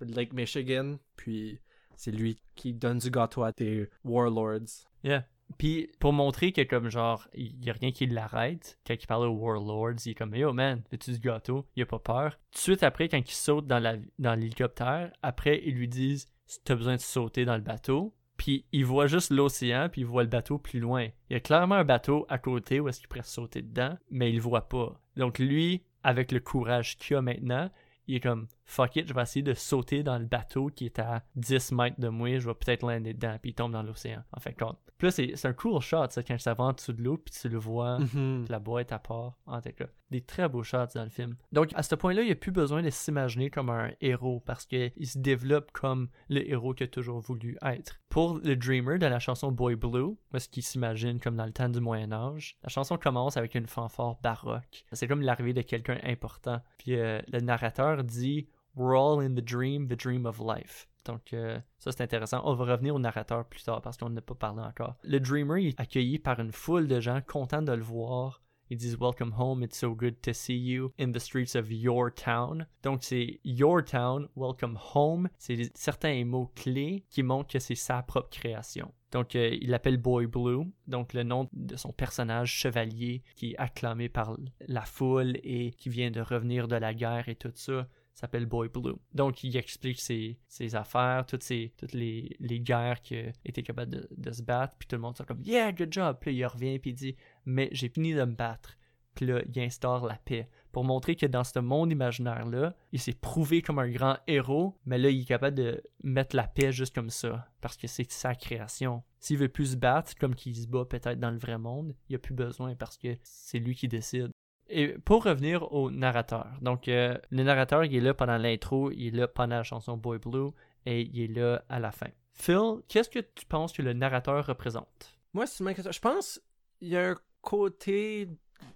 Lake 0.00 0.32
Michigan, 0.32 0.98
puis 1.16 1.60
c'est 1.96 2.10
lui 2.10 2.40
qui 2.54 2.74
donne 2.74 2.98
du 2.98 3.10
gâteau 3.10 3.42
à 3.42 3.52
des 3.52 3.88
warlords. 4.04 4.86
Yeah. 5.02 5.26
Puis 5.58 5.90
pour 6.00 6.12
montrer 6.12 6.52
que 6.52 6.62
comme 6.62 6.88
genre 6.88 7.28
il 7.34 7.64
y 7.64 7.70
a 7.70 7.74
rien 7.74 7.92
qui 7.92 8.06
l'arrête 8.06 8.78
quand 8.86 8.94
il 8.94 9.06
parle 9.06 9.28
aux 9.28 9.34
warlords, 9.34 10.04
il 10.04 10.10
est 10.10 10.14
comme 10.14 10.34
yo 10.34 10.52
man, 10.52 10.82
fais-tu 10.90 11.12
du 11.12 11.18
gâteau, 11.18 11.66
il 11.76 11.82
a 11.82 11.86
pas 11.86 11.98
peur. 11.98 12.38
De 12.52 12.58
suite 12.58 12.82
après 12.82 13.08
quand 13.08 13.18
il 13.18 13.30
saute 13.30 13.66
dans 13.66 14.34
l'hélicoptère, 14.34 15.12
après 15.22 15.62
ils 15.64 15.74
lui 15.74 15.88
disent 15.88 16.28
t'as 16.64 16.74
besoin 16.74 16.96
de 16.96 17.00
sauter 17.00 17.44
dans 17.44 17.56
le 17.56 17.62
bateau, 17.62 18.14
puis 18.36 18.64
il 18.72 18.84
voit 18.84 19.06
juste 19.06 19.30
l'océan, 19.30 19.88
puis 19.90 20.02
il 20.02 20.06
voit 20.06 20.24
le 20.24 20.28
bateau 20.28 20.58
plus 20.58 20.80
loin. 20.80 21.08
Il 21.30 21.34
y 21.34 21.36
a 21.36 21.40
clairement 21.40 21.76
un 21.76 21.84
bateau 21.84 22.26
à 22.28 22.38
côté 22.38 22.80
où 22.80 22.88
est-ce 22.88 22.98
qu'il 22.98 23.08
pourrait 23.08 23.22
sauter 23.22 23.62
dedans, 23.62 23.96
mais 24.10 24.30
il 24.30 24.36
le 24.36 24.42
voit 24.42 24.68
pas. 24.68 25.00
Donc 25.16 25.38
lui, 25.38 25.82
avec 26.02 26.32
le 26.32 26.40
courage 26.40 26.96
qu'il 26.96 27.16
a 27.16 27.22
maintenant, 27.22 27.70
il 28.06 28.16
est 28.16 28.20
comme 28.20 28.48
fuck 28.66 28.96
it, 28.96 29.06
je 29.08 29.14
vais 29.14 29.22
essayer 29.22 29.42
de 29.42 29.54
sauter 29.54 30.02
dans 30.02 30.18
le 30.18 30.24
bateau 30.24 30.66
qui 30.68 30.86
est 30.86 30.98
à 30.98 31.22
10 31.36 31.72
mètres 31.72 32.00
de 32.00 32.08
moi, 32.08 32.38
je 32.38 32.48
vais 32.48 32.54
peut-être 32.54 32.82
lander 32.82 33.12
dedans, 33.14 33.36
puis 33.40 33.50
il 33.50 33.54
tombe 33.54 33.72
dans 33.72 33.82
l'océan. 33.82 34.22
En 34.32 34.40
fait, 34.40 34.54
compte. 34.54 34.78
Puis 34.98 35.08
là, 35.08 35.10
c'est 35.10 35.46
un 35.46 35.52
cool 35.52 35.80
shot, 35.80 36.06
ça, 36.10 36.22
quand 36.22 36.38
ça 36.40 36.54
va 36.54 36.64
en 36.64 36.72
dessous 36.72 36.92
de 36.92 37.02
l'eau, 37.02 37.18
puis 37.18 37.34
tu 37.38 37.48
le 37.48 37.58
vois, 37.58 37.98
Mhm. 37.98 38.46
la 38.48 38.58
boîte 38.58 38.92
à 38.92 38.98
part. 38.98 39.34
En 39.46 39.60
tout 39.60 39.72
cas, 39.72 39.86
des 40.10 40.20
très 40.20 40.48
beaux 40.48 40.62
shots 40.62 40.94
dans 40.94 41.02
le 41.04 41.10
film. 41.10 41.36
Donc, 41.52 41.70
à 41.74 41.82
ce 41.82 41.94
point-là, 41.94 42.22
il 42.22 42.26
n'y 42.26 42.32
a 42.32 42.36
plus 42.36 42.52
besoin 42.52 42.82
de 42.82 42.90
s'imaginer 42.90 43.50
comme 43.50 43.70
un 43.70 43.90
héros, 44.00 44.40
parce 44.46 44.64
qu'il 44.66 44.92
se 45.06 45.18
développe 45.18 45.72
comme 45.72 46.08
le 46.28 46.48
héros 46.48 46.72
qu'il 46.74 46.84
a 46.84 46.88
toujours 46.88 47.20
voulu 47.20 47.58
être. 47.62 48.00
Pour 48.08 48.38
le 48.38 48.54
Dreamer, 48.56 48.98
dans 48.98 49.08
la 49.10 49.18
chanson 49.18 49.50
Boy 49.50 49.74
Blue, 49.74 50.14
parce 50.30 50.46
qu'il 50.46 50.62
s'imagine 50.62 51.18
comme 51.18 51.36
dans 51.36 51.46
le 51.46 51.52
temps 51.52 51.68
du 51.68 51.80
Moyen-Âge, 51.80 52.56
la 52.62 52.68
chanson 52.68 52.96
commence 52.96 53.36
avec 53.36 53.54
une 53.56 53.66
fanfare 53.66 54.16
baroque. 54.22 54.84
C'est 54.92 55.08
comme 55.08 55.22
l'arrivée 55.22 55.52
de 55.52 55.62
quelqu'un 55.62 55.98
important. 56.04 56.60
Puis 56.78 56.94
euh, 56.96 57.20
le 57.32 57.40
narrateur 57.40 58.04
dit 58.04 58.48
We're 58.76 58.98
all 58.98 59.20
in 59.20 59.34
the 59.34 59.44
dream, 59.44 59.88
the 59.88 59.96
dream 59.96 60.26
of 60.26 60.40
life. 60.40 60.88
Donc, 61.04 61.32
euh, 61.32 61.58
ça, 61.78 61.92
c'est 61.92 62.02
intéressant. 62.02 62.40
On 62.44 62.54
va 62.54 62.64
revenir 62.64 62.94
au 62.94 62.98
narrateur 62.98 63.44
plus 63.44 63.62
tard 63.62 63.80
parce 63.82 63.96
qu'on 63.96 64.10
n'a 64.10 64.22
pas 64.22 64.34
parlé 64.34 64.62
encore. 64.62 64.96
Le 65.04 65.20
Dreamer 65.20 65.68
est 65.68 65.78
accueilli 65.78 66.18
par 66.18 66.40
une 66.40 66.52
foule 66.52 66.88
de 66.88 67.00
gens 67.00 67.20
contents 67.26 67.62
de 67.62 67.72
le 67.72 67.82
voir. 67.82 68.42
Ils 68.70 68.78
disent 68.78 68.96
Welcome 68.98 69.34
home, 69.38 69.62
it's 69.62 69.78
so 69.78 69.94
good 69.94 70.20
to 70.22 70.32
see 70.32 70.56
you 70.56 70.92
in 70.98 71.12
the 71.12 71.18
streets 71.18 71.54
of 71.54 71.70
your 71.70 72.10
town. 72.10 72.66
Donc, 72.82 73.04
c'est 73.04 73.38
your 73.44 73.84
town, 73.84 74.28
welcome 74.34 74.78
home. 74.94 75.28
C'est 75.38 75.70
certains 75.76 76.24
mots 76.24 76.50
clés 76.54 77.04
qui 77.10 77.22
montrent 77.22 77.52
que 77.52 77.58
c'est 77.58 77.74
sa 77.74 78.02
propre 78.02 78.30
création. 78.30 78.92
Donc, 79.12 79.36
euh, 79.36 79.56
il 79.60 79.70
l'appelle 79.70 79.98
Boy 79.98 80.26
Blue, 80.26 80.72
donc 80.88 81.12
le 81.12 81.22
nom 81.22 81.48
de 81.52 81.76
son 81.76 81.92
personnage 81.92 82.50
chevalier 82.50 83.22
qui 83.36 83.52
est 83.52 83.58
acclamé 83.58 84.08
par 84.08 84.36
la 84.66 84.82
foule 84.82 85.38
et 85.44 85.70
qui 85.72 85.90
vient 85.90 86.10
de 86.10 86.20
revenir 86.20 86.66
de 86.66 86.76
la 86.76 86.94
guerre 86.94 87.28
et 87.28 87.36
tout 87.36 87.52
ça 87.54 87.86
s'appelle 88.14 88.46
Boy 88.46 88.68
Blue. 88.68 88.96
Donc, 89.12 89.42
il 89.44 89.56
explique 89.56 90.00
ses, 90.00 90.38
affaires, 90.74 91.26
toutes, 91.26 91.48
les, 91.48 92.60
guerres 92.60 93.00
qu'il 93.00 93.32
été 93.44 93.62
capable 93.62 94.08
de, 94.10 94.32
se 94.32 94.42
battre, 94.42 94.74
puis 94.78 94.88
tout 94.88 94.96
le 94.96 95.02
monde 95.02 95.16
sont 95.16 95.24
comme 95.24 95.42
«Yeah, 95.44 95.72
good 95.72 95.92
job!» 95.92 96.18
Puis 96.20 96.34
il 96.34 96.46
revient, 96.46 96.78
puis 96.78 96.90
il 96.90 96.94
dit 96.94 97.16
«Mais 97.44 97.68
j'ai 97.72 97.88
fini 97.88 98.14
de 98.14 98.24
me 98.24 98.34
battre.» 98.34 98.76
Puis 99.14 99.26
là, 99.26 99.42
il 99.46 99.60
instaure 99.60 100.06
la 100.06 100.16
paix. 100.16 100.48
Pour 100.72 100.84
montrer 100.84 101.14
que 101.14 101.26
dans 101.26 101.44
ce 101.44 101.60
monde 101.60 101.92
imaginaire-là, 101.92 102.74
il 102.90 102.98
s'est 102.98 103.12
prouvé 103.12 103.62
comme 103.62 103.78
un 103.78 103.88
grand 103.88 104.16
héros, 104.26 104.76
mais 104.86 104.98
là, 104.98 105.08
il 105.08 105.20
est 105.20 105.24
capable 105.24 105.56
de 105.56 105.82
mettre 106.02 106.34
la 106.34 106.48
paix 106.48 106.72
juste 106.72 106.94
comme 106.94 107.10
ça, 107.10 107.48
parce 107.60 107.76
que 107.76 107.86
c'est 107.86 108.10
sa 108.10 108.34
création. 108.34 109.04
S'il 109.20 109.38
veut 109.38 109.48
plus 109.48 109.72
se 109.72 109.76
battre, 109.76 110.14
comme 110.18 110.34
qu'il 110.34 110.56
se 110.56 110.66
bat 110.66 110.84
peut-être 110.84 111.20
dans 111.20 111.30
le 111.30 111.38
vrai 111.38 111.58
monde, 111.58 111.94
il 112.08 112.16
a 112.16 112.18
plus 112.18 112.34
besoin, 112.34 112.74
parce 112.74 112.98
que 112.98 113.16
c'est 113.22 113.60
lui 113.60 113.76
qui 113.76 113.86
décide. 113.86 114.30
Et 114.68 114.88
pour 115.04 115.24
revenir 115.24 115.72
au 115.72 115.90
narrateur, 115.90 116.46
donc 116.62 116.88
euh, 116.88 117.18
le 117.30 117.42
narrateur 117.42 117.84
il 117.84 117.94
est 117.96 118.00
là 118.00 118.14
pendant 118.14 118.38
l'intro, 118.38 118.90
il 118.90 119.08
est 119.08 119.10
là 119.18 119.28
pendant 119.28 119.56
la 119.56 119.62
chanson 119.62 119.96
Boy 119.96 120.18
Blue 120.18 120.50
et 120.86 121.02
il 121.02 121.20
est 121.20 121.34
là 121.40 121.62
à 121.68 121.78
la 121.78 121.92
fin. 121.92 122.08
Phil, 122.32 122.80
qu'est-ce 122.88 123.10
que 123.10 123.18
tu 123.20 123.44
penses 123.46 123.72
que 123.72 123.82
le 123.82 123.92
narrateur 123.92 124.46
représente? 124.46 125.18
Moi, 125.34 125.46
c'est 125.46 125.62
bonne 125.62 125.74
question. 125.74 125.92
Je 125.92 126.00
pense 126.00 126.40
qu'il 126.78 126.88
y 126.88 126.96
a 126.96 127.10
un 127.10 127.16
côté 127.42 128.28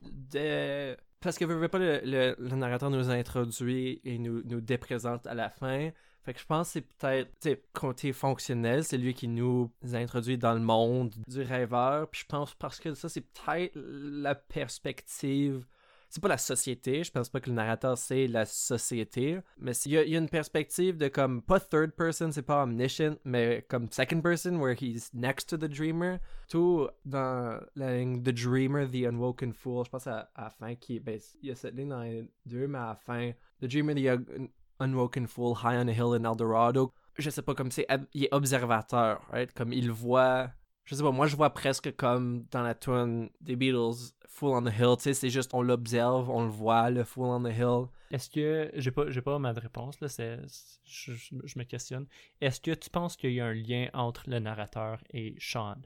de 0.03 0.97
Parce 1.21 1.39
que 1.39 1.45
veux, 1.45 1.57
veux 1.57 1.69
pas, 1.69 1.79
le, 1.79 2.01
le- 2.39 2.57
narrateur 2.57 2.91
nous 2.91 3.11
introduit 3.11 4.01
et 4.05 4.19
nous, 4.19 4.43
nous 4.45 4.61
déprésente 4.61 5.27
à 5.27 5.35
la 5.35 5.49
fin. 5.51 5.91
Fait 6.23 6.35
que 6.35 6.41
je 6.41 6.45
pense 6.47 6.69
que 6.69 6.73
c'est 6.75 7.27
peut-être, 7.33 7.73
côté 7.73 8.13
fonctionnel, 8.13 8.85
c'est 8.85 8.99
lui 8.99 9.15
qui 9.15 9.27
nous 9.29 9.73
introduit 9.95 10.37
dans 10.37 10.53
le 10.53 10.61
monde 10.61 11.15
du 11.27 11.41
rêveur. 11.41 12.09
Puis 12.11 12.21
je 12.23 12.27
pense 12.27 12.55
parce 12.55 12.79
que 12.79 12.93
ça, 12.95 13.09
c'est 13.09 13.23
peut-être 13.23 13.73
la 13.75 14.35
perspective. 14.35 15.65
C'est 16.11 16.23
pas 16.23 16.29
la 16.29 16.39
société, 16.39 17.05
je 17.05 17.11
pense 17.11 17.29
pas 17.29 17.39
que 17.41 17.51
le 17.51 17.57
narrateur 17.57 17.99
c'est 17.99 18.27
la 18.27 18.47
société, 18.47 19.41
mais 19.59 19.73
il 19.85 19.93
y, 19.93 19.99
a- 19.99 20.05
une 20.19 20.29
perspective 20.29 20.97
de 20.97 21.09
comme, 21.09 21.43
pas 21.43 21.61
third 21.61 21.93
person, 21.93 22.31
c'est 22.33 22.43
pas 22.43 22.63
omniscient, 22.63 23.17
mais 23.25 23.65
comme 23.69 23.91
second 23.91 24.21
person, 24.23 24.57
where 24.59 24.75
he's 24.81 25.13
next 25.13 25.49
to 25.51 25.57
the 25.57 25.65
dreamer. 25.71 26.19
Tout 26.49 26.89
dans 27.05 27.61
la 27.77 27.99
ligne 27.99 28.23
The 28.23 28.31
Dreamer, 28.33 28.87
The 28.91 29.07
Unwoken 29.09 29.53
Fool, 29.53 29.85
je 29.85 29.91
pense 29.91 30.07
à, 30.07 30.31
la 30.37 30.49
fin, 30.51 30.75
qui, 30.77 30.99
ben, 30.99 31.21
il 31.43 31.49
y 31.51 31.53
a 31.53 31.55
cette 31.55 31.75
ligne 31.77 31.91
dans 31.91 32.01
les 32.03 32.27
deux, 32.47 32.67
mais 32.67 32.79
à 32.79 32.87
la 32.89 32.95
fin, 32.97 33.33
The 33.61 33.67
Dreamer, 33.67 33.95
The 33.95 34.07
Un- 34.09 34.49
Unwoken 34.81 35.27
Fool, 35.27 35.57
High 35.63 35.77
on 35.85 35.89
a 35.89 35.93
Hill 35.93 36.15
in 36.15 36.25
Eldorado, 36.25 36.93
je 37.19 37.29
sais 37.31 37.43
pas, 37.43 37.55
comme 37.55 37.71
c'est, 37.71 37.87
il 38.15 38.25
est 38.25 38.33
observateur, 38.33 39.21
right? 39.33 39.53
Comme 39.53 39.73
il 39.73 39.91
voit, 39.91 40.51
je 40.89 40.95
sais 40.95 41.03
pas, 41.03 41.11
moi 41.11 41.27
je 41.27 41.37
vois 41.37 41.51
presque 41.51 41.95
comme 41.97 42.47
dans 42.51 42.63
la 42.63 42.75
tune 42.75 43.29
des 43.43 43.57
Beatles, 43.57 44.15
Fool 44.27 44.57
on 44.57 44.63
the 44.63 44.73
Hill, 44.73 44.97
tu 44.97 45.03
sais, 45.03 45.15
c'est 45.15 45.29
juste, 45.29 45.53
on 45.53 45.61
l'observe, 45.61 46.31
on 46.31 46.45
le 46.45 46.51
voit, 46.51 46.89
le 46.89 47.05
Fool 47.05 47.27
on 47.27 47.43
the 47.43 47.55
Hill. 47.55 47.89
Est-ce 48.11 48.31
que 48.31 48.71
j'ai 48.73 48.91
pas 48.91 49.11
j'ai 49.11 49.21
pas 49.21 49.39
ma 49.39 49.53
réponse 49.53 50.01
là, 50.01 50.09
c'est 50.09 50.41
je, 50.87 51.59
me 51.59 51.65
questionne. 51.65 52.07
Est-ce 52.41 52.63
que 52.63 52.71
tu 52.71 52.89
penses 52.89 53.19
qu'il 53.19 53.33
y 53.33 53.41
a 53.41 53.47
un 53.47 53.53
lien 53.53 53.89
entre 53.93 54.31
le 54.31 54.39
narrateur 54.39 54.99
et 55.13 55.35
Sean? 55.39 55.77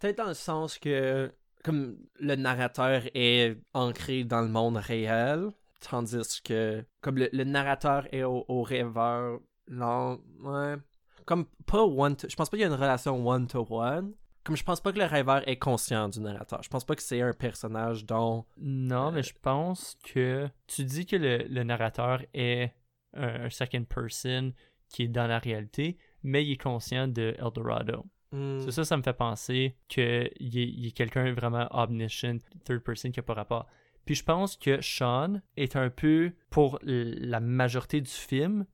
Peut-être 0.00 0.18
dans 0.18 0.26
le 0.26 0.34
sens 0.34 0.80
que, 0.80 1.32
comme 1.62 1.96
le 2.18 2.34
narrateur 2.34 3.02
est 3.14 3.56
ancré 3.72 4.24
dans 4.24 4.40
le 4.40 4.48
monde 4.48 4.78
réel, 4.78 5.50
tandis 5.78 6.42
que, 6.42 6.84
comme 7.02 7.18
le, 7.18 7.28
le 7.32 7.44
narrateur 7.44 8.12
est 8.12 8.24
au, 8.24 8.44
au 8.48 8.62
rêveur, 8.62 9.38
non, 9.68 10.20
ouais. 10.40 10.74
Comme 11.24 11.46
pas 11.66 11.84
one 11.84 12.16
to, 12.16 12.28
Je 12.28 12.34
pense 12.34 12.50
pas 12.50 12.56
qu'il 12.56 12.66
y 12.66 12.68
a 12.68 12.74
une 12.74 12.80
relation 12.80 13.24
one-to-one. 13.24 14.12
Comme 14.44 14.56
je 14.56 14.64
pense 14.64 14.80
pas 14.80 14.92
que 14.92 14.98
le 14.98 15.06
rêveur 15.06 15.46
est 15.48 15.56
conscient 15.56 16.08
du 16.08 16.20
narrateur. 16.20 16.62
Je 16.62 16.68
pense 16.68 16.84
pas 16.84 16.94
que 16.94 17.02
c'est 17.02 17.22
un 17.22 17.32
personnage 17.32 18.04
dont. 18.04 18.44
Non, 18.58 19.10
mais 19.10 19.22
je 19.22 19.34
pense 19.40 19.96
que 20.04 20.48
tu 20.66 20.84
dis 20.84 21.06
que 21.06 21.16
le, 21.16 21.38
le 21.48 21.64
narrateur 21.64 22.22
est 22.34 22.74
un, 23.14 23.44
un 23.44 23.50
second 23.50 23.84
person 23.84 24.52
qui 24.90 25.04
est 25.04 25.08
dans 25.08 25.26
la 25.26 25.38
réalité, 25.38 25.98
mais 26.22 26.44
il 26.44 26.52
est 26.52 26.62
conscient 26.62 27.08
de 27.08 27.34
Eldorado. 27.38 28.04
Hmm. 28.32 28.60
C'est 28.60 28.72
ça, 28.72 28.84
ça 28.84 28.96
me 28.96 29.02
fait 29.02 29.14
penser 29.14 29.76
qu'il 29.88 30.02
est, 30.02 30.32
il 30.40 30.86
est 30.86 30.92
quelqu'un 30.96 31.32
vraiment 31.32 31.68
omniscient, 31.70 32.38
third 32.64 32.80
person 32.80 33.10
qui 33.12 33.20
n'a 33.20 33.22
pas 33.22 33.34
rapport. 33.34 33.66
Puis 34.04 34.16
je 34.16 34.24
pense 34.24 34.56
que 34.56 34.80
Sean 34.82 35.40
est 35.56 35.76
un 35.76 35.88
peu, 35.88 36.32
pour 36.50 36.78
la 36.82 37.40
majorité 37.40 38.00
du 38.00 38.10
film, 38.10 38.66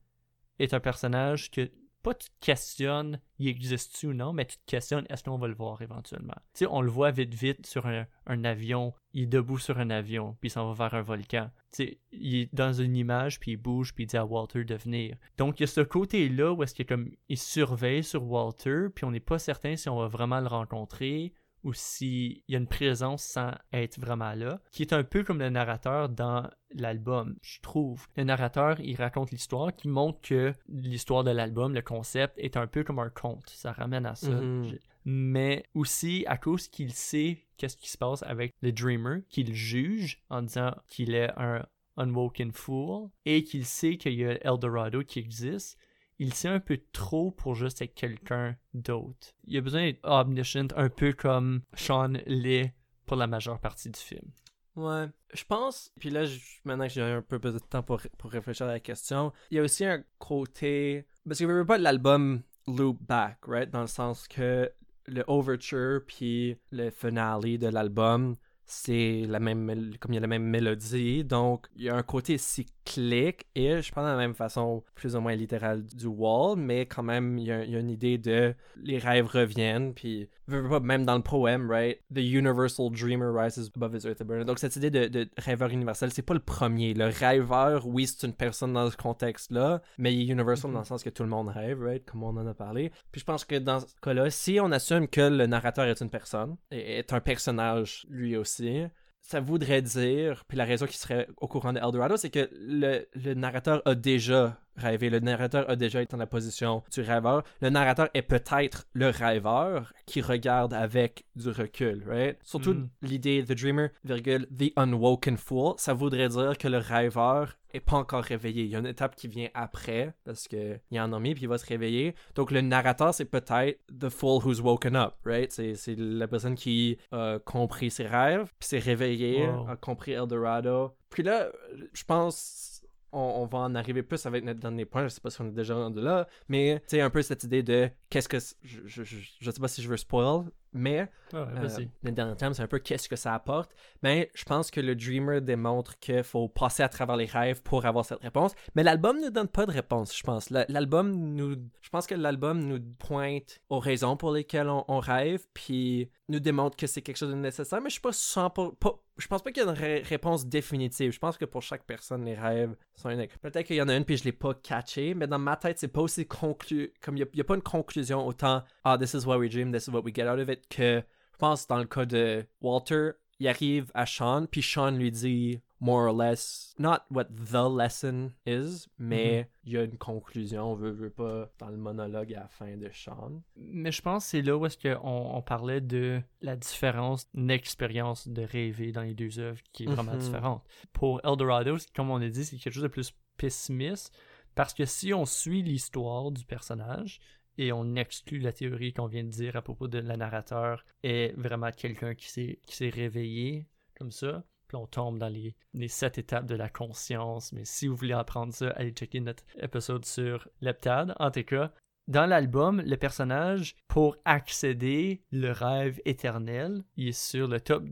est 0.59 0.73
un 0.73 0.79
personnage 0.79 1.51
que, 1.51 1.71
pas 2.01 2.13
tu 2.13 2.27
te 2.29 2.45
questionnes, 2.45 3.19
il 3.39 3.47
existe-tu 3.47 4.07
ou 4.07 4.13
non, 4.13 4.33
mais 4.33 4.45
tu 4.45 4.57
te 4.57 4.65
questionnes, 4.65 5.05
est-ce 5.09 5.23
qu'on 5.23 5.37
va 5.37 5.47
le 5.47 5.53
voir 5.53 5.81
éventuellement? 5.81 6.35
Tu 6.53 6.59
sais, 6.59 6.67
on 6.69 6.81
le 6.81 6.89
voit 6.89 7.11
vite 7.11 7.33
vite 7.33 7.65
sur 7.65 7.85
un, 7.85 8.05
avion, 8.43 8.93
il 9.13 9.23
est 9.23 9.27
debout 9.27 9.59
sur 9.59 9.79
un 9.79 9.89
avion, 9.89 10.37
puis 10.39 10.47
il 10.47 10.51
s'en 10.51 10.71
va 10.71 10.87
vers 10.89 10.99
un 10.99 11.01
volcan. 11.01 11.49
Tu 11.71 11.83
sais, 11.85 11.99
il 12.11 12.35
est 12.35 12.53
dans 12.53 12.73
une 12.73 12.95
image, 12.95 13.39
puis 13.39 13.51
il 13.51 13.57
bouge, 13.57 13.93
puis 13.93 14.05
il 14.05 14.07
dit 14.07 14.17
à 14.17 14.25
Walter 14.25 14.63
de 14.63 14.75
venir. 14.75 15.17
Donc 15.37 15.59
il 15.59 15.63
y 15.63 15.65
a 15.65 15.67
ce 15.67 15.81
côté-là 15.81 16.53
où 16.53 16.63
est-ce 16.63 16.73
qu'il 16.73 16.85
comme, 16.85 17.11
il 17.29 17.37
surveille 17.37 18.03
sur 18.03 18.23
Walter, 18.23 18.87
puis 18.93 19.05
on 19.05 19.11
n'est 19.11 19.19
pas 19.19 19.39
certain 19.39 19.75
si 19.75 19.89
on 19.89 19.99
va 19.99 20.07
vraiment 20.07 20.39
le 20.39 20.47
rencontrer, 20.47 21.33
ou 21.63 21.73
s'il 21.73 22.41
y 22.47 22.55
a 22.55 22.57
une 22.57 22.67
présence 22.67 23.23
sans 23.23 23.51
être 23.73 23.99
vraiment 23.99 24.33
là, 24.33 24.59
qui 24.71 24.81
est 24.81 24.93
un 24.93 25.03
peu 25.03 25.23
comme 25.23 25.39
le 25.39 25.49
narrateur 25.49 26.09
dans 26.09 26.49
l'album, 26.73 27.35
je 27.41 27.59
trouve. 27.61 28.07
Le 28.15 28.23
narrateur, 28.23 28.79
il 28.79 28.95
raconte 28.95 29.31
l'histoire 29.31 29.75
qui 29.75 29.87
montre 29.87 30.21
que 30.21 30.53
l'histoire 30.67 31.23
de 31.23 31.31
l'album, 31.31 31.73
le 31.73 31.81
concept, 31.81 32.33
est 32.37 32.57
un 32.57 32.67
peu 32.67 32.83
comme 32.83 32.99
un 32.99 33.09
conte. 33.09 33.49
Ça 33.49 33.71
ramène 33.71 34.05
à 34.05 34.15
ça. 34.15 34.31
Mhm. 34.31 34.77
Mais 35.03 35.65
aussi, 35.73 36.23
à 36.27 36.37
cause 36.37 36.67
qu'il 36.67 36.93
sait 36.93 37.45
qu'est-ce 37.57 37.77
qui 37.77 37.89
se 37.89 37.97
passe 37.97 38.23
avec 38.23 38.53
le 38.61 38.71
Dreamer, 38.71 39.21
qu'il 39.29 39.53
juge 39.53 40.21
en 40.29 40.43
disant 40.43 40.75
qu'il 40.87 41.15
est 41.15 41.31
un 41.37 41.65
Unwoken 41.97 42.51
Fool, 42.51 43.09
et 43.25 43.43
qu'il 43.43 43.65
sait 43.65 43.97
qu'il 43.97 44.13
y 44.13 44.25
a 44.25 44.37
Eldorado 44.45 45.03
qui 45.03 45.19
existe, 45.19 45.77
il 46.21 46.35
sait 46.35 46.49
un 46.49 46.59
peu 46.59 46.79
trop 46.93 47.31
pour 47.31 47.55
juste 47.55 47.81
être 47.81 47.95
quelqu'un 47.95 48.55
d'autre. 48.75 49.29
Il 49.45 49.57
a 49.57 49.61
besoin 49.61 49.85
d'être 49.85 49.99
omniscient, 50.03 50.67
un 50.75 50.87
peu 50.87 51.13
comme 51.13 51.63
Sean 51.73 52.13
l'est 52.27 52.75
pour 53.07 53.17
la 53.17 53.25
majeure 53.25 53.59
partie 53.59 53.89
du 53.89 53.99
film. 53.99 54.29
Ouais, 54.75 55.07
je 55.33 55.43
pense, 55.43 55.91
puis 55.99 56.11
là, 56.11 56.25
maintenant 56.63 56.85
que 56.85 56.93
j'ai 56.93 57.01
un 57.01 57.23
peu 57.23 57.39
plus 57.39 57.53
de 57.53 57.59
temps 57.59 57.81
pour, 57.81 58.01
pour 58.19 58.29
réfléchir 58.29 58.67
à 58.67 58.73
la 58.73 58.79
question, 58.79 59.33
il 59.49 59.57
y 59.57 59.59
a 59.59 59.63
aussi 59.63 59.83
un 59.83 60.03
côté. 60.19 61.07
Parce 61.27 61.39
que 61.39 61.47
je 61.47 61.51
veux 61.51 61.65
pas 61.65 61.79
l'album 61.79 62.43
loop 62.67 63.01
back, 63.01 63.39
right? 63.47 63.71
Dans 63.71 63.81
le 63.81 63.87
sens 63.87 64.27
que 64.27 64.71
le 65.07 65.23
overture 65.25 66.01
puis 66.05 66.55
le 66.69 66.91
finale 66.91 67.57
de 67.57 67.67
l'album, 67.67 68.35
c'est 68.63 69.25
la 69.27 69.39
même, 69.39 69.95
comme 69.99 70.13
il 70.13 70.15
y 70.15 70.17
a 70.19 70.21
la 70.21 70.27
même 70.27 70.45
mélodie, 70.45 71.25
donc 71.25 71.65
il 71.75 71.85
y 71.85 71.89
a 71.89 71.95
un 71.95 72.03
côté 72.03 72.37
cyclique 72.37 72.80
et 72.97 73.81
je 73.81 73.91
pense 73.91 74.03
de 74.03 74.09
la 74.09 74.17
même 74.17 74.33
façon 74.33 74.83
plus 74.95 75.15
ou 75.15 75.21
moins 75.21 75.35
littérale 75.35 75.83
du 75.83 76.07
wall, 76.07 76.57
mais 76.57 76.85
quand 76.85 77.03
même 77.03 77.37
il 77.37 77.45
y 77.45 77.51
a, 77.51 77.63
il 77.63 77.71
y 77.71 77.75
a 77.75 77.79
une 77.79 77.89
idée 77.89 78.17
de 78.17 78.53
les 78.83 78.97
rêves 78.97 79.27
reviennent, 79.27 79.93
puis 79.93 80.29
même 80.47 81.05
dans 81.05 81.15
le 81.15 81.21
poème, 81.23 81.69
right? 81.69 81.99
The 82.13 82.19
universal 82.19 82.89
dreamer 82.91 83.31
rises 83.33 83.71
above 83.75 83.95
his 83.95 84.05
earth. 84.05 84.21
Donc 84.45 84.59
cette 84.59 84.75
idée 84.75 84.89
de, 84.89 85.07
de 85.07 85.29
rêveur 85.37 85.69
universel, 85.69 86.11
c'est 86.11 86.21
pas 86.21 86.33
le 86.33 86.39
premier. 86.39 86.93
Le 86.93 87.05
rêveur, 87.05 87.87
oui, 87.87 88.07
c'est 88.07 88.27
une 88.27 88.33
personne 88.33 88.73
dans 88.73 88.89
ce 88.89 88.97
contexte-là, 88.97 89.81
mais 89.97 90.13
il 90.13 90.29
est 90.29 90.33
universal 90.33 90.69
Mhm. 90.71 90.73
dans 90.75 90.79
le 90.81 90.85
sens 90.85 91.03
que 91.03 91.09
tout 91.09 91.23
le 91.23 91.29
monde 91.29 91.47
rêve, 91.49 91.81
right? 91.81 92.05
Comme 92.05 92.23
on 92.23 92.29
en 92.37 92.45
a 92.47 92.53
parlé. 92.53 92.91
Puis 93.11 93.21
je 93.21 93.25
pense 93.25 93.45
que 93.45 93.55
dans 93.55 93.79
ce 93.79 93.85
cas-là, 94.01 94.29
si 94.29 94.59
on 94.61 94.71
assume 94.71 95.07
que 95.07 95.21
le 95.21 95.45
narrateur 95.47 95.85
est 95.85 96.01
une 96.01 96.09
personne, 96.09 96.57
est 96.71 97.11
un 97.13 97.19
personnage 97.19 98.05
lui 98.09 98.35
aussi, 98.37 98.83
ça 99.21 99.39
voudrait 99.39 99.81
dire, 99.81 100.43
puis 100.47 100.57
la 100.57 100.65
raison 100.65 100.85
qui 100.85 100.97
serait 100.97 101.27
au 101.37 101.47
courant 101.47 101.71
de 101.73 101.79
Eldorado, 101.79 102.17
c'est 102.17 102.29
que 102.29 102.49
le, 102.53 103.05
le 103.15 103.33
narrateur 103.33 103.81
a 103.85 103.95
déjà 103.95 104.57
rêvé, 104.75 105.09
le 105.09 105.19
narrateur 105.19 105.69
a 105.69 105.75
déjà 105.75 106.01
été 106.01 106.11
dans 106.11 106.17
la 106.17 106.27
position 106.27 106.83
du 106.91 107.01
rêveur. 107.01 107.43
Le 107.61 107.69
narrateur 107.69 108.09
est 108.13 108.21
peut-être 108.23 108.87
le 108.93 109.09
rêveur 109.09 109.93
qui 110.05 110.21
regarde 110.21 110.73
avec 110.73 111.25
du 111.35 111.49
recul, 111.49 112.03
right? 112.07 112.37
Surtout 112.43 112.73
Mm. 112.73 112.89
l'idée 113.03 113.43
The 113.45 113.51
Dreamer, 113.53 113.89
virgule, 114.03 114.47
The 114.47 114.71
Unwoken 114.75 115.37
Fool, 115.37 115.73
ça 115.77 115.93
voudrait 115.93 116.29
dire 116.29 116.57
que 116.57 116.67
le 116.67 116.77
rêveur 116.79 117.57
est 117.73 117.79
pas 117.79 117.97
encore 117.97 118.23
réveillé. 118.23 118.63
Il 118.63 118.69
y 118.69 118.75
a 118.75 118.79
une 118.79 118.85
étape 118.87 119.15
qui 119.15 119.27
vient 119.27 119.49
après, 119.53 120.13
parce 120.23 120.47
que 120.47 120.79
il 120.91 120.97
a 120.97 121.03
endormi 121.05 121.33
puis 121.33 121.43
il 121.43 121.47
va 121.49 121.57
se 121.57 121.65
réveiller. 121.65 122.15
Donc 122.35 122.51
le 122.51 122.61
narrateur, 122.61 123.13
c'est 123.13 123.25
peut-être 123.25 123.79
The 123.99 124.09
Fool 124.09 124.41
who's 124.43 124.59
woken 124.61 124.95
up, 124.95 125.13
right? 125.25 125.51
C'est 125.51 125.75
c'est 125.75 125.95
la 125.97 126.27
personne 126.27 126.55
qui 126.55 126.97
a 127.11 127.39
compris 127.39 127.91
ses 127.91 128.05
rêves, 128.07 128.51
puis 128.59 128.67
s'est 128.69 128.79
réveillé, 128.79 129.47
Wow. 129.47 129.67
a 129.69 129.75
compris 129.75 130.11
Eldorado. 130.13 130.91
Puis 131.09 131.23
là, 131.23 131.49
je 131.93 132.03
pense 132.03 132.81
on, 133.13 133.19
on 133.19 133.45
va 133.45 133.59
en 133.59 133.75
arriver 133.75 134.03
plus 134.03 134.25
avec 134.25 134.43
notre 134.45 134.59
dernier 134.61 134.85
point. 134.85 135.03
Je 135.03 135.09
sais 135.09 135.19
pas 135.21 135.29
si 135.29 135.41
on 135.41 135.47
est 135.47 135.51
déjà 135.51 135.75
rendu 135.75 135.99
là, 136.01 136.27
mais 136.47 136.79
tu 136.87 136.95
sais, 136.95 137.01
un 137.01 137.09
peu 137.09 137.21
cette 137.21 137.43
idée 137.43 137.61
de 137.63 137.89
qu'est-ce 138.09 138.29
que. 138.29 138.37
je, 138.63 138.81
je, 138.85 139.03
je 139.03 139.51
sais 139.51 139.59
pas 139.59 139.67
si 139.67 139.81
je 139.81 139.89
veux 139.89 139.97
spoil, 139.97 140.45
mais 140.73 141.09
Ouais, 141.33 141.39
euh, 141.39 141.85
le 142.03 142.11
dernier 142.11 142.35
terme, 142.35 142.53
c'est 142.53 142.61
un 142.61 142.67
peu 142.67 142.79
qu'est-ce 142.79 143.07
que 143.07 143.15
ça 143.15 143.33
apporte. 143.33 143.71
Mais 144.03 144.29
je 144.35 144.43
pense 144.43 144.69
que 144.69 144.81
le 144.81 144.95
Dreamer 144.95 145.41
démontre 145.41 145.97
qu'il 145.99 146.23
faut 146.23 146.49
passer 146.49 146.83
à 146.83 146.89
travers 146.89 147.15
les 147.15 147.23
rêves 147.25 147.61
pour 147.61 147.85
avoir 147.85 148.03
cette 148.03 148.19
réponse. 148.21 148.53
Mais 148.75 148.83
l'album 148.83 149.17
ne 149.21 149.29
donne 149.29 149.47
pas 149.47 149.65
de 149.65 149.71
réponse, 149.71 150.13
je 150.17 150.23
pense. 150.23 150.49
La- 150.49 150.65
L'album 150.67 151.09
nous. 151.33 151.55
Je 151.81 151.89
pense 151.89 152.05
que 152.05 152.15
l'album 152.15 152.59
nous 152.65 152.79
pointe 152.99 153.59
aux 153.69 153.79
raisons 153.79 154.17
pour 154.17 154.31
lesquelles 154.33 154.67
on, 154.67 154.83
on 154.89 154.99
rêve, 154.99 155.45
puis 155.53 156.09
nous 156.27 156.41
démontre 156.41 156.75
que 156.75 156.85
c'est 156.87 157.01
quelque 157.01 157.17
chose 157.17 157.29
de 157.29 157.35
nécessaire. 157.35 157.79
Mais 157.81 157.89
je 157.89 157.93
suis 157.93 158.01
pas 158.01 158.11
100%. 158.11 158.75
Pas, 158.75 158.93
je 159.17 159.27
pense 159.27 159.41
pas 159.41 159.51
qu'il 159.51 159.63
y 159.63 159.65
a 159.65 159.69
une 159.69 159.77
ré- 159.77 160.01
réponse 160.01 160.45
définitive. 160.47 161.11
Je 161.13 161.19
pense 161.19 161.37
que 161.37 161.45
pour 161.45 161.61
chaque 161.61 161.85
personne, 161.85 162.25
les 162.25 162.33
rêves 162.35 162.75
sont 162.95 163.09
uniques. 163.09 163.37
Peut-être 163.39 163.65
qu'il 163.67 163.75
y 163.77 163.81
en 163.81 163.87
a 163.87 163.95
une, 163.95 164.03
puis 164.05 164.17
je 164.17 164.23
l'ai 164.25 164.31
pas 164.33 164.53
catché, 164.53 165.13
mais 165.13 165.27
dans 165.27 165.39
ma 165.39 165.55
tête, 165.55 165.79
c'est 165.79 165.87
pas 165.87 166.01
aussi 166.01 166.25
conclu. 166.25 166.91
Comme 167.01 167.15
il 167.17 167.25
n'y 167.33 167.41
a, 167.41 167.43
pas 167.45 167.55
une 167.55 167.61
conclusion 167.61 168.25
autant 168.25 168.63
Ah, 168.83 168.97
this 168.97 169.13
is 169.13 169.25
what 169.25 169.37
we 169.37 169.49
dream, 169.49 169.71
this 169.71 169.87
is 169.87 169.91
what 169.91 170.01
we 170.01 170.13
get 170.13 170.27
out 170.27 170.39
of 170.39 170.49
it, 170.49 170.60
que 170.69 171.01
je 171.33 171.37
pense 171.37 171.67
dans 171.67 171.77
le 171.79 171.85
cas 171.85 172.05
de 172.05 172.45
Walter, 172.61 173.11
il 173.39 173.47
arrive 173.47 173.91
à 173.95 174.05
Sean, 174.05 174.45
puis 174.45 174.61
Sean 174.61 174.91
lui 174.91 175.11
dit 175.11 175.59
more 175.79 176.09
or 176.09 176.13
less, 176.15 176.75
not 176.77 176.99
what 177.09 177.23
the 177.25 177.55
lesson 177.75 178.29
is, 178.45 178.85
mais 178.99 179.49
il 179.63 179.73
y 179.73 179.77
a 179.77 179.83
une 179.83 179.97
conclusion, 179.97 180.73
on 180.73 180.75
veut, 180.75 180.91
veut 180.91 181.09
pas, 181.09 181.51
dans 181.57 181.69
le 181.69 181.77
monologue 181.77 182.31
à 182.35 182.41
la 182.41 182.47
fin 182.47 182.77
de 182.77 182.87
Sean. 182.93 183.41
Mais 183.55 183.91
je 183.91 184.03
pense 184.03 184.25
que 184.25 184.29
c'est 184.29 184.41
là 184.43 184.55
où 184.55 184.65
est-ce 184.67 184.77
qu'on 184.77 184.99
on 185.35 185.41
parlait 185.41 185.81
de 185.81 186.21
la 186.41 186.55
différence 186.55 187.27
d'expérience 187.33 188.27
de 188.27 188.43
rêver 188.43 188.91
dans 188.91 189.01
les 189.01 189.15
deux 189.15 189.39
œuvres 189.39 189.59
qui 189.73 189.85
est 189.85 189.87
vraiment 189.87 190.11
Mhm. 190.13 190.19
différente. 190.19 190.63
Pour 190.93 191.19
Eldorado, 191.25 191.77
comme 191.95 192.11
on 192.11 192.21
a 192.21 192.29
dit, 192.29 192.45
c'est 192.45 192.57
quelque 192.57 192.73
chose 192.73 192.83
de 192.83 192.87
plus 192.87 193.11
pessimiste 193.37 194.15
parce 194.53 194.75
que 194.75 194.85
si 194.85 195.13
on 195.15 195.25
suit 195.25 195.63
l'histoire 195.63 196.29
du 196.29 196.45
personnage 196.45 197.19
et 197.61 197.71
on 197.71 197.95
exclut 197.95 198.39
la 198.39 198.51
théorie 198.51 198.91
qu'on 198.91 199.05
vient 199.05 199.23
de 199.23 199.29
dire 199.29 199.55
à 199.55 199.61
propos 199.61 199.87
de 199.87 199.99
la 199.99 200.17
narrateur 200.17 200.83
est 201.03 201.31
vraiment 201.37 201.71
quelqu'un 201.71 202.15
qui 202.15 202.27
s'est 202.27 202.89
réveillé 202.89 203.67
comme 203.99 204.11
ça, 204.11 204.43
Puis 204.67 204.77
on 204.77 204.87
tombe 204.87 205.19
dans 205.19 205.27
les, 205.27 205.55
les 205.75 205.87
sept 205.87 206.17
étapes 206.17 206.47
de 206.47 206.55
la 206.55 206.69
conscience. 206.69 207.53
Mais 207.53 207.63
si 207.63 207.87
vous 207.87 207.95
voulez 207.95 208.13
apprendre 208.13 208.51
ça, 208.51 208.69
allez 208.71 208.89
checker 208.89 209.19
notre 209.19 209.43
épisode 209.59 210.05
sur 210.05 210.47
l'heptade. 210.61 211.13
En 211.19 211.29
tout 211.29 211.43
cas, 211.43 211.71
dans 212.07 212.25
l'album, 212.25 212.81
le 212.81 212.97
personnage, 212.97 213.75
pour 213.87 214.17
accéder 214.25 215.21
le 215.31 215.51
rêve 215.51 216.01
éternel, 216.05 216.83
il 216.97 217.09
est 217.09 217.11
sur 217.11 217.47
le 217.47 217.61
top 217.61 217.83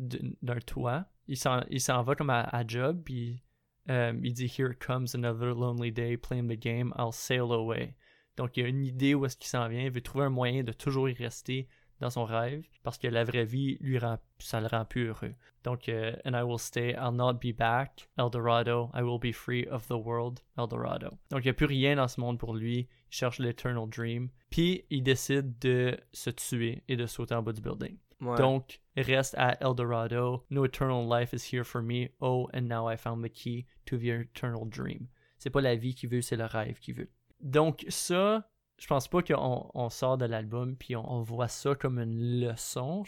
d'un 0.41 0.59
toit. 0.61 1.05
Il 1.27 1.37
s'en 1.37 2.01
va 2.01 2.15
comme 2.15 2.31
à, 2.31 2.63
job, 2.67 3.03
puis 3.05 3.43
euh, 3.91 4.19
il 4.23 4.33
dit 4.33 4.51
Here 4.57 4.73
comes 4.73 5.05
another 5.13 5.53
lonely 5.53 5.91
day 5.91 6.17
playing 6.17 6.47
the 6.47 6.59
game, 6.59 6.91
I'll 6.97 7.13
sail 7.13 7.51
away. 7.53 7.95
Donc 8.39 8.55
il 8.55 8.63
a 8.63 8.69
une 8.69 8.85
idée 8.85 9.13
où 9.13 9.25
est-ce 9.25 9.35
qu'il 9.35 9.49
s'en 9.49 9.67
vient, 9.67 9.83
il 9.83 9.91
veut 9.91 9.99
trouver 9.99 10.23
un 10.23 10.29
moyen 10.29 10.63
de 10.63 10.71
toujours 10.71 11.09
y 11.09 11.13
rester 11.13 11.67
dans 11.99 12.09
son 12.09 12.23
rêve 12.23 12.65
parce 12.83 12.97
que 12.97 13.09
la 13.09 13.25
vraie 13.25 13.43
vie 13.43 13.77
lui 13.81 13.99
rend 13.99 14.17
ça 14.37 14.61
le 14.61 14.67
rend 14.67 14.85
plus 14.85 15.07
heureux. 15.07 15.35
Donc 15.65 15.89
euh, 15.89 16.15
and 16.23 16.31
I 16.33 16.43
will 16.43 16.57
stay, 16.57 16.91
I'll 16.91 17.13
not 17.13 17.33
be 17.33 17.53
back, 17.53 18.09
Eldorado, 18.17 18.91
I 18.93 19.01
will 19.01 19.19
be 19.19 19.33
free 19.33 19.67
of 19.67 19.89
the 19.89 19.97
world, 19.97 20.39
Eldorado. 20.57 21.09
Donc 21.31 21.41
il 21.41 21.47
n'y 21.47 21.49
a 21.49 21.53
plus 21.53 21.65
rien 21.65 21.97
dans 21.97 22.07
ce 22.07 22.21
monde 22.21 22.39
pour 22.39 22.55
lui, 22.55 22.87
il 22.87 22.87
cherche 23.09 23.39
l'eternal 23.39 23.89
dream, 23.89 24.29
puis 24.49 24.85
il 24.89 25.03
décide 25.03 25.59
de 25.59 25.97
se 26.13 26.29
tuer 26.29 26.81
et 26.87 26.95
de 26.95 27.07
sauter 27.07 27.35
en 27.35 27.43
bas 27.43 27.51
du 27.51 27.59
building. 27.59 27.97
Donc, 28.37 28.81
reste 28.95 29.35
à 29.37 29.57
Eldorado. 29.61 30.45
No 30.49 30.65
eternal 30.65 31.05
life 31.05 31.33
is 31.33 31.53
here 31.53 31.63
for 31.63 31.81
me. 31.81 32.09
Oh, 32.19 32.49
and 32.53 32.67
now 32.67 32.89
I 32.89 32.97
found 32.97 33.23
the 33.23 33.29
key 33.29 33.65
to 33.85 33.97
the 33.97 34.09
eternal 34.09 34.65
dream. 34.65 35.07
C'est 35.37 35.49
pas 35.49 35.61
la 35.61 35.75
vie 35.75 35.95
qui 35.95 36.05
veut, 36.05 36.21
c'est 36.21 36.35
le 36.35 36.45
rêve 36.45 36.79
qui 36.79 36.91
veut. 36.91 37.09
Donc, 37.41 37.85
ça, 37.89 38.49
je 38.79 38.87
pense 38.87 39.07
pas 39.07 39.21
qu'on 39.21 39.69
on 39.73 39.89
sort 39.89 40.17
de 40.17 40.25
l'album 40.25 40.75
puis 40.75 40.95
on, 40.95 41.21
voit 41.21 41.47
ça 41.47 41.75
comme 41.75 41.99
une 41.99 42.39
leçon. 42.41 43.03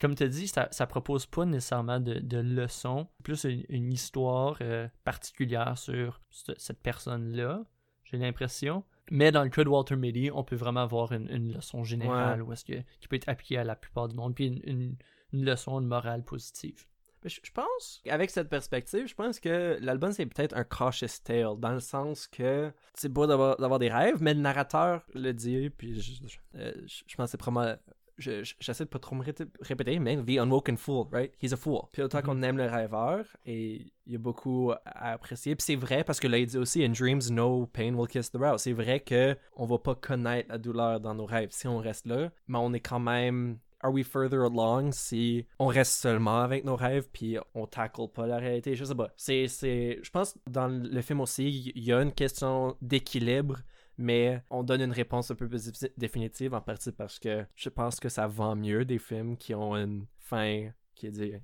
Comme 0.00 0.14
tu 0.14 0.22
as 0.22 0.28
dit, 0.28 0.48
ça, 0.48 0.68
ça 0.70 0.86
propose 0.86 1.26
pas 1.26 1.44
nécessairement 1.44 2.00
de, 2.00 2.14
de 2.14 2.38
leçon, 2.38 3.08
plus 3.22 3.44
une, 3.44 3.92
histoire 3.92 4.56
euh, 4.60 4.88
particulière 5.04 5.78
sur 5.78 6.20
cette 6.30 6.82
personne-là, 6.82 7.64
j'ai 8.04 8.18
l'impression. 8.18 8.84
Mais 9.10 9.32
dans 9.32 9.42
le 9.42 9.50
cas 9.50 9.64
de 9.64 9.68
Walter 9.68 9.96
Mitty, 9.96 10.30
on 10.32 10.44
peut 10.44 10.56
vraiment 10.56 10.80
avoir 10.80 11.12
une, 11.12 11.52
leçon 11.52 11.84
générale 11.84 12.42
où 12.42 12.52
est-ce 12.52 12.64
que, 12.64 12.82
qui 13.00 13.08
peut 13.08 13.16
être 13.16 13.28
appliquée 13.28 13.58
à 13.58 13.64
la 13.64 13.76
plupart 13.76 14.08
du 14.08 14.16
monde, 14.16 14.34
puis 14.34 14.46
une, 14.46 14.96
une 15.32 15.44
leçon 15.44 15.80
de 15.80 15.86
morale 15.86 16.24
positive. 16.24 16.86
Je, 17.24 17.50
pense, 17.52 18.02
avec 18.08 18.30
cette 18.30 18.48
perspective, 18.48 19.06
je 19.06 19.14
pense 19.14 19.40
que 19.40 19.78
l'album 19.80 20.12
c'est 20.12 20.26
peut-être 20.26 20.54
un 20.56 20.64
cautious 20.64 21.20
tale, 21.22 21.58
dans 21.58 21.72
le 21.72 21.80
sens 21.80 22.26
que 22.26 22.70
c'est 22.94 23.08
beau 23.08 23.26
d'avoir 23.26 23.78
des 23.78 23.90
rêves, 23.90 24.18
mais 24.20 24.34
le 24.34 24.40
narrateur 24.40 25.02
le 25.14 25.32
dit, 25.32 25.70
puis 25.70 26.00
je, 26.00 26.38
euh, 26.56 26.72
pense 27.16 27.26
que 27.26 27.30
c'est 27.30 27.38
probablement 27.38 27.76
j'essaie 28.18 28.84
de 28.84 28.88
pas 28.88 28.98
trop 28.98 29.16
me 29.16 29.24
répéter, 29.60 29.98
mais 29.98 30.16
The 30.16 30.38
Unwoken 30.38 30.76
Fool, 30.76 31.06
right? 31.10 31.32
He's 31.40 31.52
a 31.52 31.56
fool. 31.56 31.88
Puis 31.92 32.02
autant 32.02 32.22
qu'on 32.22 32.36
mm-hmm. 32.36 32.44
aime 32.44 32.56
le 32.58 32.66
rêveur, 32.66 33.24
et 33.44 33.86
il 34.06 34.12
y 34.12 34.16
a 34.16 34.18
beaucoup 34.18 34.72
à 34.84 35.12
apprécier. 35.12 35.54
Puis 35.56 35.64
c'est 35.64 35.76
vrai, 35.76 36.04
parce 36.04 36.20
que 36.20 36.28
là, 36.28 36.38
il 36.38 36.46
dit 36.46 36.58
aussi, 36.58 36.84
In 36.84 36.90
dreams, 36.90 37.22
no 37.30 37.66
pain 37.66 37.94
will 37.94 38.08
kiss 38.08 38.30
the 38.30 38.36
brow. 38.36 38.58
C'est 38.58 38.72
vrai 38.72 39.00
que 39.00 39.36
on 39.56 39.66
va 39.66 39.78
pas 39.78 39.94
connaître 39.94 40.48
la 40.50 40.58
douleur 40.58 41.00
dans 41.00 41.14
nos 41.14 41.26
rêves 41.26 41.50
si 41.50 41.66
on 41.66 41.78
reste 41.78 42.06
là, 42.06 42.30
mais 42.46 42.58
on 42.58 42.72
est 42.72 42.80
quand 42.80 43.00
même 43.00 43.58
are 43.84 43.92
we 43.92 44.02
further 44.02 44.42
along? 44.42 44.92
Si 44.92 45.46
on 45.58 45.66
reste 45.66 46.00
seulement 46.00 46.40
avec 46.40 46.64
nos 46.64 46.76
rêves 46.76 47.08
puis 47.12 47.36
on 47.54 47.66
tackle 47.66 48.08
pas 48.08 48.26
la 48.26 48.38
réalité. 48.38 48.74
Je 48.74 48.84
sais 48.84 48.94
pas. 48.94 49.10
C'est 49.16 49.46
c'est 49.46 50.00
je 50.02 50.10
pense 50.10 50.36
dans 50.48 50.68
le 50.68 51.00
film 51.02 51.20
aussi 51.20 51.72
il 51.74 51.84
y 51.84 51.92
a 51.92 52.00
une 52.00 52.12
question 52.12 52.76
d'équilibre 52.80 53.58
mais 53.96 54.42
on 54.50 54.64
donne 54.64 54.80
une 54.80 54.92
réponse 54.92 55.30
un 55.30 55.36
peu 55.36 55.48
plus 55.48 55.70
définitive 55.96 56.54
en 56.54 56.60
partie 56.60 56.90
parce 56.90 57.18
que 57.18 57.46
je 57.54 57.68
pense 57.68 58.00
que 58.00 58.08
ça 58.08 58.26
vend 58.26 58.56
mieux 58.56 58.84
des 58.84 58.98
films 58.98 59.36
qui 59.36 59.54
ont 59.54 59.76
une 59.76 60.06
fin 60.18 60.70
qui 60.94 61.10
dit 61.10 61.34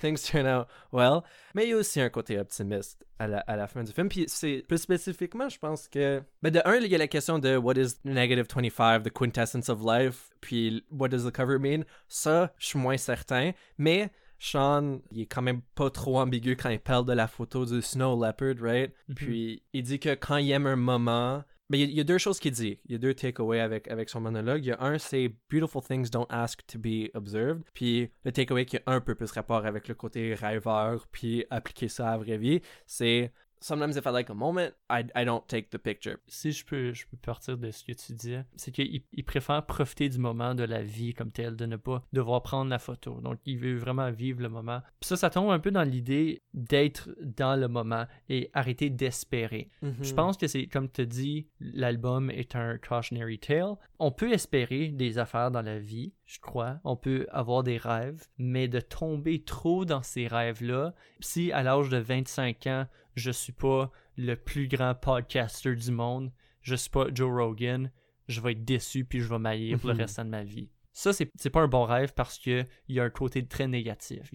things 0.00 0.22
turn 0.22 0.46
out 0.46 0.66
well. 0.92 1.22
Mais 1.54 1.64
il 1.64 1.70
y 1.70 1.72
a 1.72 1.76
aussi 1.76 2.00
un 2.00 2.08
côté 2.08 2.38
optimiste 2.38 3.04
à 3.18 3.26
la, 3.26 3.38
à 3.40 3.56
la 3.56 3.66
fin 3.66 3.82
du 3.82 3.92
film. 3.92 4.08
Puis 4.08 4.24
c'est 4.28 4.64
plus 4.66 4.78
spécifiquement, 4.78 5.48
je 5.48 5.58
pense 5.58 5.88
que. 5.88 6.22
Ben 6.42 6.50
de 6.50 6.60
un, 6.64 6.76
il 6.76 6.90
y 6.90 6.94
a 6.94 6.98
la 6.98 7.08
question 7.08 7.38
de 7.38 7.56
what 7.56 7.74
is 7.74 7.96
negative 8.04 8.46
25, 8.48 9.02
the 9.02 9.10
quintessence 9.10 9.68
of 9.68 9.80
life, 9.84 10.30
puis 10.40 10.84
what 10.90 11.08
does 11.08 11.24
the 11.24 11.32
cover 11.32 11.58
mean? 11.58 11.84
Ça, 12.08 12.52
je 12.58 12.66
suis 12.66 12.78
moins 12.78 12.96
certain. 12.96 13.52
Mais. 13.76 14.10
Sean, 14.40 15.00
il 15.10 15.22
est 15.22 15.26
quand 15.26 15.42
même 15.42 15.62
pas 15.74 15.90
trop 15.90 16.20
ambigu 16.20 16.54
quand 16.54 16.68
il 16.68 16.78
parle 16.78 17.04
de 17.04 17.12
la 17.12 17.26
photo 17.26 17.66
du 17.66 17.82
Snow 17.82 18.14
Leopard, 18.14 18.54
right? 18.60 18.92
Mm-hmm. 19.08 19.14
Puis 19.14 19.62
il 19.72 19.82
dit 19.82 19.98
que 19.98 20.14
quand 20.14 20.36
il 20.36 20.48
aime 20.52 20.68
un 20.68 20.76
moment, 20.76 21.42
mais 21.70 21.80
il 21.80 21.90
y, 21.90 22.00
a 22.00 22.04
deux 22.04 22.18
choses 22.18 22.38
qu'il 22.38 22.52
dit. 22.52 22.78
Il 22.86 22.92
y 22.92 22.94
a 22.94 22.98
deux 22.98 23.12
takeaways 23.12 23.60
avec, 23.60 23.88
avec 23.88 24.08
son 24.08 24.20
monologue. 24.20 24.64
Il 24.64 24.68
y 24.68 24.72
a 24.72 24.82
un, 24.82 24.98
c'est 24.98 25.30
Beautiful 25.50 25.82
things 25.82 26.10
don't 26.10 26.26
ask 26.30 26.64
to 26.66 26.78
be 26.78 27.10
observed. 27.14 27.62
Puis 27.74 28.10
le 28.24 28.32
takeaway 28.32 28.64
qui 28.64 28.78
a 28.78 28.82
un 28.86 29.00
peu 29.00 29.14
plus 29.14 29.30
rapport 29.32 29.66
avec 29.66 29.86
le 29.86 29.94
côté 29.94 30.34
rêveur, 30.34 31.06
puis 31.12 31.44
appliquer 31.50 31.88
ça 31.88 32.08
à 32.08 32.10
la 32.12 32.18
vraie 32.18 32.38
vie, 32.38 32.62
c'est 32.86 33.32
sometimes 33.60 33.96
if 33.96 34.06
I 34.06 34.10
like 34.10 34.30
a 34.30 34.34
moment, 34.34 34.72
I, 34.90 35.04
I 35.14 35.24
don't 35.24 35.46
take 35.46 35.70
the 35.70 35.78
picture. 35.78 36.18
Si 36.28 36.52
je 36.52 36.64
peux, 36.64 36.92
je 36.92 37.06
peux 37.06 37.16
partir 37.16 37.56
de 37.56 37.70
ce 37.70 37.84
que 37.84 37.92
tu 37.92 38.12
disais, 38.12 38.44
c'est 38.56 38.72
qu'il 38.72 39.02
il 39.12 39.24
préfère 39.24 39.64
profiter 39.66 40.08
du 40.08 40.18
moment 40.18 40.54
de 40.54 40.64
la 40.64 40.82
vie 40.82 41.14
comme 41.14 41.30
tel, 41.30 41.56
de 41.56 41.66
ne 41.66 41.76
pas 41.76 42.02
devoir 42.12 42.42
prendre 42.42 42.70
la 42.70 42.78
photo. 42.78 43.20
Donc, 43.20 43.38
il 43.44 43.58
veut 43.58 43.76
vraiment 43.76 44.10
vivre 44.10 44.42
le 44.42 44.48
moment. 44.48 44.80
Puis 45.00 45.08
ça, 45.08 45.16
ça 45.16 45.30
tombe 45.30 45.50
un 45.50 45.58
peu 45.58 45.70
dans 45.70 45.82
l'idée 45.82 46.42
d'être 46.54 47.10
dans 47.20 47.58
le 47.58 47.68
moment 47.68 48.06
et 48.28 48.50
arrêter 48.54 48.90
d'espérer. 48.90 49.70
Je 49.82 49.88
mm-hmm. 49.88 50.14
pense 50.14 50.36
que 50.36 50.46
c'est, 50.46 50.66
comme 50.66 50.90
tu 50.90 51.06
dis, 51.06 51.46
l'album 51.60 52.30
est 52.30 52.56
un 52.56 52.78
cautionary 52.78 53.38
tale. 53.38 53.74
On 53.98 54.12
peut 54.12 54.32
espérer 54.32 54.88
des 54.88 55.18
affaires 55.18 55.50
dans 55.50 55.62
la 55.62 55.78
vie, 55.78 56.12
je 56.28 56.38
crois. 56.40 56.78
On 56.84 56.94
peut 56.94 57.26
avoir 57.30 57.62
des 57.62 57.78
rêves, 57.78 58.26
mais 58.36 58.68
de 58.68 58.80
tomber 58.80 59.42
trop 59.42 59.86
dans 59.86 60.02
ces 60.02 60.26
rêves-là, 60.28 60.94
si 61.20 61.50
à 61.52 61.62
l'âge 61.62 61.88
de 61.88 61.96
25 61.96 62.66
ans, 62.66 62.86
je 63.16 63.30
suis 63.30 63.54
pas 63.54 63.90
le 64.16 64.36
plus 64.36 64.68
grand 64.68 64.94
podcaster 64.94 65.74
du 65.74 65.90
monde, 65.90 66.30
je 66.60 66.76
suis 66.76 66.90
pas 66.90 67.06
Joe 67.12 67.32
Rogan, 67.32 67.90
je 68.28 68.42
vais 68.42 68.52
être 68.52 68.64
déçu 68.64 69.04
puis 69.04 69.20
je 69.20 69.28
vais 69.28 69.38
m'ailler 69.38 69.76
pour 69.78 69.88
le 69.88 69.94
mhm. 69.94 70.02
restant 70.02 70.24
de 70.26 70.30
ma 70.30 70.44
vie. 70.44 70.68
Ça, 70.92 71.12
c'est 71.12 71.50
pas 71.50 71.60
un 71.60 71.68
bon 71.68 71.84
rêve 71.84 72.12
parce 72.12 72.38
qu'il 72.38 72.66
y 72.88 73.00
a 73.00 73.04
un 73.04 73.10
côté 73.10 73.46
très 73.46 73.68
négatif. 73.68 74.30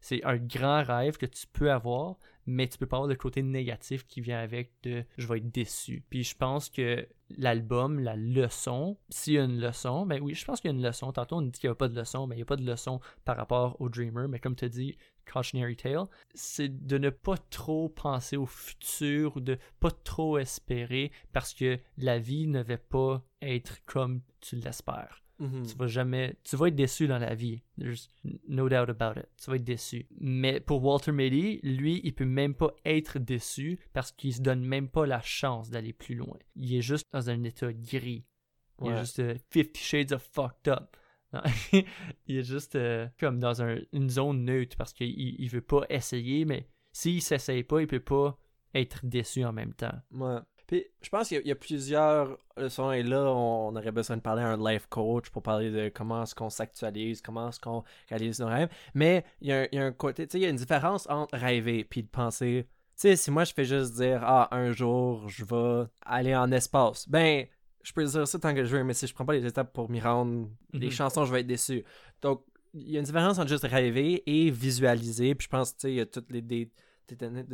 C'est 0.00 0.24
un 0.24 0.36
grand 0.36 0.84
rêve 0.84 1.18
que 1.18 1.26
tu 1.26 1.46
peux 1.52 1.70
avoir, 1.70 2.16
mais 2.46 2.68
tu 2.68 2.78
peux 2.78 2.86
pas 2.86 2.96
avoir 2.96 3.08
le 3.08 3.16
côté 3.16 3.42
négatif 3.42 4.06
qui 4.06 4.20
vient 4.20 4.38
avec 4.38 4.72
de 4.82 5.04
je 5.18 5.26
vais 5.26 5.38
être 5.38 5.50
déçu. 5.50 6.04
Puis 6.08 6.24
je 6.24 6.36
pense 6.36 6.70
que 6.70 7.06
l'album, 7.36 7.98
la 7.98 8.16
leçon, 8.16 8.96
s'il 9.08 9.34
y 9.34 9.38
a 9.38 9.44
une 9.44 9.60
leçon, 9.60 10.06
ben 10.06 10.20
oui, 10.22 10.34
je 10.34 10.44
pense 10.44 10.60
qu'il 10.60 10.70
y 10.70 10.74
a 10.74 10.76
une 10.76 10.84
leçon. 10.84 11.12
Tantôt, 11.12 11.36
on 11.36 11.42
dit 11.42 11.58
qu'il 11.58 11.68
n'y 11.68 11.72
a 11.72 11.76
pas 11.76 11.88
de 11.88 11.98
leçon, 11.98 12.26
mais 12.26 12.36
il 12.36 12.38
n'y 12.38 12.42
a 12.42 12.46
pas 12.46 12.56
de 12.56 12.66
leçon 12.66 13.00
par 13.24 13.36
rapport 13.36 13.80
au 13.80 13.88
Dreamer. 13.88 14.28
Mais 14.28 14.38
comme 14.38 14.54
tu 14.54 14.68
dit, 14.68 14.96
Cautionary 15.30 15.76
Tale, 15.76 16.06
c'est 16.34 16.86
de 16.86 16.98
ne 16.98 17.10
pas 17.10 17.36
trop 17.36 17.88
penser 17.88 18.36
au 18.36 18.46
futur 18.46 19.36
ou 19.36 19.40
de 19.40 19.58
pas 19.80 19.90
trop 19.90 20.38
espérer 20.38 21.10
parce 21.32 21.52
que 21.52 21.78
la 21.98 22.18
vie 22.18 22.46
ne 22.46 22.62
va 22.62 22.78
pas 22.78 23.22
être 23.42 23.84
comme 23.84 24.22
tu 24.40 24.56
l'espères. 24.56 25.25
Mm-hmm. 25.40 25.70
Tu 25.70 25.76
vas 25.76 25.86
jamais. 25.86 26.36
Tu 26.44 26.56
vas 26.56 26.68
être 26.68 26.74
déçu 26.74 27.06
dans 27.06 27.18
la 27.18 27.34
vie. 27.34 27.62
There's 27.78 28.10
no 28.48 28.68
doubt 28.68 28.88
about 28.88 29.18
it. 29.20 29.26
Tu 29.42 29.50
vas 29.50 29.56
être 29.56 29.64
déçu. 29.64 30.06
Mais 30.18 30.60
pour 30.60 30.82
Walter 30.82 31.12
Mitty, 31.12 31.60
lui, 31.62 32.00
il 32.04 32.14
peut 32.14 32.24
même 32.24 32.54
pas 32.54 32.72
être 32.84 33.18
déçu 33.18 33.78
parce 33.92 34.12
qu'il 34.12 34.34
se 34.34 34.40
donne 34.40 34.64
même 34.64 34.88
pas 34.88 35.06
la 35.06 35.20
chance 35.20 35.70
d'aller 35.70 35.92
plus 35.92 36.14
loin. 36.14 36.38
Il 36.54 36.74
est 36.74 36.82
juste 36.82 37.06
dans 37.12 37.28
un 37.28 37.42
état 37.44 37.72
gris. 37.72 38.24
Il 38.82 38.92
est 38.92 38.98
juste 38.98 39.16
50 39.16 39.56
euh, 39.56 39.64
Shades 39.74 40.12
of 40.12 40.22
Fucked 40.32 40.68
Up. 40.68 40.96
il 42.26 42.36
est 42.36 42.42
juste 42.42 42.76
euh, 42.76 43.08
comme 43.18 43.38
dans 43.38 43.60
une 43.60 44.08
zone 44.08 44.44
neutre 44.44 44.76
parce 44.76 44.92
qu'il 44.92 45.10
il 45.18 45.48
veut 45.50 45.60
pas 45.60 45.82
essayer, 45.90 46.44
mais 46.44 46.68
s'il 46.92 47.20
s'essaye 47.20 47.62
pas, 47.62 47.80
il 47.80 47.86
peut 47.86 48.00
pas 48.00 48.38
être 48.74 49.04
déçu 49.04 49.44
en 49.44 49.52
même 49.52 49.74
temps. 49.74 49.98
Ouais. 50.12 50.38
Puis 50.66 50.84
je 51.00 51.08
pense 51.08 51.28
qu'il 51.28 51.46
y, 51.46 51.50
a 51.50 51.54
plusieurs 51.54 52.38
leçons 52.56 52.90
et 52.90 53.02
là, 53.02 53.22
on, 53.32 53.74
aurait 53.76 53.92
besoin 53.92 54.16
de 54.16 54.22
parler 54.22 54.42
à 54.42 54.48
un 54.48 54.72
life 54.72 54.86
coach 54.88 55.30
pour 55.30 55.42
parler 55.42 55.70
de 55.70 55.88
comment 55.94 56.24
est-ce 56.24 56.34
qu'on 56.34 56.50
s'actualise, 56.50 57.22
comment 57.22 57.50
est-ce 57.50 57.60
qu'on 57.60 57.84
réalise 58.08 58.40
nos 58.40 58.48
rêves. 58.48 58.68
Mais 58.94 59.24
il 59.40 59.48
y 59.48 59.52
a, 59.52 59.68
un 59.84 59.92
côté, 59.92 60.26
tu 60.26 60.32
sais, 60.32 60.38
il 60.38 60.42
y 60.42 60.46
a 60.46 60.50
une 60.50 60.56
différence 60.56 61.08
entre 61.08 61.36
rêver 61.36 61.84
puis 61.84 62.02
de 62.02 62.08
penser. 62.08 62.66
Tu 62.68 63.02
sais, 63.02 63.16
si 63.16 63.30
moi 63.30 63.44
je 63.44 63.52
fais 63.52 63.64
juste 63.64 63.94
dire, 63.94 64.22
ah, 64.24 64.48
un 64.50 64.72
jour, 64.72 65.28
je 65.28 65.44
vais 65.44 65.88
aller 66.04 66.34
en 66.34 66.50
espace, 66.50 67.08
ben, 67.08 67.46
je 67.82 67.92
peux 67.92 68.04
dire 68.04 68.26
ça 68.26 68.38
tant 68.38 68.52
que 68.52 68.64
je 68.64 68.76
veux, 68.76 68.82
mais 68.82 68.94
si 68.94 69.06
je 69.06 69.14
prends 69.14 69.24
pas 69.24 69.34
les 69.34 69.46
étapes 69.46 69.72
pour 69.72 69.88
m'y 69.88 70.00
rendre, 70.00 70.48
les 70.72 70.86
mhm. 70.86 70.92
chansons, 70.92 71.24
je 71.24 71.32
vais 71.32 71.40
être 71.40 71.46
déçu. 71.46 71.84
Donc, 72.20 72.42
il 72.74 72.90
y 72.90 72.96
a 72.96 72.98
une 72.98 73.06
différence 73.06 73.38
entre 73.38 73.48
juste 73.48 73.64
rêver 73.64 74.22
et 74.26 74.50
visualiser. 74.50 75.34
Puis 75.36 75.44
je 75.44 75.48
pense, 75.48 75.76
tu 75.76 75.82
sais, 75.82 75.92
il 75.92 75.96
y 75.96 76.00
a 76.00 76.06
toutes 76.06 76.30
les, 76.30 76.42
des, 76.42 76.70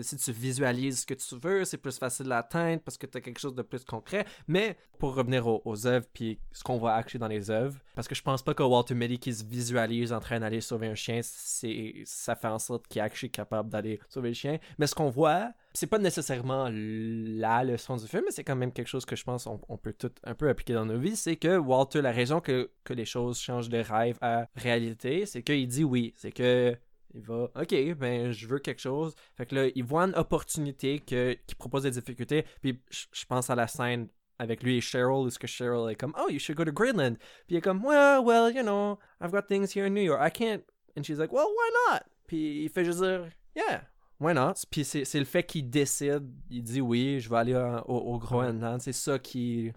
si 0.03 0.17
tu 0.17 0.33
visualises 0.33 1.01
ce 1.01 1.07
que 1.07 1.15
tu 1.15 1.37
veux, 1.37 1.65
c'est 1.65 1.77
plus 1.77 1.99
facile 1.99 2.31
à 2.33 2.39
atteindre 2.39 2.83
parce 2.83 2.97
que 2.97 3.07
tu 3.07 3.19
as 3.19 3.21
quelque 3.21 3.39
chose 3.39 3.55
de 3.55 3.63
plus 3.63 3.85
concret. 3.85 4.25
Mais 4.49 4.77
pour 4.99 5.15
revenir 5.15 5.47
aux, 5.47 5.87
œuvres 5.87 6.07
puis 6.13 6.39
ce 6.53 6.63
qu'on 6.63 6.79
voit 6.79 6.95
acheter 6.95 7.19
dans 7.19 7.29
les 7.29 7.51
œuvres, 7.51 7.79
parce 7.95 8.09
que 8.09 8.15
je 8.15 8.23
pense 8.23 8.43
pas 8.43 8.55
que 8.55 8.63
Walter 8.63 8.95
Mitty 8.95 9.19
qui 9.19 9.35
se 9.35 9.45
visualise 9.45 10.13
en 10.13 10.21
train 10.21 10.41
d'aller 10.41 10.61
sauver 10.61 10.87
un 10.87 10.95
chien, 10.95 11.21
c'est 11.23 12.03
ça 12.05 12.37
fait 12.37 12.49
en 12.49 12.59
sorte 12.59 12.87
qu'il 12.89 13.03
est 13.03 13.29
capable 13.29 13.69
d'aller 13.69 14.01
sauver 14.09 14.31
le 14.31 14.35
chien. 14.35 14.59
Mais 14.79 14.87
ce 14.87 14.95
qu'on 14.95 15.11
voit, 15.11 15.53
c'est 15.75 15.87
pas 15.87 15.99
nécessairement 15.99 16.69
la 16.71 17.65
leçon 17.65 17.97
du 17.97 18.07
film, 18.07 18.23
mais 18.27 18.33
c'est 18.33 18.45
quand 18.45 18.57
même 18.57 18.73
quelque 18.73 18.89
chose 18.89 19.05
que 19.05 19.17
je 19.17 19.25
pense 19.25 19.47
on, 19.47 19.59
peut 19.77 19.93
tout 19.93 20.13
un 20.25 20.35
peu 20.35 20.49
appliquer 20.49 20.75
dans 20.75 20.87
nos 20.87 20.99
vies, 20.99 21.17
c'est 21.17 21.37
que 21.37 21.57
Walter, 21.57 22.03
la 22.03 22.13
raison 22.13 22.41
que, 22.41 22.71
que 22.85 22.93
les 22.93 23.05
choses 23.05 23.39
changent 23.39 23.69
de 23.69 23.79
rêve 23.79 24.19
à 24.21 24.47
réalité, 24.55 25.27
c'est 25.27 25.43
qu'il 25.43 25.67
dit 25.67 25.85
oui, 25.85 26.15
c'est 26.17 26.33
que 26.33 26.77
il 27.15 27.21
va, 27.23 27.51
ok, 27.55 27.95
ben 27.97 28.33
je 28.33 28.47
veux 28.47 28.59
quelque 28.59 28.81
chose. 28.81 29.15
Fait 29.37 29.47
que 29.47 29.55
là, 29.55 29.71
il 29.75 29.85
voit 29.85 30.05
une 30.05 30.15
opportunité 30.15 30.99
que, 30.99 31.37
qui 31.47 31.55
propose 31.55 31.83
des 31.83 31.91
difficultés. 31.91 32.45
Puis 32.61 32.81
je 32.91 33.25
pense 33.27 33.51
à 33.51 33.55
la 33.55 33.67
scène 33.67 34.09
avec 34.39 34.63
lui 34.63 34.79
et 34.79 34.81
Cheryl, 34.81 35.27
où 35.27 35.31
ce 35.31 35.39
Cheryl 35.47 35.91
est 35.91 35.95
comme, 35.95 36.15
oh, 36.19 36.29
you 36.29 36.39
should 36.39 36.57
go 36.57 36.65
to 36.65 36.73
Greenland. 36.73 37.17
Puis 37.47 37.55
il 37.55 37.57
est 37.57 37.61
comme, 37.61 37.85
well, 37.85 38.21
well, 38.25 38.55
you 38.55 38.63
know, 38.63 38.99
I've 39.21 39.31
got 39.31 39.43
things 39.43 39.73
here 39.75 39.87
in 39.87 39.91
New 39.91 40.03
York. 40.03 40.21
I 40.21 40.31
can't. 40.31 40.63
And 40.97 41.03
she's 41.05 41.19
like, 41.19 41.33
well, 41.33 41.47
why 41.47 41.71
not? 41.91 42.03
Puis 42.27 42.65
il 42.65 42.69
fait 42.71 42.85
juste 42.85 43.01
dire, 43.01 43.31
yeah, 43.55 43.85
why 44.19 44.35
not? 44.35 44.55
Puis 44.71 44.85
c'est 44.85 45.19
le 45.19 45.25
fait 45.25 45.45
qu'il 45.45 45.69
décide, 45.69 46.29
il 46.51 46.63
dit 46.63 46.81
oui, 46.81 47.21
je 47.21 47.29
vais 47.29 47.37
aller 47.37 47.55
au, 47.87 47.95
au 47.95 48.19
Groenland. 48.19 48.81
C'est 48.81 48.93
ça 48.93 49.19
qui, 49.19 49.73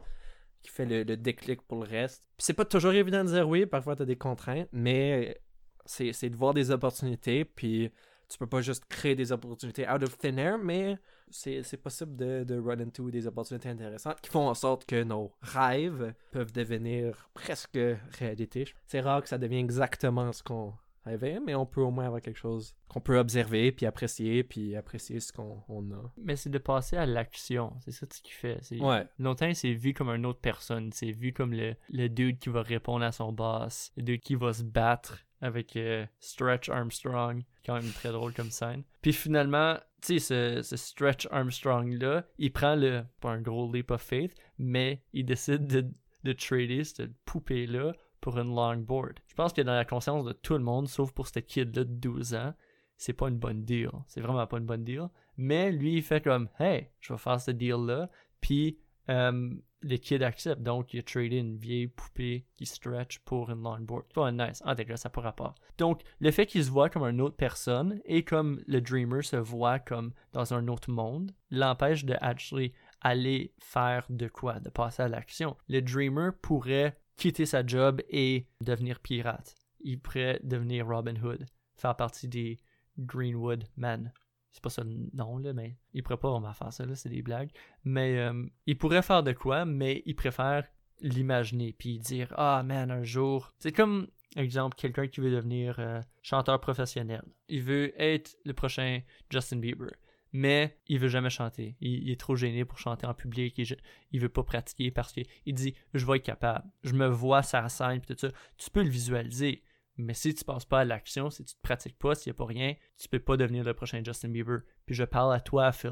qui 0.62 0.72
fait 0.72 0.86
le, 0.86 1.04
le 1.04 1.18
déclic 1.18 1.62
pour 1.62 1.84
le 1.84 1.90
reste. 1.90 2.24
Puis 2.38 2.46
c'est 2.46 2.54
pas 2.54 2.66
toujours 2.66 2.94
évident 2.94 3.24
de 3.24 3.30
dire 3.30 3.48
oui, 3.48 3.66
parfois 3.66 3.96
t'as 3.96 4.06
des 4.06 4.18
contraintes, 4.18 4.70
mais 4.72 5.40
c'est 5.86 6.14
c'est 6.14 6.30
de 6.30 6.36
voir 6.36 6.54
des 6.54 6.72
opportunités, 6.72 7.46
puis 7.46 7.92
tu 8.28 8.38
peux 8.38 8.48
pas 8.48 8.62
juste 8.62 8.86
créer 8.86 9.16
des 9.16 9.32
opportunités 9.32 9.88
out 9.90 10.02
of 10.04 10.18
thin 10.18 10.38
air, 10.38 10.58
mais 10.58 10.98
c'est 11.30 11.62
c'est 11.64 11.78
possible 11.78 12.16
de, 12.16 12.44
de 12.44 12.60
run 12.60 12.80
into 12.80 13.12
des 13.12 13.28
opportunités 13.28 13.70
intéressantes 13.70 14.20
qui 14.22 14.30
font 14.30 14.48
en 14.48 14.54
sorte 14.56 14.86
que 14.86 15.04
nos 15.04 15.32
rêves 15.42 16.14
peuvent 16.32 16.52
devenir 16.52 17.30
presque 17.34 17.78
réalité. 18.20 18.66
C'est 18.88 19.02
rare 19.02 19.22
que 19.22 19.30
ça 19.30 19.38
devienne 19.38 19.64
exactement 19.64 20.32
ce 20.32 20.42
qu'on 20.44 20.74
rêvait, 21.06 21.40
mais 21.46 21.54
on 21.54 21.68
peut 21.68 21.82
au 21.82 21.92
moins 21.92 22.08
avoir 22.08 22.20
quelque 22.20 22.40
chose 22.40 22.74
qu'on 22.88 23.00
peut 23.00 23.20
observer, 23.20 23.72
puis 23.72 23.86
apprécier, 23.86 24.44
puis 24.44 24.76
apprécier 24.76 25.20
ce 25.20 25.32
qu'on 25.32 25.62
on 25.70 25.92
a. 25.92 26.12
Mais 26.18 26.36
c'est 26.36 26.50
de 26.50 26.58
passer 26.58 26.98
à 26.98 27.06
l'action. 27.06 27.74
C'est 27.82 27.92
ça 27.92 28.08
ce 28.12 28.22
qu'il 28.24 28.34
fait. 28.34 28.58
C'est- 28.64 28.80
Ouais. 28.82 29.06
Longtemps, 29.20 29.54
c'est 29.54 29.74
vu 29.74 29.94
comme 29.94 30.10
une 30.10 30.26
autre 30.26 30.40
personne. 30.40 30.92
C'est 30.94 31.12
vu 31.12 31.32
comme 31.32 31.54
le, 31.54 31.76
le 31.92 32.08
dude 32.08 32.40
qui 32.40 32.50
va 32.50 32.64
répondre 32.64 33.06
à 33.06 33.12
son 33.12 33.32
boss. 33.32 33.92
Le 33.98 34.02
dude 34.02 34.22
qui 34.22 34.34
va 34.34 34.52
se 34.54 34.64
battre 34.64 35.20
avec 35.42 35.76
euh, 35.76 36.06
Stretch 36.20 36.70
Armstrong. 36.70 37.44
Quand 37.66 37.76
même 37.76 37.92
très 37.92 38.12
drôle 38.12 38.34
comme 38.34 38.52
scène. 38.52 38.84
Puis 39.02 39.14
finalement, 39.14 39.78
tu 40.02 40.20
sais, 40.20 40.62
ce, 40.64 40.76
Stretch 40.76 41.28
Armstrong-là, 41.32 42.26
il 42.38 42.52
prend 42.52 42.76
le. 42.76 43.04
Pas 43.22 43.32
un 43.32 43.42
gros 43.42 43.72
leap 43.72 43.92
of 43.92 44.02
faith, 44.02 44.36
mais 44.58 45.02
il 45.14 45.26
décide 45.26 45.68
de, 45.68 45.88
de 46.24 46.34
trader 46.34 46.84
cette 46.84 47.14
poupée-là 47.26 47.94
pour 48.22 48.38
une 48.38 48.54
longboard. 48.56 49.20
Je 49.28 49.36
pense 49.36 49.54
que 49.54 49.62
dans 49.62 49.76
la 49.76 49.86
conscience 49.86 50.26
de 50.26 50.34
tout 50.34 50.54
le 50.54 50.64
monde, 50.64 50.88
sauf 50.88 51.12
pour 51.12 51.28
ce 51.28 51.40
kid-là 51.40 51.84
de 51.84 51.94
12 51.94 52.34
ans, 52.36 52.54
c'est 52.98 53.14
pas 53.14 53.28
une 53.28 53.38
bonne 53.38 53.64
deal. 53.66 53.92
C'est 54.08 54.22
vraiment 54.22 54.48
pas 54.48 54.58
une 54.58 54.66
bonne 54.66 54.84
deal. 54.84 55.10
Mais 55.38 55.72
lui, 55.72 55.98
il 55.98 56.04
fait 56.04 56.22
comme, 56.24 56.50
hey, 56.60 56.90
je 57.02 57.14
vais 57.14 57.20
faire 57.20 57.42
ce 57.42 57.52
deal-là. 57.52 58.10
Puis 58.42 58.80
euh, 59.10 59.50
le 59.86 59.98
kid 59.98 60.24
accepte. 60.24 60.64
Donc, 60.64 60.94
il 60.94 61.00
a 61.00 61.04
tradé 61.04 61.38
une 61.38 61.58
vieille 61.58 61.88
poupée 61.88 62.48
qui 62.58 62.66
stretch 62.66 63.20
pour 63.20 63.52
une 63.52 63.62
longboard. 63.62 64.06
Pas 64.14 64.32
nice. 64.32 64.62
Ah, 64.66 64.76
ça 64.96 65.10
pourra 65.10 65.34
pas. 65.34 65.54
Donc, 65.78 66.02
le 66.20 66.32
fait 66.32 66.48
qu'il 66.48 66.66
se 66.66 66.72
voit 66.72 66.90
comme 66.90 67.04
une 67.04 67.22
autre 67.22 67.36
personne 67.36 68.02
et 68.06 68.24
comme 68.24 68.62
le 68.66 68.82
dreamer 68.82 69.24
se 69.24 69.36
voit 69.36 69.80
comme 69.80 70.14
dans 70.34 70.54
un 70.54 70.68
autre 70.68 70.90
monde 70.90 71.32
l'empêche 71.52 72.04
de 72.04 72.16
actually 72.20 72.74
aller 73.02 73.54
faire 73.60 74.06
de 74.10 74.28
quoi, 74.28 74.60
de 74.60 74.70
passer 74.70 75.04
à 75.04 75.08
l'action. 75.08 75.56
Le 75.70 75.82
dreamer 75.82 76.32
pourrait 76.42 76.98
quitter 77.16 77.46
sa 77.46 77.66
job 77.66 78.02
et 78.10 78.48
devenir 78.62 79.00
pirate. 79.00 79.56
Il 79.82 80.00
pourrait 80.00 80.40
devenir 80.44 80.88
Robin 80.88 81.16
Hood, 81.16 81.46
faire 81.76 81.96
partie 81.96 82.28
des 82.28 82.58
Greenwood 82.98 83.66
Men. 83.78 84.12
C'est 84.56 84.64
pas 84.64 84.70
ça 84.70 84.86
le 84.86 85.10
nom, 85.12 85.38
là, 85.38 85.52
mais 85.52 85.76
il 85.94 86.02
pourrait 86.02 86.16
pas 86.16 86.32
vraiment 86.32 86.54
faire 86.54 86.72
ça, 86.72 86.86
là, 86.86 86.96
c'est 86.96 87.10
des 87.10 87.22
blagues. 87.22 87.50
Mais 87.84 88.18
euh, 88.20 88.46
il 88.66 88.78
pourrait 88.78 89.02
faire 89.02 89.22
de 89.22 89.34
quoi, 89.34 89.66
mais 89.66 90.02
il 90.06 90.16
préfère 90.16 90.64
l'imaginer, 91.02 91.76
puis 91.78 92.00
dire 92.00 92.34
Ah, 92.38 92.64
man, 92.64 92.90
un 92.90 93.04
jour. 93.04 93.54
C'est 93.60 93.74
comme, 93.74 94.08
exemple, 94.38 94.78
quelqu'un 94.78 95.08
qui 95.08 95.20
veut 95.20 95.30
devenir 95.30 95.76
euh, 95.80 96.00
chanteur 96.22 96.62
professionnel. 96.62 97.22
Il 97.50 97.64
veut 97.64 98.02
être 98.02 98.38
le 98.46 98.54
prochain 98.54 99.02
Justin 99.30 99.58
Bieber. 99.58 99.92
Mais 100.32 100.80
il 100.88 101.00
veut 101.00 101.10
jamais 101.10 101.30
chanter. 101.30 101.76
Il, 101.82 102.10
est 102.10 102.20
trop 102.20 102.38
gêné 102.38 102.64
pour 102.64 102.80
chanter 102.80 103.06
en 103.06 103.14
public. 103.14 103.58
Il, 103.58 103.76
il 104.12 104.22
veut 104.22 104.30
pas 104.30 104.44
pratiquer 104.44 104.90
parce 104.90 105.12
qu'il 105.12 105.54
dit 105.54 105.76
Je 105.94 106.06
vais 106.06 106.16
être 106.16 106.24
capable. 106.24 106.66
Je 106.84 106.94
me 106.94 107.08
vois 107.08 107.44
sur 107.44 107.62
la 107.62 107.68
scène, 107.68 108.00
tout 108.00 108.16
ça. 108.18 108.30
Tu 108.58 108.70
peux 108.70 108.84
le 108.84 108.90
visualiser. 108.90 109.64
Mais 109.98 110.14
si 110.14 110.34
tu 110.34 110.44
passes 110.44 110.66
pas 110.66 110.82
à 110.82 110.86
l'action, 110.86 111.30
si 111.30 111.44
tu 111.46 111.56
te 111.56 111.62
pratiques 111.62 111.98
pas, 111.98 112.16
s'il 112.16 112.32
n'y 112.32 112.36
a 112.36 112.38
pas 112.38 112.46
rien, 112.46 112.76
tu 112.98 113.08
peux 113.08 113.20
pas 113.20 113.38
devenir 113.38 113.64
le 113.64 113.74
prochain 113.74 114.02
Justin 114.04 114.30
Bieber. 114.30 114.60
Puis 114.86 114.96
je 114.96 115.04
parle 115.04 115.34
à 115.34 115.40
toi, 115.40 115.72
Phil. 115.72 115.92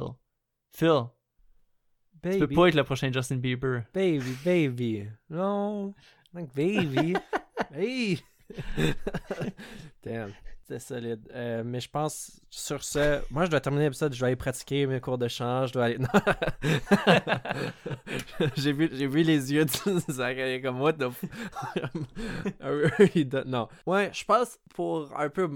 Phil, 0.75 1.03
tu 2.23 2.39
peux 2.39 2.47
pas 2.47 2.67
être 2.67 2.75
le 2.75 2.83
prochain 2.83 3.11
Justin 3.11 3.37
Bieber. 3.37 3.83
Baby, 3.93 4.35
baby. 4.43 5.07
Non. 5.29 5.93
Like 6.33 6.53
baby. 6.53 7.15
hey. 7.73 8.19
Damn. 10.03 10.33
C'est 10.65 10.79
solide. 10.79 11.27
Euh, 11.33 11.61
mais 11.65 11.81
je 11.81 11.89
pense, 11.89 12.39
sur 12.49 12.83
ce, 12.83 13.19
moi 13.31 13.45
je 13.45 13.49
dois 13.51 13.59
terminer 13.59 13.83
l'épisode, 13.85 14.13
je 14.13 14.19
dois 14.19 14.27
aller 14.27 14.35
pratiquer 14.37 14.87
mes 14.87 15.01
cours 15.01 15.17
de 15.17 15.27
chant, 15.27 15.65
je 15.67 15.73
dois 15.73 15.85
aller. 15.85 15.97
Non. 15.99 16.07
j'ai 18.55 18.71
vu, 18.71 18.89
j'ai 18.93 19.07
vu 19.07 19.23
les 19.23 19.51
yeux 19.53 19.65
de 19.65 19.71
Zach, 20.09 20.37
il 20.37 20.41
est 20.41 20.61
comme 20.61 20.79
donne- 23.25 23.49
non. 23.49 23.67
Ouais, 23.85 24.09
je 24.13 24.23
pense 24.23 24.57
pour 24.73 25.11
un 25.19 25.29
peu 25.29 25.49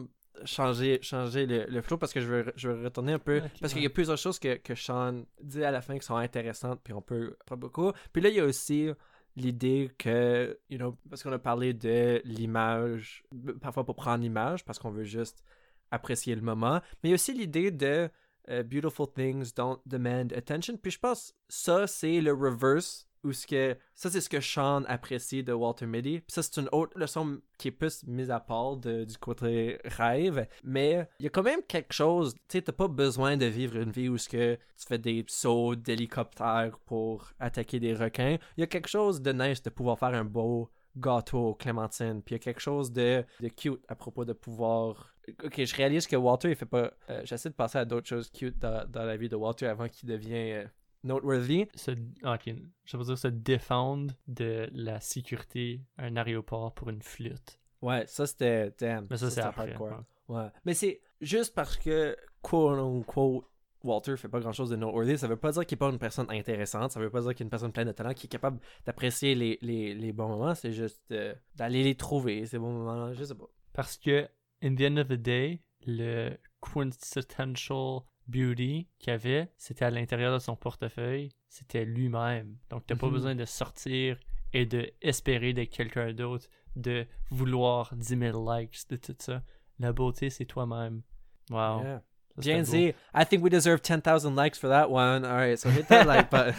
changer, 0.46 1.00
changer 1.02 1.46
le, 1.46 1.66
le 1.68 1.82
flow 1.82 1.98
parce 1.98 2.14
que 2.14 2.22
je 2.22 2.28
veux, 2.28 2.54
je 2.56 2.70
veux 2.70 2.84
retourner 2.86 3.14
un 3.14 3.20
peu. 3.20 3.42
Parce 3.62 3.74
qu'il 3.74 3.84
y 3.84 3.86
a 3.86 3.90
plusieurs 3.90 4.18
choses 4.18 4.40
que, 4.40 4.56
que 4.58 4.76
Sean 4.76 5.24
dit 5.42 5.64
à 5.64 5.72
la 5.72 5.82
fin 5.82 5.98
qui 5.98 6.06
sont 6.06 6.16
intéressantes, 6.16 6.80
puis 6.84 6.94
on 6.94 7.02
peut 7.02 7.36
pas 7.46 7.56
beaucoup. 7.56 7.92
Puis 8.12 8.22
là, 8.22 8.30
il 8.30 8.36
y 8.36 8.40
a 8.40 8.46
aussi 8.46 8.90
l'idée 9.38 9.92
que, 9.98 10.60
you 10.70 10.78
know, 10.78 10.98
parce 11.10 11.24
qu'on 11.24 11.32
a 11.32 11.40
parlé 11.40 11.74
de 11.74 12.22
l'image, 12.26 13.24
parfois 13.62 13.86
pour 13.86 13.96
prendre 13.96 14.24
l'image, 14.24 14.66
parce 14.66 14.80
qu'on 14.80 14.90
veut 14.90 15.04
juste 15.04 15.44
apprécier 15.92 16.36
le 16.36 16.42
moment, 16.42 16.82
mais 17.04 17.14
aussi 17.14 17.34
l'idée 17.34 17.72
de 17.72 18.10
euh, 18.50 18.64
Beautiful 18.64 19.08
things 19.14 19.54
don't 19.54 19.80
demand 19.86 20.34
attention. 20.36 20.78
Puis 20.78 20.92
je 20.92 21.00
pense 21.00 21.34
ça, 21.48 21.86
c'est 21.88 22.20
le 22.20 22.34
reverse. 22.34 23.07
Ce 23.34 23.48
que 23.48 23.76
ça 23.96 24.10
c'est 24.10 24.22
ce 24.22 24.30
que 24.30 24.40
Sean 24.42 24.84
apprécie 24.88 25.44
de 25.44 25.54
Walter 25.54 25.86
Mitty. 25.86 26.22
Ça 26.28 26.44
c'est 26.44 26.58
une 26.60 26.70
autre 26.72 26.98
leçon 26.98 27.40
qui 27.58 27.70
est 27.70 27.72
plus 27.72 28.04
mise 28.06 28.32
à 28.32 28.40
part 28.40 28.78
du 28.78 29.18
côté 29.20 29.80
rêve, 29.86 30.48
mais 30.64 31.08
il 31.20 31.24
y 31.24 31.28
a 31.28 31.30
quand 31.30 31.44
même 31.44 31.62
quelque 31.68 31.94
chose, 31.94 32.34
tu 32.36 32.40
sais 32.58 32.62
t'as 32.62 32.72
pas 32.72 32.88
besoin 32.88 33.38
de 33.38 33.46
vivre 33.46 33.78
une 33.78 33.92
vie 33.92 34.10
où 34.10 34.18
ce 34.18 34.30
que 34.30 34.56
tu 34.56 34.86
fais 34.88 34.98
des 34.98 35.26
sauts 35.28 35.76
d'hélicoptère 35.76 36.78
pour 36.86 37.32
attaquer 37.40 37.80
des 37.80 37.94
requins. 37.94 38.38
Il 38.58 38.62
y 38.62 38.64
a 38.64 38.68
quelque 38.68 38.88
chose 38.90 39.22
de 39.22 39.32
nice 39.34 39.62
de 39.64 39.70
pouvoir 39.70 39.98
faire 40.00 40.14
un 40.14 40.26
beau 40.26 40.70
gâteau 40.96 41.50
aux 41.50 41.56
clémentines. 41.56 42.22
Puis 42.24 42.34
il 42.36 42.38
y 42.38 42.42
a 42.42 42.44
quelque 42.44 42.60
chose 42.62 42.92
de, 42.92 43.24
de 43.40 43.48
cute 43.50 43.80
à 43.88 43.96
propos 43.96 44.26
de 44.26 44.34
pouvoir. 44.34 45.14
Ok, 45.44 45.64
je 45.64 45.76
réalise 45.76 46.08
que 46.08 46.16
Walter, 46.16 46.50
il 46.50 46.56
fait 46.56 46.66
pas. 46.66 46.92
euh, 47.10 47.22
J'essaie 47.26 47.50
de 47.50 47.54
passer 47.54 47.78
à 47.78 47.86
d'autres 47.86 48.08
choses 48.08 48.30
cute 48.32 48.58
dans, 48.60 48.88
dans 48.90 49.04
la 49.04 49.18
vie 49.18 49.30
de 49.30 49.36
Walter 49.36 49.68
avant 49.68 49.88
qu'il 49.90 50.10
devienne 50.10 50.66
euh, 50.66 50.68
noteworthy. 51.04 51.68
Se, 51.76 51.92
ok, 51.92 52.56
je 52.86 52.98
veux 52.98 53.04
dire 53.04 53.18
se 53.18 53.28
défendre 53.28 54.14
de 54.28 54.70
la 54.74 55.00
sécurité 55.00 55.82
à 55.98 56.06
un 56.06 56.16
aéroport 56.16 56.74
pour 56.74 56.90
une 56.90 57.02
flûte. 57.02 57.60
Ouais, 57.82 58.06
ça 58.08 58.26
c'était. 58.26 58.74
Damn. 58.80 59.08
Mais 59.10 59.18
ça, 59.18 59.30
c'est 59.30 59.42
hardcore. 59.42 60.04
ouais. 60.30 60.36
Ouais. 60.36 60.48
Mais 60.66 60.74
c'est 60.74 61.00
juste 61.22 61.54
parce 61.56 61.78
que, 61.78 62.18
quote 62.42 62.78
unquote, 62.80 63.46
Walter 63.84 64.18
fait 64.18 64.28
pas 64.28 64.40
grand 64.40 64.52
chose 64.52 64.70
de 64.70 64.76
noteworthy. 64.76 65.18
Ça 65.18 65.28
veut 65.28 65.38
pas 65.38 65.52
dire 65.52 65.66
qu'il 65.66 65.76
est 65.76 65.80
pas 65.80 65.90
une 65.90 66.00
personne 66.00 66.30
intéressante. 66.30 66.92
Ça 66.92 67.00
veut 67.00 67.10
pas 67.10 67.22
dire 67.22 67.34
qu'il 67.34 67.44
est 67.44 67.46
une 67.46 67.50
personne 67.50 67.72
pleine 67.72 67.88
de 67.88 67.94
talent 67.94 68.14
qui 68.14 68.26
est 68.26 68.30
capable 68.30 68.60
d'apprécier 68.86 69.36
les, 69.36 69.58
les, 69.62 69.94
les 69.94 70.12
bons 70.12 70.28
moments. 70.28 70.54
C'est 70.56 70.74
juste 70.74 71.02
euh, 71.12 71.34
d'aller 71.56 71.84
les 71.84 71.96
trouver, 71.96 72.46
ces 72.46 72.58
bons 72.58 72.74
moments-là. 72.74 73.14
Je 73.14 73.24
sais 73.24 73.36
pas. 73.36 73.48
Parce 73.72 73.96
que, 73.98 74.28
in 74.64 74.76
the 74.76 74.82
end 74.82 74.98
of 74.98 75.08
the 75.08 75.14
day, 75.14 75.62
le 75.86 76.32
quintessential 76.60 78.00
beauty 78.28 78.88
qu'il 79.00 79.14
avait, 79.14 79.50
c'était 79.58 79.86
à 79.86 79.90
l'intérieur 79.90 80.34
de 80.34 80.40
son 80.40 80.56
portefeuille, 80.56 81.30
c'était 81.50 81.86
lui-même. 81.86 82.58
Donc, 82.70 82.86
t'as 82.86 82.96
pas 82.96 83.08
Mhm. 83.08 83.14
besoin 83.14 83.36
de 83.36 83.46
sortir 83.46 84.18
et 84.54 84.66
de 84.66 84.90
espérer 85.02 85.54
de 85.54 85.64
quelqu'un 85.64 86.14
d'autre, 86.14 86.48
de 86.76 87.06
vouloir 87.32 87.96
10 87.96 88.18
000 88.18 88.54
likes, 88.58 88.88
de 88.90 88.96
tout 88.98 89.16
ça. 89.20 89.42
La 89.80 89.94
beauté, 89.94 90.30
c'est 90.30 90.46
toi-même. 90.46 91.02
Wow. 91.50 91.82
Yeah. 91.84 92.04
Ça, 92.40 92.78
I 93.16 93.26
think 93.28 93.44
we 93.44 93.50
deserve 93.50 93.82
10,000 93.82 94.36
likes 94.36 94.60
for 94.60 94.70
that 94.70 94.90
one. 94.92 95.26
All 95.26 95.38
right, 95.38 95.58
so 95.58 95.70
hit 95.72 95.88
that 95.88 96.06
like 96.08 96.30
button. 96.30 96.54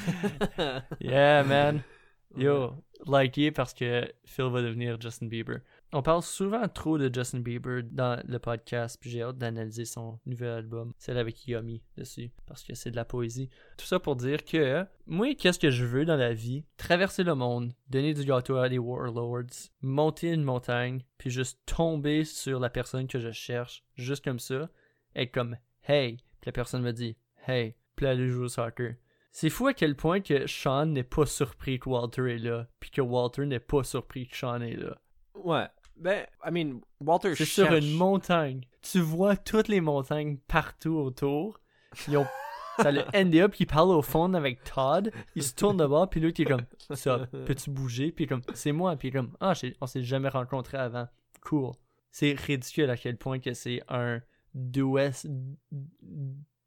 Yeah, 1.01 1.45
man. 1.45 1.83
Yo, 2.37 2.75
likez 3.07 3.53
parce 3.53 3.73
que 3.75 4.13
Phil 4.25 4.47
va 4.51 4.61
devenir 4.61 5.01
Justin 5.01 5.29
Bieber. 5.29 5.61
On 5.91 6.03
parle 6.03 6.23
souvent 6.23 6.69
trop 6.69 6.99
de 6.99 7.11
Justin 7.13 7.39
Bieber 7.39 7.83
dans 7.83 8.23
le 8.29 8.39
podcast, 8.39 8.99
puis 9.01 9.09
j'ai 9.09 9.23
hâte 9.23 9.39
d'analyser 9.39 9.87
son 9.87 10.19
nouvel 10.27 10.51
album, 10.51 10.93
celle 10.99 11.17
avec 11.17 11.49
Yomi 11.49 11.83
dessus, 11.97 12.31
parce 12.47 12.63
que 12.63 12.75
c'est 12.75 12.91
de 12.91 12.97
la 12.97 13.07
poésie. 13.07 13.49
Tout 13.79 13.87
ça 13.87 13.99
pour 13.99 14.15
dire 14.15 14.45
que 14.45 14.85
moi, 15.07 15.35
qu'est-ce 15.35 15.59
que 15.59 15.71
je 15.71 15.87
veux 15.87 16.05
dans 16.05 16.17
la 16.17 16.35
vie? 16.35 16.67
Traverser 16.77 17.25
le 17.25 17.35
monde, 17.35 17.73
donner 17.89 18.13
du 18.13 18.27
gâteau 18.27 18.57
à 18.59 18.69
des 18.69 18.77
warlords, 18.77 19.71
monter 19.81 20.31
une 20.31 20.45
montagne, 20.45 21.03
puis 21.17 21.31
juste 21.31 21.59
tomber 21.65 22.25
sur 22.25 22.61
la 22.61 22.69
personne 22.69 23.09
que 23.09 23.19
je 23.19 23.33
cherche, 23.33 23.83
juste 23.95 24.23
comme 24.23 24.41
ça, 24.41 24.69
être 25.17 25.33
comme 25.33 25.57
hey, 25.89 26.17
puis 26.17 26.49
la 26.49 26.53
personne 26.53 26.83
me 26.83 26.93
dit 26.93 27.17
hey, 27.47 27.77
puis 27.97 28.05
aller 28.05 28.29
jouer 28.29 28.45
au 28.45 28.49
soccer. 28.49 28.97
C'est 29.33 29.49
fou 29.49 29.69
à 29.69 29.73
quel 29.73 29.97
point 29.97 30.21
que 30.21 30.47
Sean 30.47 30.85
n'est 30.85 31.03
pas 31.03 31.25
surpris 31.25 31.79
que 31.79 31.89
Walter 31.89 32.35
est 32.35 32.39
là, 32.39 32.67
puis 32.79 32.91
que 32.91 33.01
Walter 33.01 33.47
n'est 33.47 33.59
pas 33.59 33.85
surpris 33.85 34.29
que 34.29 34.37
Sean 34.37 34.61
est 34.61 34.77
là. 34.77 34.99
ouais. 35.35 35.67
Ben, 36.01 36.27
I 36.45 36.51
mean, 36.51 36.81
Walter 37.01 37.35
C'est 37.35 37.45
cherche... 37.45 37.69
sur 37.69 37.75
une 37.75 37.93
montagne. 37.95 38.61
tu 38.83 39.01
vois 39.01 39.37
toutes 39.37 39.69
les 39.69 39.81
montagnes 39.81 40.37
partout 40.47 40.95
autour. 40.97 41.61
Ils 42.07 42.17
ont 42.17 42.27
ça 42.83 42.93
le 42.93 43.41
up, 43.41 43.55
il 43.59 43.67
parle 43.67 43.91
au 43.91 44.03
fond 44.03 44.33
avec 44.35 44.63
Todd, 44.63 45.13
il 45.35 45.43
se 45.43 45.55
tourne 45.55 45.79
de 45.79 45.87
bord, 45.87 46.09
puis 46.09 46.21
l'autre 46.21 46.39
il 46.39 46.43
est 46.43 46.51
comme 46.51 46.67
ça, 46.95 47.27
peux-tu 47.47 47.71
bouger, 47.71 48.13
puis 48.13 48.27
comme 48.27 48.43
c'est 48.55 48.73
moi, 48.73 48.97
puis 48.97 49.11
comme 49.11 49.37
ah 49.41 49.53
on 49.81 49.87
s'est 49.87 50.03
jamais 50.03 50.29
rencontré 50.29 50.79
avant, 50.79 51.09
cool. 51.43 51.73
C'est 52.11 52.33
ridicule 52.33 52.91
à 52.91 52.97
quel 52.97 53.17
point 53.17 53.39
que 53.41 53.53
c'est 53.53 53.83
un 53.89 54.21
douce, 54.55 55.27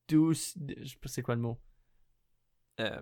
douce, 0.07 0.57
je 0.81 0.89
sais 0.89 0.97
pas 0.97 1.07
c'est 1.07 1.21
quoi 1.21 1.35
le 1.35 1.41
mot, 1.41 1.57
Euh, 2.79 3.01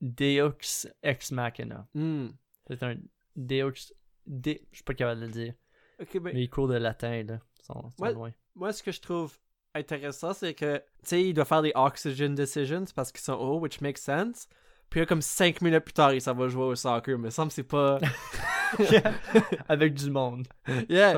Deux 0.00 0.54
ex 1.02 1.32
machina. 1.32 1.86
hmm. 1.94 2.28
C'est 2.68 2.82
un 2.82 2.96
Deux, 3.36 3.72
dé, 4.26 4.66
je 4.70 4.76
suis 4.76 4.84
pas 4.84 4.94
capable 4.94 5.20
de 5.22 5.26
le 5.26 5.32
dire, 5.32 5.54
Ben, 5.98 6.20
mais 6.22 6.48
de 6.68 6.74
latin 6.74 7.22
là 7.22 7.38
sont, 7.62 7.74
sont 7.74 7.92
Ouais. 7.98 8.12
loin. 8.12 8.32
moi, 8.54 8.72
ce 8.72 8.82
que 8.82 8.92
je 8.92 9.00
trouve 9.00 9.36
intéressant, 9.74 10.32
c'est 10.32 10.54
que, 10.54 10.76
tu 10.76 10.82
sais, 11.02 11.22
il 11.22 11.34
doit 11.34 11.44
faire 11.44 11.62
des 11.62 11.72
oxygen 11.74 12.34
decisions 12.34 12.84
parce 12.94 13.10
qu'ils 13.12 13.20
sont 13.22 13.34
hauts, 13.34 13.58
which 13.58 13.80
makes 13.80 13.98
sense. 13.98 14.48
Puis 14.94 15.00
là, 15.00 15.06
comme 15.06 15.22
5 15.22 15.60
minutes 15.60 15.82
plus 15.84 15.92
tard, 15.92 16.14
il 16.14 16.20
s'en 16.22 16.34
va 16.34 16.46
jouer 16.46 16.62
au 16.66 16.76
soccer. 16.76 17.18
Mais 17.18 17.30
il 17.36 17.44
me 17.44 17.50
c'est 17.50 17.64
pas. 17.64 17.98
avec 19.68 19.94
du 19.94 20.08
monde. 20.08 20.46
yeah. 20.88 21.14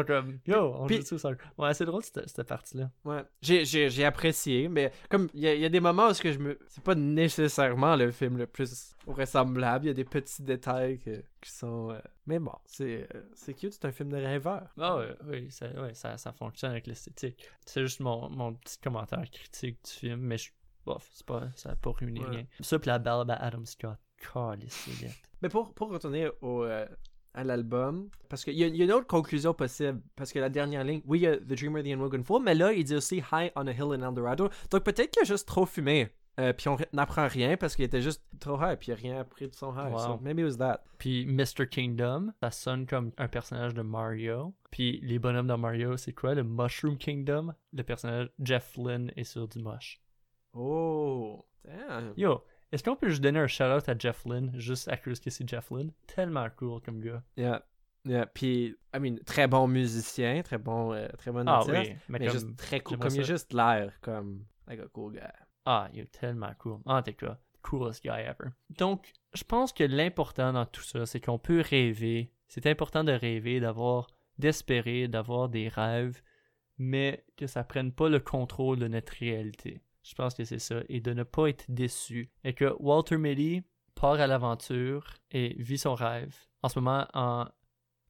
Yo, 0.46 0.74
on 0.78 0.86
Puis- 0.86 1.04
joue 1.04 1.16
au 1.16 1.18
soccer? 1.18 1.46
Ouais, 1.58 1.74
c'est 1.74 1.84
drôle 1.84 2.02
cette, 2.02 2.26
cette 2.26 2.46
partie-là. 2.48 2.90
Ouais. 3.04 3.22
J'ai, 3.42 3.66
j'ai, 3.66 3.90
j'ai 3.90 4.06
apprécié, 4.06 4.68
mais 4.70 4.92
comme 5.10 5.28
il 5.34 5.40
y, 5.40 5.46
a- 5.48 5.54
il 5.54 5.60
y 5.60 5.64
a 5.66 5.68
des 5.68 5.80
moments 5.80 6.08
où 6.08 6.14
ce 6.14 6.22
que 6.22 6.32
je 6.32 6.38
me. 6.38 6.58
C'est 6.68 6.82
pas 6.82 6.94
nécessairement 6.94 7.96
le 7.96 8.10
film 8.12 8.38
le 8.38 8.46
plus 8.46 8.94
vraisemblable. 9.06 9.84
Il 9.84 9.88
y 9.88 9.90
a 9.90 9.94
des 9.94 10.04
petits 10.04 10.42
détails 10.42 10.98
que- 10.98 11.22
qui 11.42 11.50
sont. 11.50 11.90
euh, 11.90 11.98
Mais 12.26 12.38
bon, 12.38 12.52
c'est, 12.64 13.06
euh, 13.14 13.22
c'est 13.34 13.52
cute, 13.52 13.74
c'est 13.74 13.84
un 13.84 13.92
film 13.92 14.08
de 14.10 14.16
rêveur. 14.16 14.62
Ah 14.80 14.96
ouais, 14.96 15.14
oui, 15.26 15.50
ça, 15.50 15.66
ouais, 15.80 15.92
ça, 15.92 16.16
ça 16.16 16.32
fonctionne 16.32 16.70
avec 16.70 16.86
l'esthétique. 16.86 17.46
C'est 17.66 17.82
juste 17.82 18.00
mon, 18.00 18.30
mon 18.30 18.54
petit 18.54 18.78
commentaire 18.78 19.22
critique 19.30 19.78
du 19.84 19.90
film, 19.90 20.20
mais 20.20 20.38
je, 20.38 20.48
bof, 20.86 21.08
c'est 21.12 21.26
pas, 21.26 21.48
ça 21.54 21.70
n'a 21.70 21.76
pas 21.76 21.90
ruiné 21.90 22.20
Ouais. 22.20 22.28
rien. 22.30 22.46
Ça, 22.60 22.78
puis 22.78 22.88
la 22.88 22.98
belle 22.98 23.24
à 23.30 23.34
Adam 23.34 23.64
Scott. 23.64 23.98
Mais 25.42 25.48
pour, 25.48 25.74
pour 25.74 25.90
retourner 25.90 26.28
au, 26.40 26.64
euh, 26.64 26.86
à 27.34 27.44
l'album, 27.44 28.08
parce 28.28 28.44
qu'il 28.44 28.54
y, 28.54 28.60
y 28.60 28.80
a 28.82 28.84
une 28.84 28.92
autre 28.92 29.06
conclusion 29.06 29.52
possible, 29.52 30.00
parce 30.16 30.32
que 30.32 30.38
la 30.38 30.48
dernière 30.48 30.84
ligne, 30.84 31.02
oui, 31.04 31.18
il 31.18 31.22
y 31.22 31.26
a 31.26 31.36
The 31.36 31.52
Dreamer, 31.52 31.82
The 31.82 31.88
Unwoken 31.88 32.24
Fool, 32.24 32.42
mais 32.42 32.54
là, 32.54 32.72
il 32.72 32.84
dit 32.84 32.94
aussi 32.94 33.22
High 33.32 33.52
on 33.56 33.66
a 33.66 33.72
Hill 33.72 33.92
in 33.92 34.08
Eldorado. 34.08 34.48
Donc 34.70 34.84
peut-être 34.84 35.10
qu'il 35.10 35.22
a 35.22 35.26
juste 35.26 35.46
trop 35.46 35.66
fumé. 35.66 36.08
Euh, 36.38 36.52
puis 36.52 36.68
on 36.68 36.76
n'apprend 36.92 37.28
rien 37.28 37.56
parce 37.56 37.74
qu'il 37.76 37.84
était 37.86 38.02
juste 38.02 38.22
trop 38.40 38.58
high, 38.60 38.76
puis 38.78 38.88
il 38.88 38.92
a 38.92 38.96
rien 38.96 39.20
appris 39.20 39.48
de 39.48 39.54
son 39.54 39.72
high. 39.74 39.90
Wow. 39.90 39.98
So 39.98 40.18
maybe 40.22 40.40
it 40.40 40.44
was 40.44 40.58
that. 40.58 40.82
Puis 40.98 41.24
Mr. 41.24 41.66
Kingdom, 41.66 42.30
ça 42.42 42.50
sonne 42.50 42.86
comme 42.86 43.12
un 43.16 43.26
personnage 43.28 43.72
de 43.72 43.80
Mario. 43.80 44.54
Puis 44.70 45.00
les 45.02 45.18
bonhommes 45.18 45.46
dans 45.46 45.56
Mario, 45.56 45.96
c'est 45.96 46.12
quoi? 46.12 46.34
Le 46.34 46.44
Mushroom 46.44 46.98
Kingdom? 46.98 47.54
Le 47.72 47.82
personnage 47.82 48.28
Jeff 48.38 48.76
Lynne 48.76 49.10
est 49.16 49.24
sur 49.24 49.48
du 49.48 49.60
moche. 49.60 49.98
Oh, 50.56 51.44
damn. 51.64 52.14
Yo, 52.16 52.42
est-ce 52.72 52.82
qu'on 52.82 52.96
peut 52.96 53.08
juste 53.08 53.22
donner 53.22 53.40
un 53.40 53.46
shout-out 53.46 53.88
à 53.88 53.98
Jeff 53.98 54.24
Lynne, 54.24 54.52
juste 54.56 54.88
à 54.88 54.96
cause 54.96 55.20
que 55.20 55.30
c'est 55.30 55.48
Jeff 55.48 55.70
Lynne? 55.70 55.92
Tellement 56.06 56.48
cool 56.56 56.80
comme 56.80 57.00
gars. 57.00 57.22
Yeah. 57.36 57.64
Yeah. 58.06 58.26
Puis, 58.26 58.76
I 58.94 59.00
mean, 59.00 59.18
très 59.26 59.48
bon 59.48 59.66
musicien, 59.66 60.42
très 60.42 60.58
bon, 60.58 60.92
euh, 60.92 61.08
très 61.18 61.32
bon 61.32 61.46
Ah 61.46 61.56
artiste, 61.56 61.76
oui, 61.76 61.96
mais, 62.08 62.18
mais 62.20 62.26
comme... 62.26 62.34
juste 62.34 62.56
très 62.56 62.80
cool. 62.80 62.98
Comme 62.98 63.10
il 63.14 63.20
a 63.20 63.24
ça. 63.24 63.32
juste 63.32 63.52
l'air 63.52 63.92
comme 64.00 64.44
like 64.66 64.80
a 64.80 64.88
cool 64.88 65.12
guy. 65.12 65.20
Ah, 65.64 65.88
il 65.92 66.00
est 66.00 66.12
tellement 66.12 66.52
cool. 66.58 66.78
En 66.86 67.02
tout 67.02 67.12
cas, 67.12 67.38
coolest 67.62 68.02
guy 68.02 68.10
ever. 68.10 68.50
Donc, 68.70 69.12
je 69.34 69.44
pense 69.44 69.72
que 69.72 69.84
l'important 69.84 70.52
dans 70.52 70.66
tout 70.66 70.82
ça, 70.82 71.04
c'est 71.04 71.20
qu'on 71.20 71.38
peut 71.38 71.60
rêver. 71.60 72.32
C'est 72.48 72.66
important 72.66 73.02
de 73.02 73.12
rêver, 73.12 73.58
d'avoir, 73.58 74.06
d'espérer, 74.38 75.08
d'avoir 75.08 75.48
des 75.48 75.68
rêves, 75.68 76.22
mais 76.78 77.24
que 77.36 77.46
ça 77.46 77.64
prenne 77.64 77.92
pas 77.92 78.08
le 78.08 78.20
contrôle 78.20 78.78
de 78.78 78.86
notre 78.86 79.12
réalité. 79.14 79.80
Je 80.06 80.14
pense 80.14 80.34
que 80.34 80.44
c'est 80.44 80.60
ça. 80.60 80.76
Et 80.88 81.00
de 81.00 81.12
ne 81.12 81.24
pas 81.24 81.48
être 81.48 81.64
déçu. 81.68 82.30
Et 82.44 82.54
que 82.54 82.76
Walter 82.78 83.18
Mitty 83.18 83.62
part 83.96 84.20
à 84.20 84.26
l'aventure 84.26 85.14
et 85.32 85.56
vit 85.58 85.78
son 85.78 85.94
rêve. 85.94 86.36
En 86.62 86.68
ce 86.68 86.78
moment, 86.78 87.06
en 87.12 87.46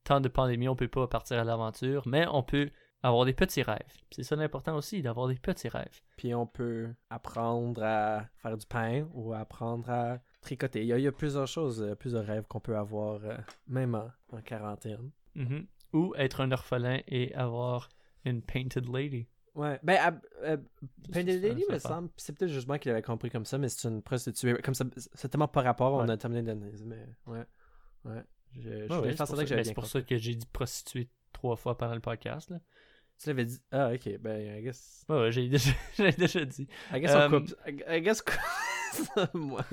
temps 0.04 0.20
de 0.20 0.28
pandémie, 0.28 0.68
on 0.68 0.76
peut 0.76 0.88
pas 0.88 1.08
partir 1.08 1.38
à 1.38 1.44
l'aventure, 1.44 2.02
mais 2.06 2.26
on 2.30 2.42
peut 2.42 2.70
avoir 3.02 3.24
des 3.24 3.32
petits 3.32 3.62
rêves. 3.62 3.78
C'est 4.10 4.24
ça 4.24 4.36
l'important 4.36 4.76
aussi, 4.76 5.00
d'avoir 5.00 5.28
des 5.28 5.36
petits 5.36 5.68
rêves. 5.68 6.02
Puis 6.16 6.34
on 6.34 6.46
peut 6.46 6.94
apprendre 7.08 7.82
à 7.82 8.26
faire 8.36 8.56
du 8.56 8.66
pain 8.66 9.06
ou 9.14 9.32
apprendre 9.32 9.88
à 9.88 10.18
tricoter. 10.42 10.82
Il 10.82 10.88
y 10.88 10.92
a, 10.92 10.98
il 10.98 11.04
y 11.04 11.08
a 11.08 11.12
plusieurs 11.12 11.46
choses, 11.46 11.82
euh, 11.82 11.94
plusieurs 11.94 12.26
rêves 12.26 12.46
qu'on 12.48 12.60
peut 12.60 12.76
avoir, 12.76 13.24
euh, 13.24 13.36
même 13.68 13.94
en, 13.94 14.10
en 14.36 14.42
quarantaine. 14.42 15.10
Mhm. 15.34 15.66
Ou 15.92 16.14
être 16.16 16.40
un 16.40 16.52
orphelin 16.52 17.00
et 17.08 17.34
avoir 17.34 17.88
une 18.24 18.42
painted 18.42 18.86
lady. 18.92 19.28
Ouais, 19.56 19.80
ben, 19.82 19.96
à- 19.96 20.56
Ça, 21.12 21.22
Lady, 21.22 21.64
me 21.70 21.78
semble, 21.78 22.10
c'est 22.16 22.36
peut-être 22.36 22.50
juste 22.52 22.66
moi 22.68 22.78
qui 22.78 22.88
l'avais 22.88 23.02
compris 23.02 23.30
comme 23.30 23.44
ça, 23.46 23.56
mais 23.58 23.68
c'est 23.68 23.88
une 23.88 24.02
prostituée. 24.02 24.54
Comme 24.62 24.74
ça, 24.74 24.84
c'est 25.14 25.28
tellement 25.28 25.48
pas 25.48 25.62
rapport, 25.62 25.94
on 25.94 26.04
Ouais. 26.04 26.10
a 26.10 26.16
terminé 26.18 26.42
d'analyse, 26.42 26.84
mais 26.84 27.04
ouais. 27.26 27.44
Ouais. 28.04 28.22
Je, 28.54 28.60
je, 28.60 28.66
Ouais, 28.68 29.14
pour, 29.14 29.26
que 29.28 29.46
j'avais 29.46 29.62
bien 29.62 29.64
c'est 29.64 29.74
pour 29.74 29.86
ça 29.86 30.00
que 30.02 30.16
j'ai 30.16 30.34
dit 30.34 30.46
prostituée 30.52 31.08
trois 31.32 31.56
fois 31.56 31.76
pendant 31.76 31.94
le 31.94 32.00
podcast. 32.00 32.50
Là. 32.50 32.60
Tu 33.18 33.28
l'avais 33.30 33.46
dit. 33.46 33.58
Ah, 33.72 33.90
ok, 33.94 34.18
ben, 34.20 34.58
I 34.58 34.62
guess. 34.62 35.04
Ouais, 35.08 35.20
ouais, 35.20 35.32
j'ai 35.32 35.48
déjà, 35.48 35.70
déjà 36.18 36.44
dit. 36.44 36.68
I 36.92 37.00
guess 37.00 37.10
Euh, 37.14 37.28
on 37.28 37.40
coupe. 37.40 37.54
I, 37.88 38.00
guess. 38.02 38.22
Moi. 39.34 39.64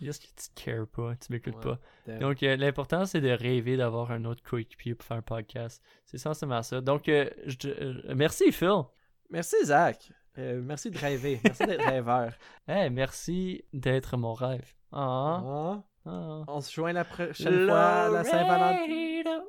Juste 0.00 0.22
que 0.22 0.42
tu 0.42 0.64
cares 0.64 0.86
pas, 0.86 1.14
tu 1.16 1.32
m'écoutes 1.32 1.54
Ouais. 1.64 1.76
pas. 2.06 2.18
Donc, 2.18 2.42
euh, 2.42 2.56
l'important, 2.56 3.06
c'est 3.06 3.20
de 3.22 3.30
rêver 3.30 3.76
d'avoir 3.78 4.10
un 4.10 4.24
autre 4.26 4.42
coéquipier 4.42 4.94
pour 4.94 5.06
faire 5.06 5.16
un 5.18 5.22
podcast. 5.22 5.82
C'est 6.04 6.18
sensiblement 6.18 6.62
ça. 6.62 6.80
Donc, 6.82 7.08
euh, 7.08 7.30
je- 7.46 7.68
euh, 7.68 8.14
merci 8.14 8.50
Phil. 8.52 8.82
Merci, 9.30 9.56
Zach. 9.64 10.10
Euh, 10.38 10.60
merci 10.62 10.90
de 10.90 10.98
rêver. 10.98 11.40
Merci 11.44 11.66
d'être 11.66 11.84
rêveur. 11.88 12.32
Hey, 12.68 12.90
merci 12.90 13.64
d'être 13.72 14.16
mon 14.16 14.34
rêve. 14.34 14.74
Ah, 14.92 15.42
Ah, 15.44 15.82
ah. 16.06 16.44
on 16.48 16.60
se 16.60 16.72
joint 16.72 16.92
la 16.92 17.04
prochaine 17.04 17.66
fois 17.66 17.80
à 17.80 18.08
la 18.10 18.24
Saint-Valentin. 18.24 19.44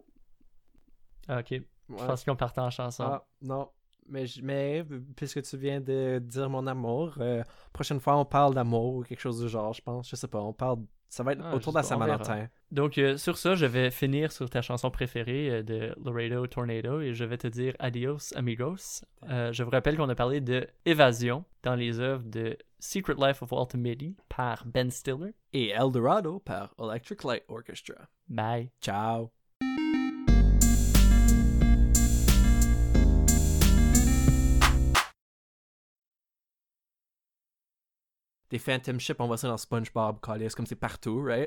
Ok. 1.29 1.51
Je 1.89 1.95
pense 1.95 2.23
qu'on 2.23 2.35
partait 2.35 2.61
en 2.61 2.69
chanson. 2.69 3.03
Ah, 3.03 3.25
non. 3.41 3.69
Mais, 4.09 4.23
mais 4.41 4.85
puisque 5.17 5.41
tu 5.41 5.57
viens 5.57 5.81
de 5.81 6.19
dire 6.23 6.49
mon 6.49 6.65
amour, 6.65 7.15
euh, 7.19 7.43
prochaine 7.73 7.99
fois 7.99 8.15
on 8.17 8.23
parle 8.23 8.53
d'amour 8.53 8.95
ou 8.95 9.03
quelque 9.03 9.19
chose 9.19 9.41
du 9.41 9.49
genre, 9.49 9.73
je 9.73 9.81
pense. 9.81 10.09
Je 10.09 10.15
sais 10.15 10.27
pas, 10.29 10.39
on 10.41 10.53
parle. 10.53 10.79
Ça 11.09 11.23
va 11.23 11.33
être 11.33 11.41
Ah, 11.43 11.55
autour 11.55 11.71
de 11.73 11.77
la. 11.77 11.83
Saint-Valentin. 11.83 12.49
Donc, 12.71 12.97
euh, 12.97 13.17
sur 13.17 13.37
ça, 13.37 13.55
je 13.55 13.65
vais 13.65 13.91
finir 13.91 14.31
sur 14.31 14.49
ta 14.49 14.61
chanson 14.61 14.91
préférée 14.91 15.49
euh, 15.49 15.63
de 15.63 15.95
Laredo 16.03 16.45
Tornado 16.47 16.99
et 16.99 17.13
je 17.13 17.23
vais 17.23 17.37
te 17.37 17.47
dire 17.47 17.73
adios, 17.79 18.33
amigos. 18.35 19.03
Euh, 19.29 19.53
je 19.53 19.63
vous 19.63 19.69
rappelle 19.69 19.95
qu'on 19.95 20.09
a 20.09 20.15
parlé 20.15 20.41
de 20.41 20.67
Évasion 20.85 21.45
dans 21.63 21.75
les 21.75 21.99
œuvres 21.99 22.23
de 22.25 22.57
Secret 22.79 23.15
Life 23.17 23.41
of 23.41 23.51
Walter 23.53 23.77
Mitty 23.77 24.17
par 24.27 24.65
Ben 24.65 24.91
Stiller. 24.91 25.33
Et 25.53 25.69
Eldorado 25.69 26.39
par 26.39 26.73
Electric 26.77 27.23
Light 27.23 27.43
Orchestra. 27.47 27.95
Bye. 28.27 28.69
Ciao. 28.81 29.36
Des 38.49 38.59
Phantom 38.59 38.99
Ships, 38.99 39.19
on 39.19 39.27
voit 39.27 39.37
ça 39.37 39.47
dans 39.47 39.57
SpongeBob, 39.57 40.19
Callis, 40.21 40.49
comme 40.55 40.65
c'est 40.65 40.75
partout, 40.75 41.21
right? 41.21 41.45